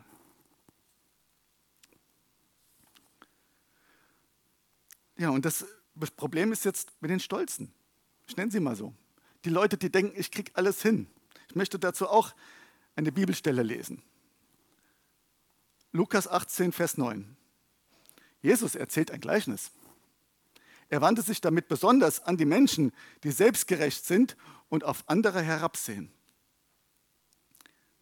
Ja, 5.19 5.31
und 5.31 5.43
das 5.43 5.65
Problem 6.15 6.53
ist 6.53 6.63
jetzt 6.63 6.93
mit 7.01 7.11
den 7.11 7.19
Stolzen. 7.19 7.73
Ich 8.25 8.37
nenne 8.37 8.51
sie 8.51 8.61
mal 8.61 8.77
so. 8.77 8.93
Die 9.43 9.49
Leute, 9.49 9.77
die 9.77 9.91
denken, 9.91 10.17
ich 10.17 10.31
kriege 10.31 10.51
alles 10.55 10.81
hin. 10.81 11.07
Ich 11.49 11.55
möchte 11.55 11.77
dazu 11.77 12.07
auch 12.07 12.33
eine 12.95 13.11
Bibelstelle 13.11 13.61
lesen. 13.61 14.01
Lukas 15.91 16.25
18, 16.25 16.71
Vers 16.71 16.97
9. 16.97 17.35
Jesus 18.41 18.75
erzählt 18.75 19.11
ein 19.11 19.19
Gleichnis. 19.19 19.71
Er 20.87 21.01
wandte 21.01 21.21
sich 21.21 21.41
damit 21.41 21.67
besonders 21.67 22.23
an 22.23 22.37
die 22.37 22.45
Menschen, 22.45 22.93
die 23.25 23.31
selbstgerecht 23.31 24.05
sind 24.05 24.37
und 24.69 24.85
auf 24.85 25.03
andere 25.07 25.41
herabsehen. 25.41 26.13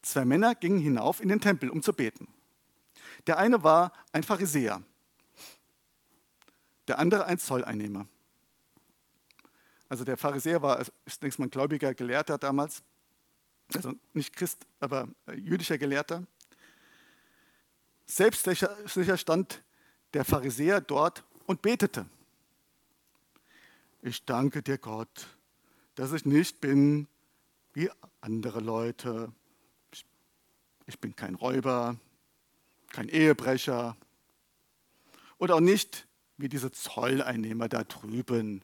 Zwei 0.03 0.23
Männer 0.23 0.53
gingen 0.53 0.79
hinauf 0.79 1.19
in 1.19 1.29
den 1.29 1.41
Tempel, 1.41 1.71
um 1.71 1.81
zu 1.81 1.93
beten. 1.93 2.27
Der 3.25 3.39
eine 3.39 3.63
war 3.63 3.91
ein 4.11 4.21
Pharisäer 4.21 4.83
der 6.87 6.99
andere 6.99 7.25
ein 7.25 7.37
Zolleinnehmer. 7.37 8.07
Also 9.89 10.03
der 10.03 10.17
Pharisäer 10.17 10.61
war 10.61 10.85
zunächst 11.05 11.39
mal 11.39 11.47
ein 11.47 11.51
gläubiger 11.51 11.93
Gelehrter 11.93 12.37
damals, 12.37 12.83
also 13.73 13.93
nicht 14.13 14.35
Christ, 14.35 14.65
aber 14.79 15.07
jüdischer 15.33 15.77
Gelehrter. 15.77 16.23
Selbstsicher 18.05 19.17
stand 19.17 19.63
der 20.13 20.23
Pharisäer 20.23 20.81
dort 20.81 21.23
und 21.45 21.61
betete. 21.61 22.05
Ich 24.01 24.23
danke 24.25 24.61
dir, 24.61 24.77
Gott, 24.77 25.27
dass 25.95 26.13
ich 26.13 26.25
nicht 26.25 26.61
bin 26.61 27.07
wie 27.73 27.89
andere 28.21 28.61
Leute. 28.61 29.31
Ich 30.85 30.99
bin 30.99 31.15
kein 31.15 31.35
Räuber, 31.35 31.97
kein 32.89 33.09
Ehebrecher 33.09 33.97
oder 35.37 35.55
auch 35.55 35.59
nicht 35.59 36.06
wie 36.37 36.49
diese 36.49 36.71
Zolleinnehmer 36.71 37.67
da 37.67 37.83
drüben. 37.83 38.63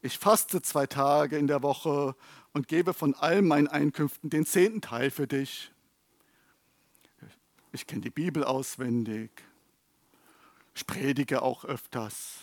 Ich 0.00 0.18
faste 0.18 0.62
zwei 0.62 0.86
Tage 0.86 1.36
in 1.36 1.48
der 1.48 1.62
Woche 1.62 2.14
und 2.52 2.68
gebe 2.68 2.94
von 2.94 3.14
all 3.14 3.42
meinen 3.42 3.66
Einkünften 3.66 4.30
den 4.30 4.46
zehnten 4.46 4.80
Teil 4.80 5.10
für 5.10 5.26
dich. 5.26 5.72
Ich 7.72 7.86
kenne 7.86 8.02
die 8.02 8.10
Bibel 8.10 8.44
auswendig. 8.44 9.30
Ich 10.74 10.86
predige 10.86 11.42
auch 11.42 11.64
öfters. 11.64 12.38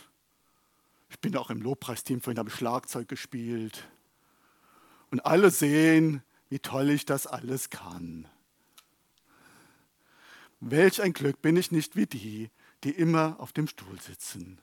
Ich 1.10 1.20
bin 1.20 1.38
auch 1.38 1.50
im 1.50 1.62
Lobpreisteam, 1.62 2.20
vorhin 2.20 2.40
habe 2.40 2.50
ich 2.50 2.56
Schlagzeug 2.56 3.08
gespielt. 3.08 3.88
Und 5.10 5.26
alle 5.26 5.50
sehen, 5.50 6.22
wie 6.50 6.60
toll 6.60 6.90
ich 6.90 7.06
das 7.06 7.26
alles 7.26 7.70
kann. 7.70 8.28
Welch 10.60 11.02
ein 11.02 11.14
Glück 11.14 11.42
bin 11.42 11.58
ich 11.58 11.72
nicht 11.72 11.96
wie 11.96 12.06
die, 12.06 12.50
die 12.84 12.92
immer 12.92 13.40
auf 13.40 13.54
dem 13.54 13.68
Stuhl 13.68 14.00
sitzen. 14.00 14.60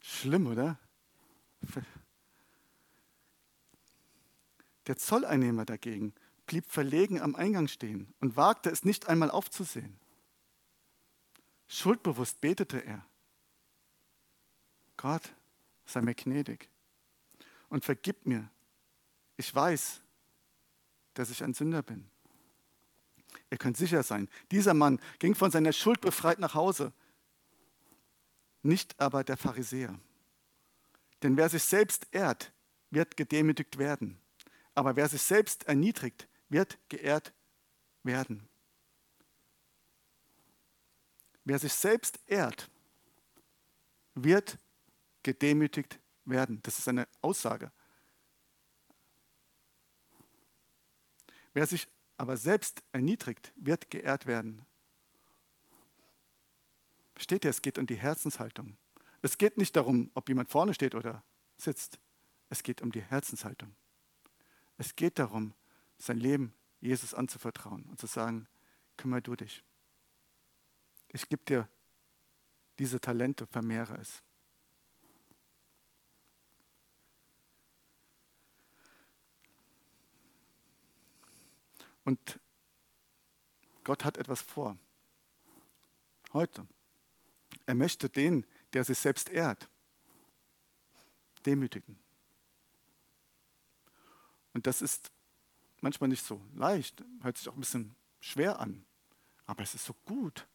Schlimm, 0.00 0.46
oder? 0.48 0.78
Der 4.86 4.96
Zolleinnehmer 4.96 5.64
dagegen 5.64 6.14
blieb 6.46 6.66
verlegen 6.66 7.20
am 7.20 7.36
Eingang 7.36 7.68
stehen 7.68 8.12
und 8.20 8.36
wagte 8.36 8.70
es 8.70 8.84
nicht 8.84 9.08
einmal 9.08 9.30
aufzusehen. 9.30 9.98
Schuldbewusst 11.68 12.40
betete 12.40 12.84
er. 12.84 13.06
Gott, 14.96 15.32
sei 15.86 16.02
mir 16.02 16.14
gnädig 16.14 16.68
und 17.68 17.84
vergib 17.84 18.26
mir. 18.26 18.50
Ich 19.40 19.54
weiß, 19.54 20.02
dass 21.14 21.30
ich 21.30 21.42
ein 21.42 21.54
Sünder 21.54 21.82
bin. 21.82 22.10
Ihr 23.48 23.56
könnt 23.56 23.78
sicher 23.78 24.02
sein, 24.02 24.28
dieser 24.50 24.74
Mann 24.74 25.00
ging 25.18 25.34
von 25.34 25.50
seiner 25.50 25.72
Schuld 25.72 26.02
befreit 26.02 26.38
nach 26.40 26.54
Hause, 26.54 26.92
nicht 28.62 29.00
aber 29.00 29.24
der 29.24 29.38
Pharisäer. 29.38 29.98
Denn 31.22 31.38
wer 31.38 31.48
sich 31.48 31.62
selbst 31.62 32.06
ehrt, 32.10 32.52
wird 32.90 33.16
gedemütigt 33.16 33.78
werden. 33.78 34.20
Aber 34.74 34.94
wer 34.96 35.08
sich 35.08 35.22
selbst 35.22 35.64
erniedrigt, 35.64 36.28
wird 36.50 36.76
geehrt 36.90 37.32
werden. 38.02 38.46
Wer 41.44 41.58
sich 41.58 41.72
selbst 41.72 42.20
ehrt, 42.26 42.70
wird 44.14 44.58
gedemütigt 45.22 45.98
werden. 46.26 46.60
Das 46.62 46.78
ist 46.78 46.88
eine 46.88 47.08
Aussage. 47.22 47.72
Wer 51.52 51.66
sich 51.66 51.88
aber 52.16 52.36
selbst 52.36 52.82
erniedrigt, 52.92 53.52
wird 53.56 53.90
geehrt 53.90 54.26
werden. 54.26 54.64
Versteht 57.14 57.44
ihr, 57.44 57.50
es 57.50 57.62
geht 57.62 57.78
um 57.78 57.86
die 57.86 57.96
Herzenshaltung. 57.96 58.76
Es 59.22 59.38
geht 59.38 59.58
nicht 59.58 59.76
darum, 59.76 60.10
ob 60.14 60.28
jemand 60.28 60.48
vorne 60.48 60.74
steht 60.74 60.94
oder 60.94 61.22
sitzt. 61.56 61.98
Es 62.48 62.62
geht 62.62 62.82
um 62.82 62.92
die 62.92 63.02
Herzenshaltung. 63.02 63.74
Es 64.78 64.96
geht 64.96 65.18
darum, 65.18 65.54
sein 65.98 66.18
Leben 66.18 66.54
Jesus 66.80 67.12
anzuvertrauen 67.12 67.84
und 67.84 68.00
zu 68.00 68.06
sagen, 68.06 68.48
kümmere 68.96 69.22
du 69.22 69.36
dich. 69.36 69.62
Ich 71.08 71.28
gebe 71.28 71.44
dir 71.44 71.68
diese 72.78 73.00
Talente, 73.00 73.46
vermehre 73.46 73.98
es. 73.98 74.22
Und 82.10 82.40
Gott 83.84 84.04
hat 84.04 84.16
etwas 84.16 84.42
vor. 84.42 84.76
Heute. 86.32 86.66
Er 87.66 87.76
möchte 87.76 88.08
den, 88.08 88.44
der 88.72 88.82
sich 88.82 88.98
selbst 88.98 89.28
ehrt, 89.28 89.68
demütigen. 91.46 91.96
Und 94.54 94.66
das 94.66 94.82
ist 94.82 95.12
manchmal 95.82 96.08
nicht 96.08 96.24
so 96.24 96.44
leicht, 96.56 97.04
hört 97.20 97.38
sich 97.38 97.48
auch 97.48 97.54
ein 97.54 97.60
bisschen 97.60 97.94
schwer 98.18 98.58
an, 98.58 98.84
aber 99.46 99.62
es 99.62 99.76
ist 99.76 99.84
so 99.84 99.94
gut. 100.04 100.48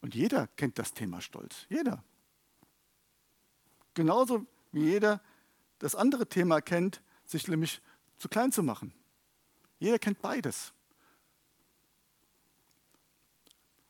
Und 0.00 0.14
jeder 0.14 0.46
kennt 0.46 0.78
das 0.78 0.94
Thema 0.94 1.20
Stolz, 1.20 1.66
jeder. 1.68 2.02
Genauso 3.92 4.46
wie 4.72 4.84
jeder 4.84 5.20
das 5.78 5.94
andere 5.94 6.26
Thema 6.26 6.62
kennt, 6.62 7.02
sich 7.26 7.48
nämlich 7.48 7.82
zu 8.18 8.28
klein 8.28 8.52
zu 8.52 8.62
machen. 8.62 8.92
Jeder 9.78 9.98
kennt 9.98 10.20
beides. 10.22 10.72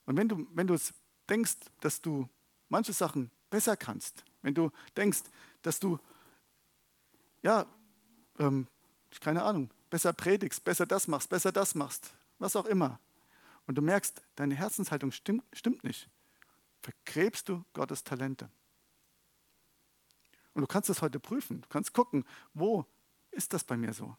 Und 0.07 0.17
wenn 0.17 0.29
du, 0.29 0.47
wenn 0.53 0.67
du 0.67 0.77
denkst, 1.29 1.57
dass 1.81 2.01
du 2.01 2.29
manche 2.69 2.93
Sachen 2.93 3.31
besser 3.51 3.77
kannst, 3.77 4.25
wenn 4.43 4.55
du 4.55 4.71
denkst, 4.97 5.23
dass 5.63 5.79
du, 5.81 5.99
ja, 7.43 7.67
ähm, 8.39 8.67
keine 9.21 9.43
Ahnung, 9.43 9.71
besser 9.89 10.13
predigst, 10.13 10.65
besser 10.65 10.87
das 10.87 11.09
machst, 11.09 11.29
besser 11.31 11.53
das 11.53 11.75
machst, 11.75 12.13
was 12.39 12.57
auch 12.57 12.67
immer, 12.67 12.99
und 13.67 13.77
du 13.77 13.83
merkst, 13.83 14.21
deine 14.37 14.55
Herzenshaltung 14.55 15.11
stimmt, 15.13 15.45
stimmt 15.53 15.85
nicht, 15.85 16.11
vergräbst 16.83 17.49
du 17.49 17.65
Gottes 17.73 18.05
Talente. 18.05 18.51
Und 20.53 20.61
du 20.61 20.67
kannst 20.67 20.89
das 20.89 21.03
heute 21.03 21.19
prüfen. 21.19 21.63
Du 21.63 21.69
kannst 21.69 21.93
gucken, 21.93 22.25
wo 22.53 22.87
ist 23.35 23.53
das 23.53 23.65
bei 23.65 23.77
mir 23.77 23.93
so? 23.93 24.17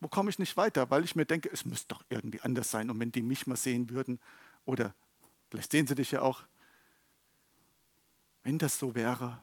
Wo 0.00 0.08
komme 0.08 0.30
ich 0.30 0.38
nicht 0.38 0.56
weiter? 0.56 0.90
Weil 0.90 1.04
ich 1.04 1.16
mir 1.16 1.26
denke, 1.26 1.50
es 1.50 1.64
müsste 1.64 1.88
doch 1.88 2.04
irgendwie 2.08 2.40
anders 2.40 2.70
sein. 2.70 2.88
Und 2.90 3.00
wenn 3.00 3.10
die 3.10 3.22
mich 3.22 3.46
mal 3.46 3.56
sehen 3.56 3.90
würden, 3.90 4.20
oder 4.64 4.94
vielleicht 5.50 5.72
sehen 5.72 5.86
sie 5.86 5.94
dich 5.94 6.12
ja 6.12 6.22
auch, 6.22 6.44
wenn 8.44 8.58
das 8.58 8.78
so 8.78 8.94
wäre. 8.94 9.42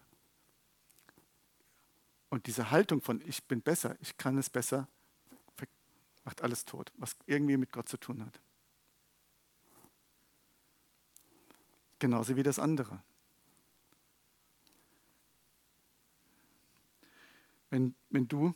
Und 2.30 2.48
diese 2.48 2.72
Haltung 2.72 3.02
von 3.02 3.22
ich 3.26 3.44
bin 3.44 3.62
besser, 3.62 3.98
ich 4.02 4.18
kann 4.18 4.38
es 4.38 4.50
besser, 4.50 4.88
macht 6.26 6.42
alles 6.42 6.66
tot, 6.66 6.92
was 6.98 7.16
irgendwie 7.28 7.56
mit 7.56 7.72
Gott 7.72 7.88
zu 7.88 7.98
tun 7.98 8.26
hat. 8.26 8.42
Genauso 12.00 12.36
wie 12.36 12.44
das 12.44 12.60
andere. 12.60 13.02
Wenn, 17.76 17.94
wenn 18.10 18.26
du 18.26 18.56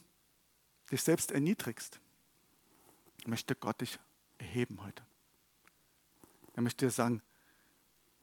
dich 0.90 1.02
selbst 1.02 1.34
erniedrigst, 1.34 2.00
möchte 3.26 3.54
Gott 3.54 3.82
dich 3.82 4.00
erheben 4.38 4.82
heute. 4.82 5.04
Er 6.54 6.62
möchte 6.62 6.86
dir 6.86 6.92
sagen, 6.92 7.22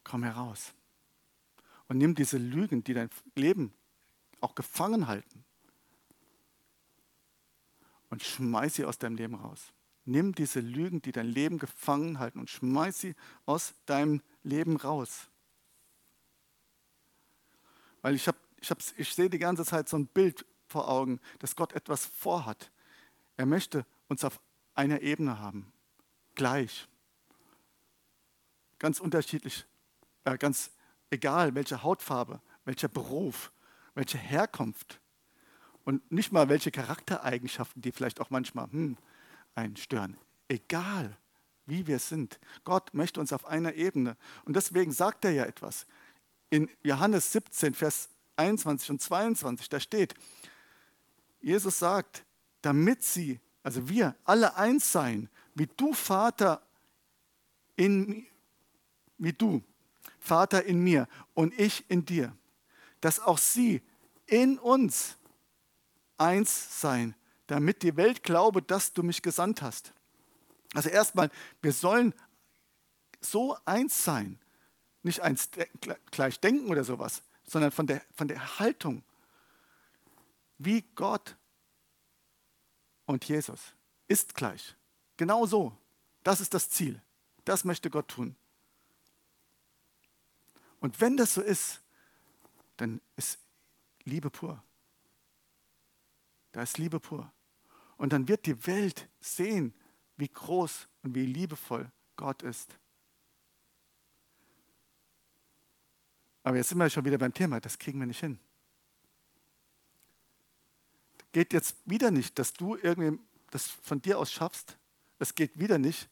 komm 0.04 0.22
heraus. 0.22 0.72
Und 1.88 1.98
nimm 1.98 2.14
diese 2.14 2.38
Lügen, 2.38 2.82
die 2.82 2.94
dein 2.94 3.10
Leben 3.34 3.74
auch 4.40 4.54
gefangen 4.54 5.06
halten, 5.06 5.44
und 8.08 8.22
schmeiß 8.22 8.76
sie 8.76 8.86
aus 8.86 8.96
deinem 8.96 9.16
Leben 9.16 9.34
raus. 9.34 9.74
Nimm 10.06 10.34
diese 10.34 10.60
Lügen, 10.60 11.02
die 11.02 11.12
dein 11.12 11.26
Leben 11.26 11.58
gefangen 11.58 12.18
halten, 12.18 12.38
und 12.38 12.48
schmeiß 12.48 13.00
sie 13.00 13.14
aus 13.44 13.74
deinem 13.84 14.22
Leben 14.44 14.78
raus. 14.78 15.28
Weil 18.00 18.14
ich, 18.14 18.26
ich, 18.62 18.72
ich 18.96 19.14
sehe 19.14 19.28
die 19.28 19.38
ganze 19.38 19.66
Zeit 19.66 19.90
so 19.90 19.98
ein 19.98 20.06
Bild 20.06 20.46
vor 20.66 20.88
Augen, 20.88 21.20
dass 21.38 21.56
Gott 21.56 21.72
etwas 21.72 22.06
vorhat. 22.06 22.70
Er 23.36 23.46
möchte 23.46 23.86
uns 24.08 24.24
auf 24.24 24.40
einer 24.74 25.02
Ebene 25.02 25.38
haben, 25.38 25.72
gleich, 26.34 26.88
ganz 28.78 29.00
unterschiedlich, 29.00 29.66
äh, 30.24 30.36
ganz 30.36 30.70
egal, 31.10 31.54
welche 31.54 31.82
Hautfarbe, 31.82 32.40
welcher 32.64 32.88
Beruf, 32.88 33.52
welche 33.94 34.18
Herkunft 34.18 35.00
und 35.84 36.10
nicht 36.10 36.32
mal 36.32 36.48
welche 36.48 36.70
Charaktereigenschaften, 36.70 37.80
die 37.80 37.92
vielleicht 37.92 38.20
auch 38.20 38.30
manchmal 38.30 38.70
hm, 38.70 38.96
einen 39.54 39.76
stören. 39.76 40.18
Egal, 40.48 41.16
wie 41.64 41.86
wir 41.86 41.98
sind. 41.98 42.38
Gott 42.64 42.92
möchte 42.94 43.20
uns 43.20 43.32
auf 43.32 43.46
einer 43.46 43.74
Ebene. 43.74 44.16
Und 44.44 44.56
deswegen 44.56 44.92
sagt 44.92 45.24
er 45.24 45.32
ja 45.32 45.44
etwas. 45.44 45.86
In 46.50 46.70
Johannes 46.82 47.32
17, 47.32 47.74
Vers 47.74 48.08
21 48.36 48.90
und 48.90 49.02
22, 49.02 49.68
da 49.68 49.80
steht, 49.80 50.14
Jesus 51.40 51.78
sagt, 51.78 52.24
damit 52.62 53.02
sie, 53.02 53.40
also 53.62 53.88
wir 53.88 54.16
alle 54.24 54.56
eins 54.56 54.90
sein, 54.90 55.28
wie 55.54 55.66
du 55.66 55.92
Vater 55.92 56.62
in 57.76 58.26
wie 59.18 59.32
du, 59.32 59.62
Vater 60.18 60.64
in 60.64 60.80
mir 60.80 61.08
und 61.34 61.58
ich 61.58 61.88
in 61.90 62.04
dir, 62.04 62.36
dass 63.00 63.20
auch 63.20 63.38
sie 63.38 63.82
in 64.26 64.58
uns 64.58 65.16
eins 66.18 66.80
sein, 66.80 67.14
damit 67.46 67.82
die 67.82 67.96
Welt 67.96 68.22
glaube, 68.22 68.62
dass 68.62 68.92
du 68.92 69.02
mich 69.02 69.22
gesandt 69.22 69.62
hast. 69.62 69.92
Also 70.74 70.88
erstmal, 70.88 71.30
wir 71.62 71.72
sollen 71.72 72.12
so 73.20 73.56
eins 73.64 74.04
sein, 74.04 74.38
nicht 75.02 75.20
eins 75.20 75.50
gleich 76.10 76.40
denken 76.40 76.68
oder 76.68 76.84
sowas, 76.84 77.22
sondern 77.44 77.70
von 77.70 77.86
der, 77.86 78.02
von 78.14 78.28
der 78.28 78.58
Haltung, 78.58 79.02
wie 80.58 80.82
Gott 80.94 81.36
und 83.04 83.24
Jesus 83.24 83.74
ist 84.08 84.34
gleich. 84.34 84.74
Genau 85.16 85.46
so. 85.46 85.76
Das 86.22 86.40
ist 86.40 86.54
das 86.54 86.70
Ziel. 86.70 87.00
Das 87.44 87.64
möchte 87.64 87.90
Gott 87.90 88.08
tun. 88.08 88.36
Und 90.80 91.00
wenn 91.00 91.16
das 91.16 91.34
so 91.34 91.40
ist, 91.40 91.80
dann 92.76 93.00
ist 93.16 93.38
Liebe 94.04 94.30
pur. 94.30 94.62
Da 96.52 96.62
ist 96.62 96.78
Liebe 96.78 97.00
pur. 97.00 97.32
Und 97.96 98.12
dann 98.12 98.28
wird 98.28 98.46
die 98.46 98.66
Welt 98.66 99.08
sehen, 99.20 99.74
wie 100.16 100.28
groß 100.28 100.88
und 101.02 101.14
wie 101.14 101.26
liebevoll 101.26 101.90
Gott 102.16 102.42
ist. 102.42 102.78
Aber 106.42 106.56
jetzt 106.56 106.68
sind 106.68 106.78
wir 106.78 106.88
schon 106.88 107.04
wieder 107.04 107.18
beim 107.18 107.34
Thema, 107.34 107.60
das 107.60 107.78
kriegen 107.78 107.98
wir 107.98 108.06
nicht 108.06 108.20
hin. 108.20 108.38
Geht 111.36 111.52
jetzt 111.52 111.76
wieder 111.84 112.10
nicht, 112.10 112.38
dass 112.38 112.54
du 112.54 112.76
irgendwie 112.76 113.20
das 113.50 113.66
von 113.66 114.00
dir 114.00 114.18
aus 114.18 114.32
schaffst. 114.32 114.78
Es 115.18 115.34
geht 115.34 115.58
wieder 115.58 115.76
nicht, 115.76 116.08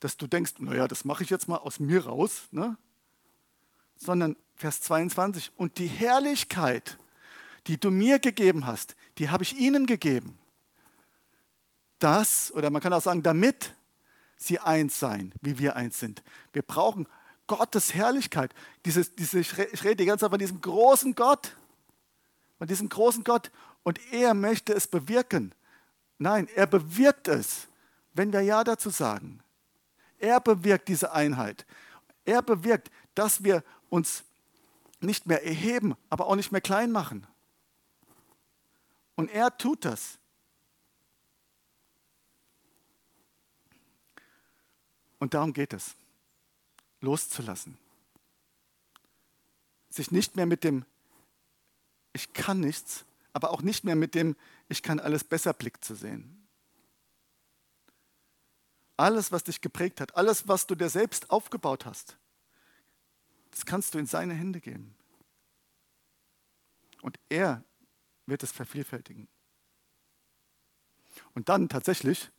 dass 0.00 0.18
du 0.18 0.26
denkst, 0.26 0.56
naja, 0.58 0.86
das 0.86 1.06
mache 1.06 1.22
ich 1.22 1.30
jetzt 1.30 1.48
mal 1.48 1.56
aus 1.56 1.80
mir 1.80 2.04
raus, 2.04 2.42
ne? 2.50 2.76
sondern 3.96 4.36
Vers 4.54 4.82
22, 4.82 5.52
und 5.56 5.78
die 5.78 5.86
Herrlichkeit, 5.86 6.98
die 7.68 7.80
du 7.80 7.90
mir 7.90 8.18
gegeben 8.18 8.66
hast, 8.66 8.96
die 9.16 9.30
habe 9.30 9.44
ich 9.44 9.56
ihnen 9.56 9.86
gegeben. 9.86 10.38
Das, 12.00 12.52
oder 12.52 12.68
man 12.68 12.82
kann 12.82 12.92
auch 12.92 13.00
sagen, 13.00 13.22
damit 13.22 13.74
sie 14.36 14.58
eins 14.58 15.00
sein, 15.00 15.32
wie 15.40 15.58
wir 15.58 15.74
eins 15.74 15.98
sind. 15.98 16.22
Wir 16.52 16.60
brauchen 16.60 17.08
Gottes 17.46 17.94
Herrlichkeit. 17.94 18.54
Dieses, 18.84 19.14
diese, 19.14 19.40
ich 19.40 19.56
rede 19.56 19.96
die 19.96 20.04
ganze 20.04 20.24
Zeit 20.24 20.32
von 20.32 20.38
diesem 20.38 20.60
großen 20.60 21.14
Gott, 21.14 21.56
von 22.58 22.68
diesem 22.68 22.90
großen 22.90 23.24
Gott. 23.24 23.50
Und 23.82 24.00
er 24.12 24.34
möchte 24.34 24.72
es 24.72 24.86
bewirken. 24.86 25.54
Nein, 26.18 26.48
er 26.54 26.66
bewirkt 26.66 27.28
es, 27.28 27.68
wenn 28.12 28.32
wir 28.32 28.42
Ja 28.42 28.62
dazu 28.64 28.90
sagen. 28.90 29.42
Er 30.18 30.40
bewirkt 30.40 30.88
diese 30.88 31.12
Einheit. 31.12 31.66
Er 32.24 32.42
bewirkt, 32.42 32.90
dass 33.14 33.42
wir 33.42 33.64
uns 33.88 34.22
nicht 35.00 35.26
mehr 35.26 35.44
erheben, 35.44 35.96
aber 36.10 36.26
auch 36.26 36.36
nicht 36.36 36.52
mehr 36.52 36.60
klein 36.60 36.92
machen. 36.92 37.26
Und 39.16 39.30
er 39.30 39.56
tut 39.56 39.84
das. 39.84 40.18
Und 45.18 45.34
darum 45.34 45.52
geht 45.52 45.72
es, 45.72 45.94
loszulassen. 47.00 47.76
Sich 49.90 50.10
nicht 50.10 50.36
mehr 50.36 50.46
mit 50.46 50.64
dem 50.64 50.84
Ich 52.12 52.32
kann 52.32 52.60
nichts, 52.60 53.04
aber 53.32 53.50
auch 53.50 53.62
nicht 53.62 53.84
mehr 53.84 53.96
mit 53.96 54.14
dem 54.14 54.36
Ich 54.68 54.82
kann 54.82 55.00
alles 55.00 55.24
besser 55.24 55.52
Blick 55.52 55.84
zu 55.84 55.94
sehen. 55.94 56.48
Alles, 58.96 59.32
was 59.32 59.44
dich 59.44 59.60
geprägt 59.60 60.00
hat, 60.00 60.16
alles, 60.16 60.46
was 60.46 60.66
du 60.66 60.74
dir 60.74 60.90
selbst 60.90 61.30
aufgebaut 61.30 61.86
hast, 61.86 62.18
das 63.50 63.64
kannst 63.64 63.94
du 63.94 63.98
in 63.98 64.06
seine 64.06 64.34
Hände 64.34 64.60
geben. 64.60 64.94
Und 67.02 67.18
er 67.28 67.64
wird 68.26 68.42
es 68.42 68.52
vervielfältigen. 68.52 69.28
Und 71.34 71.48
dann 71.48 71.68
tatsächlich 71.68 72.30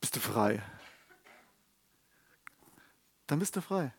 bist 0.00 0.16
du 0.16 0.20
frei. 0.20 0.62
Dann 3.26 3.38
bist 3.38 3.56
du 3.56 3.60
frei. 3.60 3.92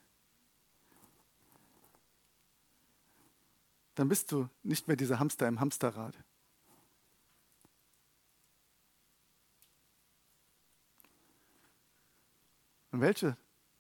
Dann 3.96 4.10
bist 4.10 4.32
du 4.32 4.50
nicht 4.64 4.88
mehr 4.88 4.98
dieser 4.98 5.20
Hamster 5.20 5.48
im 5.48 5.60
Hamsterrad. 5.60 6.18
Und 12.92 13.02
welche 13.02 13.38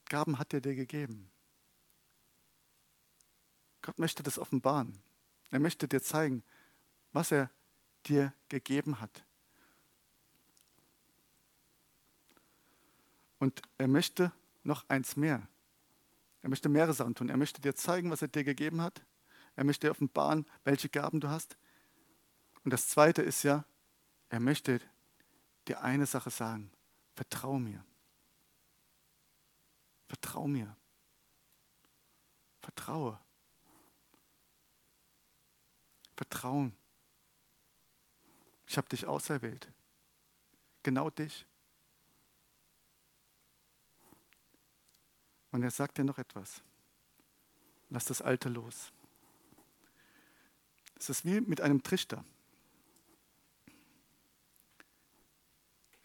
Gaben 0.09 0.39
hat 0.39 0.53
er 0.53 0.61
dir 0.61 0.76
gegeben? 0.76 1.32
Gott 3.82 3.99
möchte 3.99 4.24
das 4.24 4.39
offenbaren. 4.39 4.97
Er 5.51 5.59
möchte 5.59 5.88
dir 5.88 6.01
zeigen, 6.01 6.43
was 7.13 7.32
er 7.32 7.49
dir 8.07 8.34
gegeben 8.49 8.99
hat. 8.99 9.24
Und 13.39 13.61
er 13.78 13.88
möchte 13.88 14.32
noch 14.63 14.88
eins 14.89 15.16
mehr. 15.16 15.47
Er 16.41 16.49
möchte 16.49 16.68
mehrere 16.68 16.93
Sachen 16.93 17.16
tun. 17.16 17.30
Er 17.30 17.38
möchte 17.38 17.61
dir 17.61 17.76
zeigen, 17.76 18.11
was 18.11 18.22
er 18.22 18.28
dir 18.28 18.43
gegeben 18.43 18.82
hat. 18.82 19.01
Er 19.56 19.64
möchte 19.64 19.89
offenbaren, 19.89 20.45
welche 20.64 20.89
Gaben 20.89 21.20
du 21.20 21.30
hast. 21.30 21.58
Und 22.64 22.72
das 22.72 22.88
Zweite 22.88 23.22
ist 23.22 23.43
ja, 23.43 23.66
er 24.30 24.39
möchte 24.39 24.82
dir 25.68 25.82
eine 25.82 26.06
Sache 26.06 26.30
sagen. 26.30 26.72
Vertrau 27.16 27.58
mir. 27.58 27.86
Vertrau 30.08 30.47
mir. 30.47 30.76
Vertraue. 32.62 33.20
Vertrauen. 36.16 36.76
Ich 38.68 38.78
habe 38.78 38.89
dich 38.89 39.06
auserwählt. 39.06 39.72
Genau 40.84 41.10
dich. 41.10 41.45
Und 45.51 45.64
er 45.64 45.72
sagt 45.72 45.97
dir 45.97 46.03
noch 46.03 46.18
etwas. 46.18 46.62
Lass 47.89 48.06
das 48.06 48.22
Alte 48.22 48.49
los. 48.49 48.91
Es 50.98 51.10
ist 51.10 51.26
wie 51.26 51.41
mit 51.41 51.62
einem 51.62 51.84
Trichter. 51.84 52.24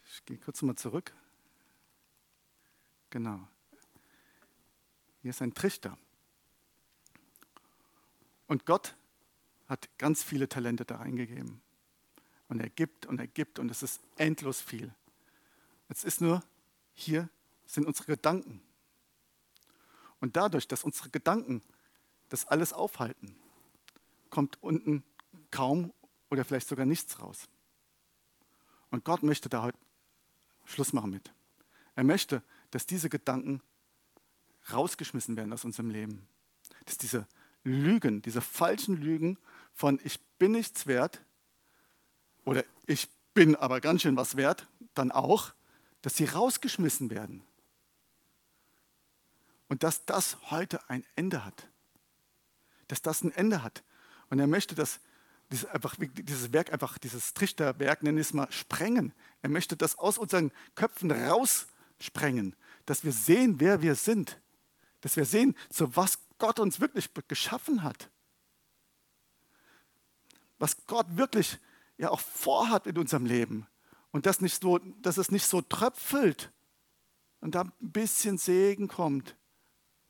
Ich 0.05 0.25
gehe 0.25 0.37
kurz 0.37 0.61
mal 0.61 0.75
zurück. 0.75 1.13
Genau. 3.09 3.47
Hier 5.21 5.29
ist 5.29 5.41
ein 5.41 5.53
Trichter. 5.53 5.97
Und 8.47 8.65
Gott 8.65 8.95
hat 9.67 9.89
ganz 9.97 10.23
viele 10.23 10.49
Talente 10.49 10.83
da 10.83 10.97
reingegeben. 10.97 11.61
Und 12.49 12.59
er 12.59 12.69
gibt 12.69 13.05
und 13.05 13.19
er 13.19 13.27
gibt 13.27 13.59
und 13.59 13.71
es 13.71 13.81
ist 13.81 14.01
endlos 14.17 14.59
viel. 14.59 14.93
Jetzt 15.87 16.03
ist 16.03 16.19
nur, 16.19 16.43
hier 16.93 17.29
sind 17.65 17.85
unsere 17.85 18.07
Gedanken. 18.07 18.61
Und 20.19 20.35
dadurch, 20.35 20.67
dass 20.67 20.83
unsere 20.83 21.09
Gedanken 21.09 21.61
das 22.29 22.45
alles 22.45 22.73
aufhalten, 22.73 23.35
kommt 24.31 24.61
unten 24.63 25.03
kaum 25.51 25.93
oder 26.31 26.43
vielleicht 26.43 26.67
sogar 26.67 26.87
nichts 26.87 27.19
raus. 27.19 27.47
Und 28.89 29.05
Gott 29.05 29.21
möchte 29.21 29.49
da 29.49 29.61
heute 29.61 29.77
Schluss 30.65 30.93
machen 30.93 31.11
mit. 31.11 31.31
Er 31.95 32.03
möchte, 32.03 32.41
dass 32.71 32.85
diese 32.85 33.09
Gedanken 33.09 33.61
rausgeschmissen 34.71 35.35
werden 35.35 35.53
aus 35.53 35.65
unserem 35.65 35.89
Leben. 35.89 36.27
Dass 36.85 36.97
diese 36.97 37.27
Lügen, 37.63 38.21
diese 38.21 38.41
falschen 38.41 38.95
Lügen 38.97 39.37
von 39.73 39.99
ich 40.03 40.19
bin 40.39 40.53
nichts 40.53 40.87
wert 40.87 41.21
oder 42.43 42.63
ich 42.87 43.09
bin 43.33 43.55
aber 43.55 43.81
ganz 43.81 44.01
schön 44.01 44.17
was 44.17 44.35
wert, 44.35 44.67
dann 44.93 45.11
auch, 45.11 45.53
dass 46.01 46.15
sie 46.15 46.25
rausgeschmissen 46.25 47.09
werden. 47.09 47.43
Und 49.67 49.83
dass 49.83 50.05
das 50.05 50.51
heute 50.51 50.89
ein 50.89 51.05
Ende 51.15 51.45
hat. 51.45 51.67
Dass 52.87 53.01
das 53.01 53.23
ein 53.23 53.31
Ende 53.31 53.63
hat. 53.63 53.83
Und 54.31 54.39
er 54.39 54.47
möchte 54.47 54.73
das, 54.73 54.99
dieses, 55.51 55.65
einfach, 55.67 55.95
dieses 55.99 56.51
Werk, 56.51 56.73
einfach 56.73 56.97
dieses 56.97 57.35
Trichterwerk, 57.35 58.01
nennen 58.01 58.17
wir 58.17 58.21
es 58.21 58.33
mal, 58.33 58.51
sprengen. 58.51 59.13
Er 59.43 59.49
möchte 59.49 59.77
das 59.77 59.99
aus 59.99 60.17
unseren 60.17 60.51
Köpfen 60.73 61.11
raussprengen, 61.11 62.55
dass 62.87 63.03
wir 63.03 63.11
sehen, 63.11 63.59
wer 63.59 63.83
wir 63.83 63.93
sind 63.93 64.41
dass 65.01 65.17
wir 65.17 65.25
sehen, 65.25 65.55
zu 65.69 65.95
was 65.95 66.19
Gott 66.37 66.59
uns 66.59 66.79
wirklich 66.79 67.09
geschaffen 67.27 67.83
hat. 67.83 68.09
Was 70.59 70.85
Gott 70.85 71.07
wirklich 71.17 71.59
ja 71.97 72.09
auch 72.09 72.19
vorhat 72.19 72.87
in 72.87 72.97
unserem 72.97 73.25
Leben. 73.25 73.67
Und 74.11 74.25
das 74.25 74.41
nicht 74.41 74.61
so, 74.61 74.77
dass 74.77 75.17
es 75.17 75.31
nicht 75.31 75.45
so 75.45 75.61
tröpfelt 75.61 76.51
und 77.41 77.55
da 77.55 77.61
ein 77.61 77.73
bisschen 77.79 78.37
Segen 78.37 78.87
kommt 78.87 79.35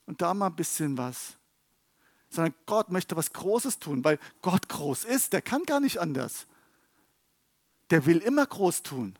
und 0.06 0.20
da 0.20 0.34
mal 0.34 0.46
ein 0.46 0.56
bisschen 0.56 0.98
was. 0.98 1.38
Sondern 2.32 2.54
Gott 2.64 2.90
möchte 2.90 3.14
was 3.16 3.32
Großes 3.32 3.78
tun, 3.78 4.02
weil 4.04 4.18
Gott 4.40 4.68
groß 4.68 5.04
ist, 5.04 5.34
der 5.34 5.42
kann 5.42 5.64
gar 5.64 5.80
nicht 5.80 5.98
anders. 5.98 6.46
Der 7.90 8.06
will 8.06 8.18
immer 8.18 8.46
groß 8.46 8.82
tun. 8.82 9.16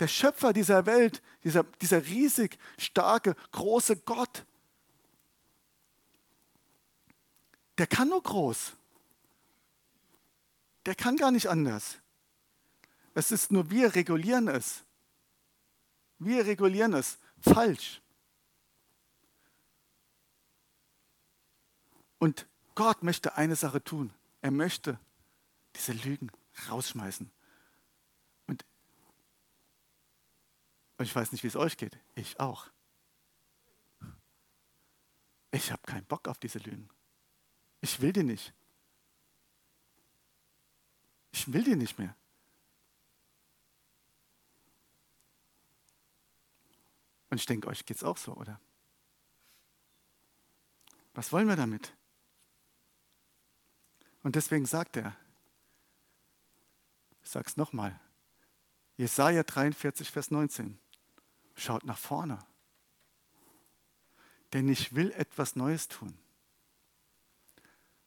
Der 0.00 0.08
Schöpfer 0.08 0.52
dieser 0.52 0.84
Welt, 0.84 1.22
dieser, 1.44 1.64
dieser 1.80 2.04
riesig 2.04 2.58
starke, 2.76 3.34
große 3.52 3.96
Gott, 3.96 4.44
der 7.78 7.86
kann 7.86 8.08
nur 8.08 8.22
groß. 8.22 8.72
Der 10.84 10.94
kann 10.94 11.16
gar 11.16 11.30
nicht 11.30 11.48
anders. 11.48 11.96
Es 13.14 13.32
ist 13.32 13.50
nur 13.50 13.70
wir 13.70 13.94
regulieren 13.94 14.48
es. 14.48 14.84
Wir 16.18 16.44
regulieren 16.44 16.92
es 16.92 17.18
falsch. 17.40 18.02
Und 22.18 22.46
Gott 22.74 23.02
möchte 23.02 23.36
eine 23.36 23.56
Sache 23.56 23.82
tun. 23.82 24.12
Er 24.40 24.50
möchte 24.50 24.98
diese 25.74 25.92
Lügen 25.92 26.30
rausschmeißen. 26.68 27.30
Und, 28.46 28.64
ich 31.00 31.14
weiß 31.14 31.32
nicht, 31.32 31.42
wie 31.42 31.48
es 31.48 31.56
euch 31.56 31.76
geht. 31.76 31.98
Ich 32.14 32.40
auch. 32.40 32.70
Ich 35.50 35.72
habe 35.72 35.82
keinen 35.82 36.04
Bock 36.04 36.28
auf 36.28 36.38
diese 36.38 36.58
Lügen. 36.58 36.88
Ich 37.80 38.00
will 38.00 38.12
die 38.12 38.24
nicht. 38.24 38.52
Ich 41.32 41.52
will 41.52 41.62
die 41.62 41.76
nicht 41.76 41.98
mehr. 41.98 42.14
Und 47.30 47.38
ich 47.38 47.46
denke, 47.46 47.68
euch 47.68 47.84
geht 47.84 47.96
es 47.98 48.04
auch 48.04 48.16
so, 48.16 48.34
oder? 48.34 48.60
Was 51.14 51.32
wollen 51.32 51.48
wir 51.48 51.56
damit? 51.56 51.97
Und 54.22 54.34
deswegen 54.36 54.66
sagt 54.66 54.96
er, 54.96 55.16
ich 57.22 57.30
sage 57.30 57.46
es 57.46 57.56
nochmal, 57.56 57.98
Jesaja 58.96 59.42
43, 59.42 60.10
Vers 60.10 60.30
19, 60.30 60.78
schaut 61.54 61.84
nach 61.84 61.98
vorne. 61.98 62.38
Denn 64.52 64.68
ich 64.68 64.94
will 64.94 65.12
etwas 65.12 65.56
Neues 65.56 65.88
tun. 65.88 66.18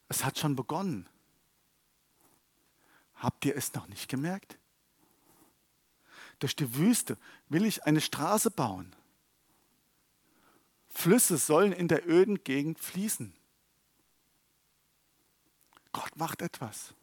Es 0.10 0.26
hat 0.26 0.38
schon 0.38 0.56
begonnen. 0.56 1.08
Habt 3.16 3.46
ihr 3.46 3.56
es 3.56 3.74
noch 3.74 3.88
nicht 3.88 4.10
gemerkt? 4.10 4.58
Durch 6.40 6.56
die 6.56 6.76
Wüste 6.76 7.18
will 7.50 7.66
ich 7.66 7.84
eine 7.86 8.02
Straße 8.02 8.50
bauen. 8.50 8.96
Flüsse 10.90 11.38
sollen 11.38 11.72
in 11.72 11.88
der 11.88 12.10
öden 12.10 12.44
Gegend 12.44 12.80
fließen. 12.80 13.34
Macht 16.16 16.42
etwas. 16.42 16.94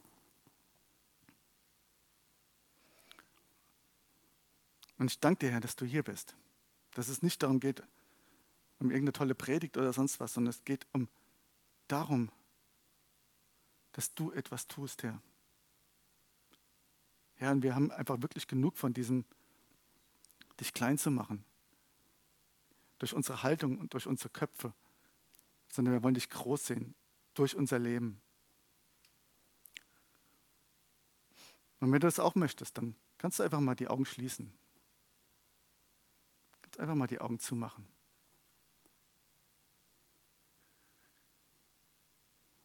Und 4.97 5.09
ich 5.09 5.19
danke 5.19 5.45
dir, 5.45 5.51
Herr, 5.51 5.61
dass 5.61 5.75
du 5.75 5.85
hier 5.85 6.03
bist. 6.03 6.35
Dass 6.91 7.07
es 7.07 7.21
nicht 7.21 7.41
darum 7.41 7.59
geht, 7.59 7.81
um 8.79 8.91
irgendeine 8.91 9.13
tolle 9.13 9.35
Predigt 9.35 9.77
oder 9.77 9.93
sonst 9.93 10.19
was, 10.19 10.33
sondern 10.33 10.49
es 10.49 10.63
geht 10.63 10.85
um 10.91 11.07
darum, 11.87 12.29
dass 13.93 14.13
du 14.13 14.31
etwas 14.31 14.67
tust, 14.67 15.03
Herr. 15.03 15.21
Herr, 17.35 17.51
und 17.51 17.63
wir 17.63 17.73
haben 17.73 17.91
einfach 17.91 18.21
wirklich 18.21 18.47
genug 18.47 18.77
von 18.77 18.93
diesem, 18.93 19.25
dich 20.59 20.73
klein 20.73 20.97
zu 20.97 21.09
machen. 21.09 21.45
Durch 22.99 23.13
unsere 23.13 23.43
Haltung 23.43 23.77
und 23.77 23.93
durch 23.93 24.07
unsere 24.07 24.29
Köpfe. 24.29 24.73
Sondern 25.71 25.93
wir 25.93 26.03
wollen 26.03 26.15
dich 26.15 26.29
groß 26.29 26.67
sehen. 26.67 26.95
Durch 27.33 27.55
unser 27.55 27.79
Leben. 27.79 28.21
Und 31.79 31.91
wenn 31.91 31.99
du 31.99 32.07
das 32.07 32.19
auch 32.19 32.35
möchtest, 32.35 32.77
dann 32.77 32.95
kannst 33.17 33.39
du 33.39 33.43
einfach 33.43 33.59
mal 33.59 33.75
die 33.75 33.87
Augen 33.87 34.05
schließen. 34.05 34.53
Kannst 36.61 36.79
einfach 36.79 36.95
mal 36.95 37.07
die 37.07 37.21
Augen 37.21 37.39
zumachen. 37.39 37.87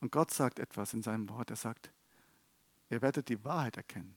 Und 0.00 0.12
Gott 0.12 0.32
sagt 0.32 0.58
etwas 0.58 0.92
in 0.92 1.02
seinem 1.02 1.28
Wort. 1.30 1.50
Er 1.50 1.56
sagt, 1.56 1.90
ihr 2.90 3.00
werdet 3.00 3.28
die 3.28 3.42
Wahrheit 3.44 3.76
erkennen. 3.76 4.16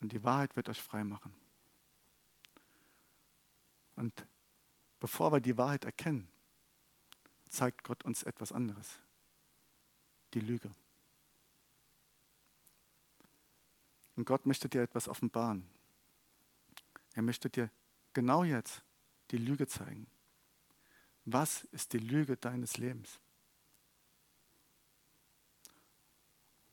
Und 0.00 0.12
die 0.12 0.22
Wahrheit 0.22 0.54
wird 0.54 0.68
euch 0.68 0.80
frei 0.80 1.02
machen. 1.02 1.34
Und 3.96 4.26
bevor 5.00 5.32
wir 5.32 5.40
die 5.40 5.58
Wahrheit 5.58 5.84
erkennen, 5.84 6.28
zeigt 7.48 7.82
Gott 7.82 8.04
uns 8.04 8.22
etwas 8.22 8.52
anderes. 8.52 9.00
Die 10.34 10.40
Lüge. 10.40 10.70
Und 14.18 14.24
Gott 14.24 14.46
möchte 14.46 14.68
dir 14.68 14.82
etwas 14.82 15.06
offenbaren. 15.06 15.64
Er 17.14 17.22
möchte 17.22 17.48
dir 17.48 17.70
genau 18.14 18.42
jetzt 18.42 18.82
die 19.30 19.36
Lüge 19.36 19.68
zeigen. 19.68 20.08
Was 21.24 21.62
ist 21.70 21.92
die 21.92 21.98
Lüge 21.98 22.36
deines 22.36 22.78
Lebens? 22.78 23.20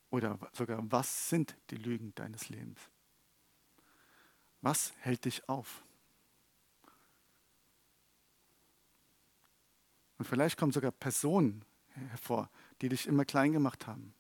Oder 0.10 0.40
sogar, 0.54 0.92
was 0.92 1.30
sind 1.30 1.56
die 1.70 1.76
Lügen 1.76 2.16
deines 2.16 2.50
Lebens? 2.50 2.80
Was 4.62 4.94
hält 5.02 5.26
dich 5.26 5.48
auf? 5.48 5.84
Und 10.18 10.26
vielleicht 10.26 10.58
kommen 10.58 10.72
sogar 10.72 10.92
Personen 10.92 11.64
hervor, 12.10 12.50
die 12.82 12.90
dich 12.90 13.06
immer 13.06 13.24
klein 13.24 13.54
gemacht 13.54 13.86
haben. 13.86 14.16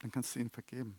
Dann 0.00 0.10
kannst 0.10 0.34
du 0.34 0.40
ihnen 0.40 0.50
vergeben. 0.50 0.98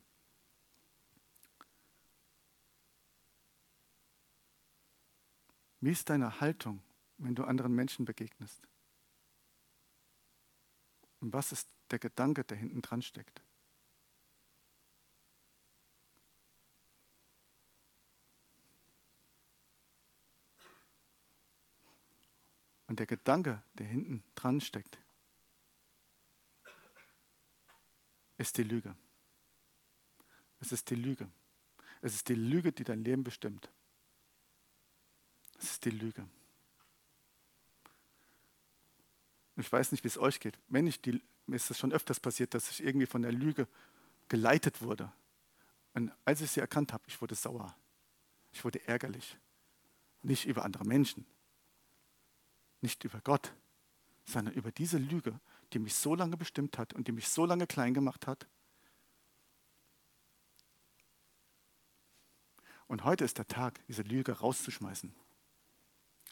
Wie 5.81 5.91
ist 5.91 6.09
deine 6.09 6.39
Haltung, 6.39 6.81
wenn 7.17 7.35
du 7.35 7.43
anderen 7.43 7.73
Menschen 7.73 8.05
begegnest? 8.05 8.61
Und 11.19 11.33
was 11.33 11.51
ist 11.51 11.67
der 11.89 11.99
Gedanke, 11.99 12.43
der 12.43 12.57
hinten 12.57 12.81
dran 12.81 13.01
steckt? 13.01 13.41
Und 22.87 22.99
der 22.99 23.07
Gedanke, 23.07 23.63
der 23.75 23.87
hinten 23.87 24.23
dran 24.35 24.61
steckt, 24.61 24.99
ist 28.41 28.57
die 28.57 28.63
Lüge. 28.63 28.95
Es 30.59 30.71
ist 30.71 30.89
die 30.89 30.95
Lüge. 30.95 31.29
Es 32.01 32.15
ist 32.15 32.29
die 32.29 32.35
Lüge, 32.35 32.71
die 32.71 32.83
dein 32.83 33.03
Leben 33.03 33.23
bestimmt. 33.23 33.69
Es 35.57 35.71
ist 35.71 35.85
die 35.85 35.91
Lüge. 35.91 36.27
Ich 39.57 39.71
weiß 39.71 39.91
nicht, 39.91 40.03
wie 40.03 40.07
es 40.07 40.17
euch 40.17 40.39
geht. 40.39 40.57
Wenn 40.67 40.87
ich 40.87 41.01
die, 41.01 41.21
mir 41.45 41.55
ist 41.55 41.69
es 41.69 41.77
schon 41.77 41.91
öfters 41.91 42.19
passiert, 42.19 42.53
dass 42.53 42.71
ich 42.71 42.83
irgendwie 42.83 43.05
von 43.05 43.21
der 43.21 43.31
Lüge 43.31 43.67
geleitet 44.27 44.81
wurde. 44.81 45.11
Und 45.93 46.11
als 46.25 46.41
ich 46.41 46.51
sie 46.51 46.61
erkannt 46.61 46.93
habe, 46.93 47.03
ich 47.07 47.21
wurde 47.21 47.35
sauer. 47.35 47.75
Ich 48.53 48.63
wurde 48.63 48.85
ärgerlich. 48.87 49.37
Nicht 50.23 50.45
über 50.45 50.63
andere 50.65 50.85
Menschen, 50.85 51.25
nicht 52.81 53.03
über 53.03 53.19
Gott, 53.21 53.53
sondern 54.25 54.53
über 54.53 54.71
diese 54.71 54.97
Lüge, 54.97 55.39
die 55.73 55.79
mich 55.79 55.95
so 55.95 56.15
lange 56.15 56.37
bestimmt 56.37 56.77
hat 56.77 56.93
und 56.93 57.07
die 57.07 57.11
mich 57.11 57.27
so 57.29 57.45
lange 57.45 57.67
klein 57.67 57.93
gemacht 57.93 58.27
hat. 58.27 58.47
Und 62.87 63.05
heute 63.05 63.23
ist 63.23 63.37
der 63.37 63.47
Tag, 63.47 63.79
diese 63.87 64.01
Lüge 64.01 64.33
rauszuschmeißen. 64.33 65.13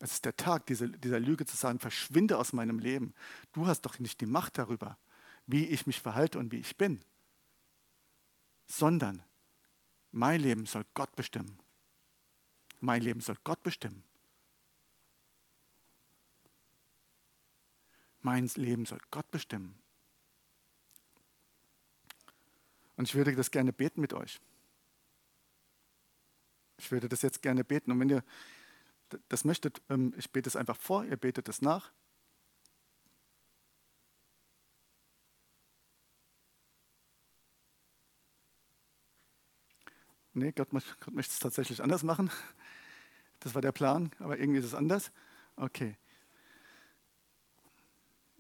Es 0.02 0.14
ist 0.14 0.26
der 0.26 0.36
Tag, 0.36 0.66
diese, 0.66 0.90
dieser 0.90 1.20
Lüge 1.20 1.46
zu 1.46 1.56
sagen, 1.56 1.80
verschwinde 1.80 2.38
aus 2.38 2.54
meinem 2.54 2.80
Leben. 2.80 3.14
Du 3.54 3.68
hast 3.68 3.82
doch 3.82 4.00
nicht 4.00 4.20
die 4.22 4.26
Macht 4.26 4.58
darüber, 4.58 4.98
wie 5.46 5.66
ich 5.68 5.88
mich 5.88 6.02
verhalte 6.02 6.40
und 6.40 6.52
wie 6.52 6.60
ich 6.60 6.78
bin. 6.78 7.00
Sondern 8.68 9.24
mein 10.12 10.42
Leben 10.42 10.66
soll 10.66 10.86
Gott 10.94 11.16
bestimmen. 11.16 11.60
Mein 12.80 13.02
Leben 13.02 13.22
soll 13.22 13.38
Gott 13.44 13.64
bestimmen. 13.64 14.04
Mein 18.22 18.48
Leben 18.56 18.86
soll 18.86 19.00
Gott 19.12 19.30
bestimmen. 19.32 19.80
Und 22.98 23.08
ich 23.08 23.16
würde 23.16 23.36
das 23.36 23.52
gerne 23.52 23.72
beten 23.72 24.02
mit 24.02 24.14
euch. 24.14 24.40
Ich 26.78 26.92
würde 26.92 27.08
das 27.08 27.22
jetzt 27.22 27.42
gerne 27.42 27.64
beten. 27.64 27.92
Und 27.92 28.00
wenn 28.00 28.10
ihr 28.10 28.24
das 29.30 29.46
möchtet, 29.46 29.82
ähm, 29.90 30.14
ich 30.18 30.32
bete 30.32 30.50
es 30.50 30.56
einfach 30.56 30.76
vor, 30.76 31.06
ihr 31.06 31.18
betet 31.18 31.48
es 31.48 31.62
nach. 31.62 31.92
Nee, 40.34 40.52
Gott, 40.52 40.70
Gott 40.72 41.14
möchte 41.14 41.34
es 41.34 41.40
tatsächlich 41.40 41.82
anders 41.82 42.04
machen. 42.04 42.30
Das 43.40 43.56
war 43.56 43.62
der 43.62 43.72
Plan, 43.72 44.12
aber 44.20 44.38
irgendwie 44.38 44.60
ist 44.60 44.66
es 44.66 44.74
anders. 44.74 45.12
Okay. 45.56 45.98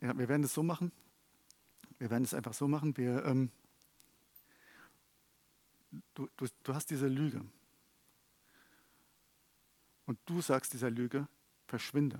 Ja, 0.01 0.17
wir 0.17 0.29
werden 0.29 0.43
es 0.43 0.53
so 0.53 0.63
machen. 0.63 0.91
Wir 1.97 2.09
werden 2.09 2.23
es 2.23 2.33
einfach 2.33 2.53
so 2.53 2.67
machen. 2.67 2.95
Wir, 2.95 3.25
ähm, 3.25 3.51
du, 6.13 6.29
du, 6.37 6.47
du 6.63 6.73
hast 6.73 6.89
diese 6.89 7.07
Lüge. 7.07 7.43
Und 10.05 10.17
du 10.25 10.41
sagst 10.41 10.73
dieser 10.73 10.89
Lüge, 10.89 11.27
verschwinde. 11.67 12.19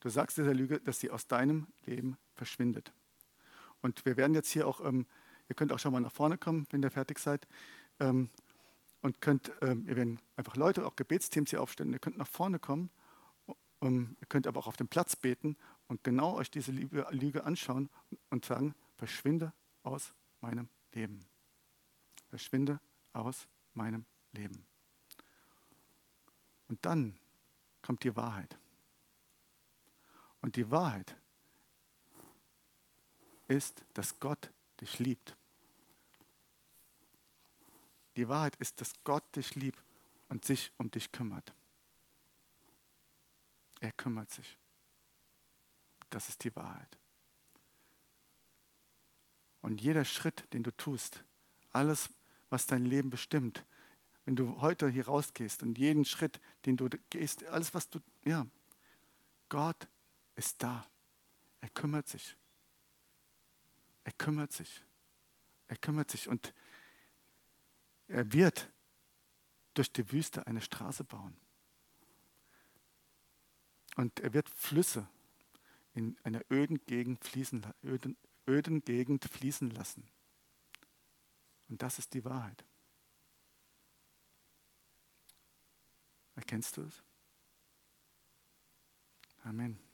Du 0.00 0.08
sagst 0.08 0.36
dieser 0.36 0.54
Lüge, 0.54 0.80
dass 0.80 0.98
sie 1.00 1.10
aus 1.10 1.26
deinem 1.26 1.68
Leben 1.84 2.18
verschwindet. 2.34 2.92
Und 3.80 4.04
wir 4.04 4.16
werden 4.16 4.34
jetzt 4.34 4.50
hier 4.50 4.66
auch, 4.66 4.84
ähm, 4.84 5.06
ihr 5.48 5.54
könnt 5.54 5.72
auch 5.72 5.78
schon 5.78 5.92
mal 5.92 6.00
nach 6.00 6.12
vorne 6.12 6.36
kommen, 6.36 6.66
wenn 6.70 6.82
ihr 6.82 6.90
fertig 6.90 7.20
seid. 7.20 7.46
Ähm, 8.00 8.28
und 9.02 9.20
könnt, 9.20 9.52
ähm, 9.62 9.86
ihr 9.86 9.94
werden 9.94 10.18
einfach 10.36 10.56
Leute, 10.56 10.84
auch 10.84 10.96
Gebetsteams 10.96 11.50
hier 11.50 11.62
aufstellen. 11.62 11.92
Ihr 11.92 12.00
könnt 12.00 12.18
nach 12.18 12.26
vorne 12.26 12.58
kommen. 12.58 12.90
Ihr 13.82 14.26
könnt 14.28 14.46
aber 14.46 14.58
auch 14.58 14.66
auf 14.66 14.76
dem 14.78 14.88
Platz 14.88 15.14
beten 15.14 15.56
und 15.88 16.02
genau 16.02 16.34
euch 16.36 16.50
diese 16.50 16.72
Lüge, 16.72 17.44
anschauen 17.44 17.88
und 18.30 18.44
sagen, 18.44 18.74
verschwinde 18.96 19.52
aus 19.82 20.12
meinem 20.40 20.68
Leben. 20.92 21.24
Verschwinde 22.28 22.80
aus 23.12 23.46
meinem 23.74 24.04
Leben. 24.32 24.66
Und 26.68 26.84
dann 26.84 27.18
kommt 27.82 28.02
die 28.02 28.16
Wahrheit. 28.16 28.58
Und 30.42 30.56
die 30.56 30.70
Wahrheit 30.70 31.16
ist, 33.48 33.84
dass 33.94 34.18
Gott 34.18 34.50
dich 34.80 34.98
liebt. 34.98 35.36
Die 38.16 38.28
Wahrheit 38.28 38.56
ist, 38.56 38.80
dass 38.80 38.92
Gott 39.04 39.24
dich 39.36 39.54
liebt 39.54 39.82
und 40.28 40.44
sich 40.44 40.72
um 40.78 40.90
dich 40.90 41.12
kümmert. 41.12 41.54
Er 43.80 43.92
kümmert 43.92 44.30
sich. 44.30 44.58
Das 46.10 46.28
ist 46.28 46.44
die 46.44 46.54
Wahrheit. 46.54 46.98
Und 49.60 49.80
jeder 49.80 50.04
Schritt, 50.04 50.52
den 50.52 50.62
du 50.62 50.70
tust, 50.70 51.24
alles, 51.72 52.10
was 52.50 52.66
dein 52.66 52.84
Leben 52.84 53.10
bestimmt, 53.10 53.64
wenn 54.24 54.36
du 54.36 54.60
heute 54.60 54.88
hier 54.88 55.06
rausgehst 55.06 55.62
und 55.62 55.78
jeden 55.78 56.04
Schritt, 56.04 56.40
den 56.64 56.76
du 56.76 56.88
gehst, 57.10 57.44
alles, 57.44 57.74
was 57.74 57.88
du, 57.88 58.00
ja, 58.24 58.46
Gott 59.48 59.88
ist 60.34 60.62
da. 60.62 60.86
Er 61.60 61.68
kümmert 61.70 62.08
sich. 62.08 62.36
Er 64.04 64.12
kümmert 64.12 64.52
sich. 64.52 64.82
Er 65.68 65.76
kümmert 65.76 66.10
sich 66.10 66.28
und 66.28 66.54
er 68.08 68.32
wird 68.32 68.70
durch 69.74 69.92
die 69.92 70.10
Wüste 70.12 70.46
eine 70.46 70.60
Straße 70.60 71.04
bauen. 71.04 71.36
Und 73.96 74.20
er 74.20 74.32
wird 74.32 74.48
Flüsse 74.48 75.08
in 75.96 76.16
einer 76.24 76.42
öden 76.50 76.84
Gegend 76.84 77.24
fließen, 77.24 77.66
öden, 77.82 78.16
öden 78.46 78.84
Gegend 78.84 79.24
fließen 79.24 79.70
lassen. 79.70 80.06
Und 81.68 81.82
das 81.82 81.98
ist 81.98 82.12
die 82.12 82.24
Wahrheit. 82.24 82.64
Erkennst 86.34 86.76
du 86.76 86.82
es? 86.82 87.02
Amen. 89.42 89.85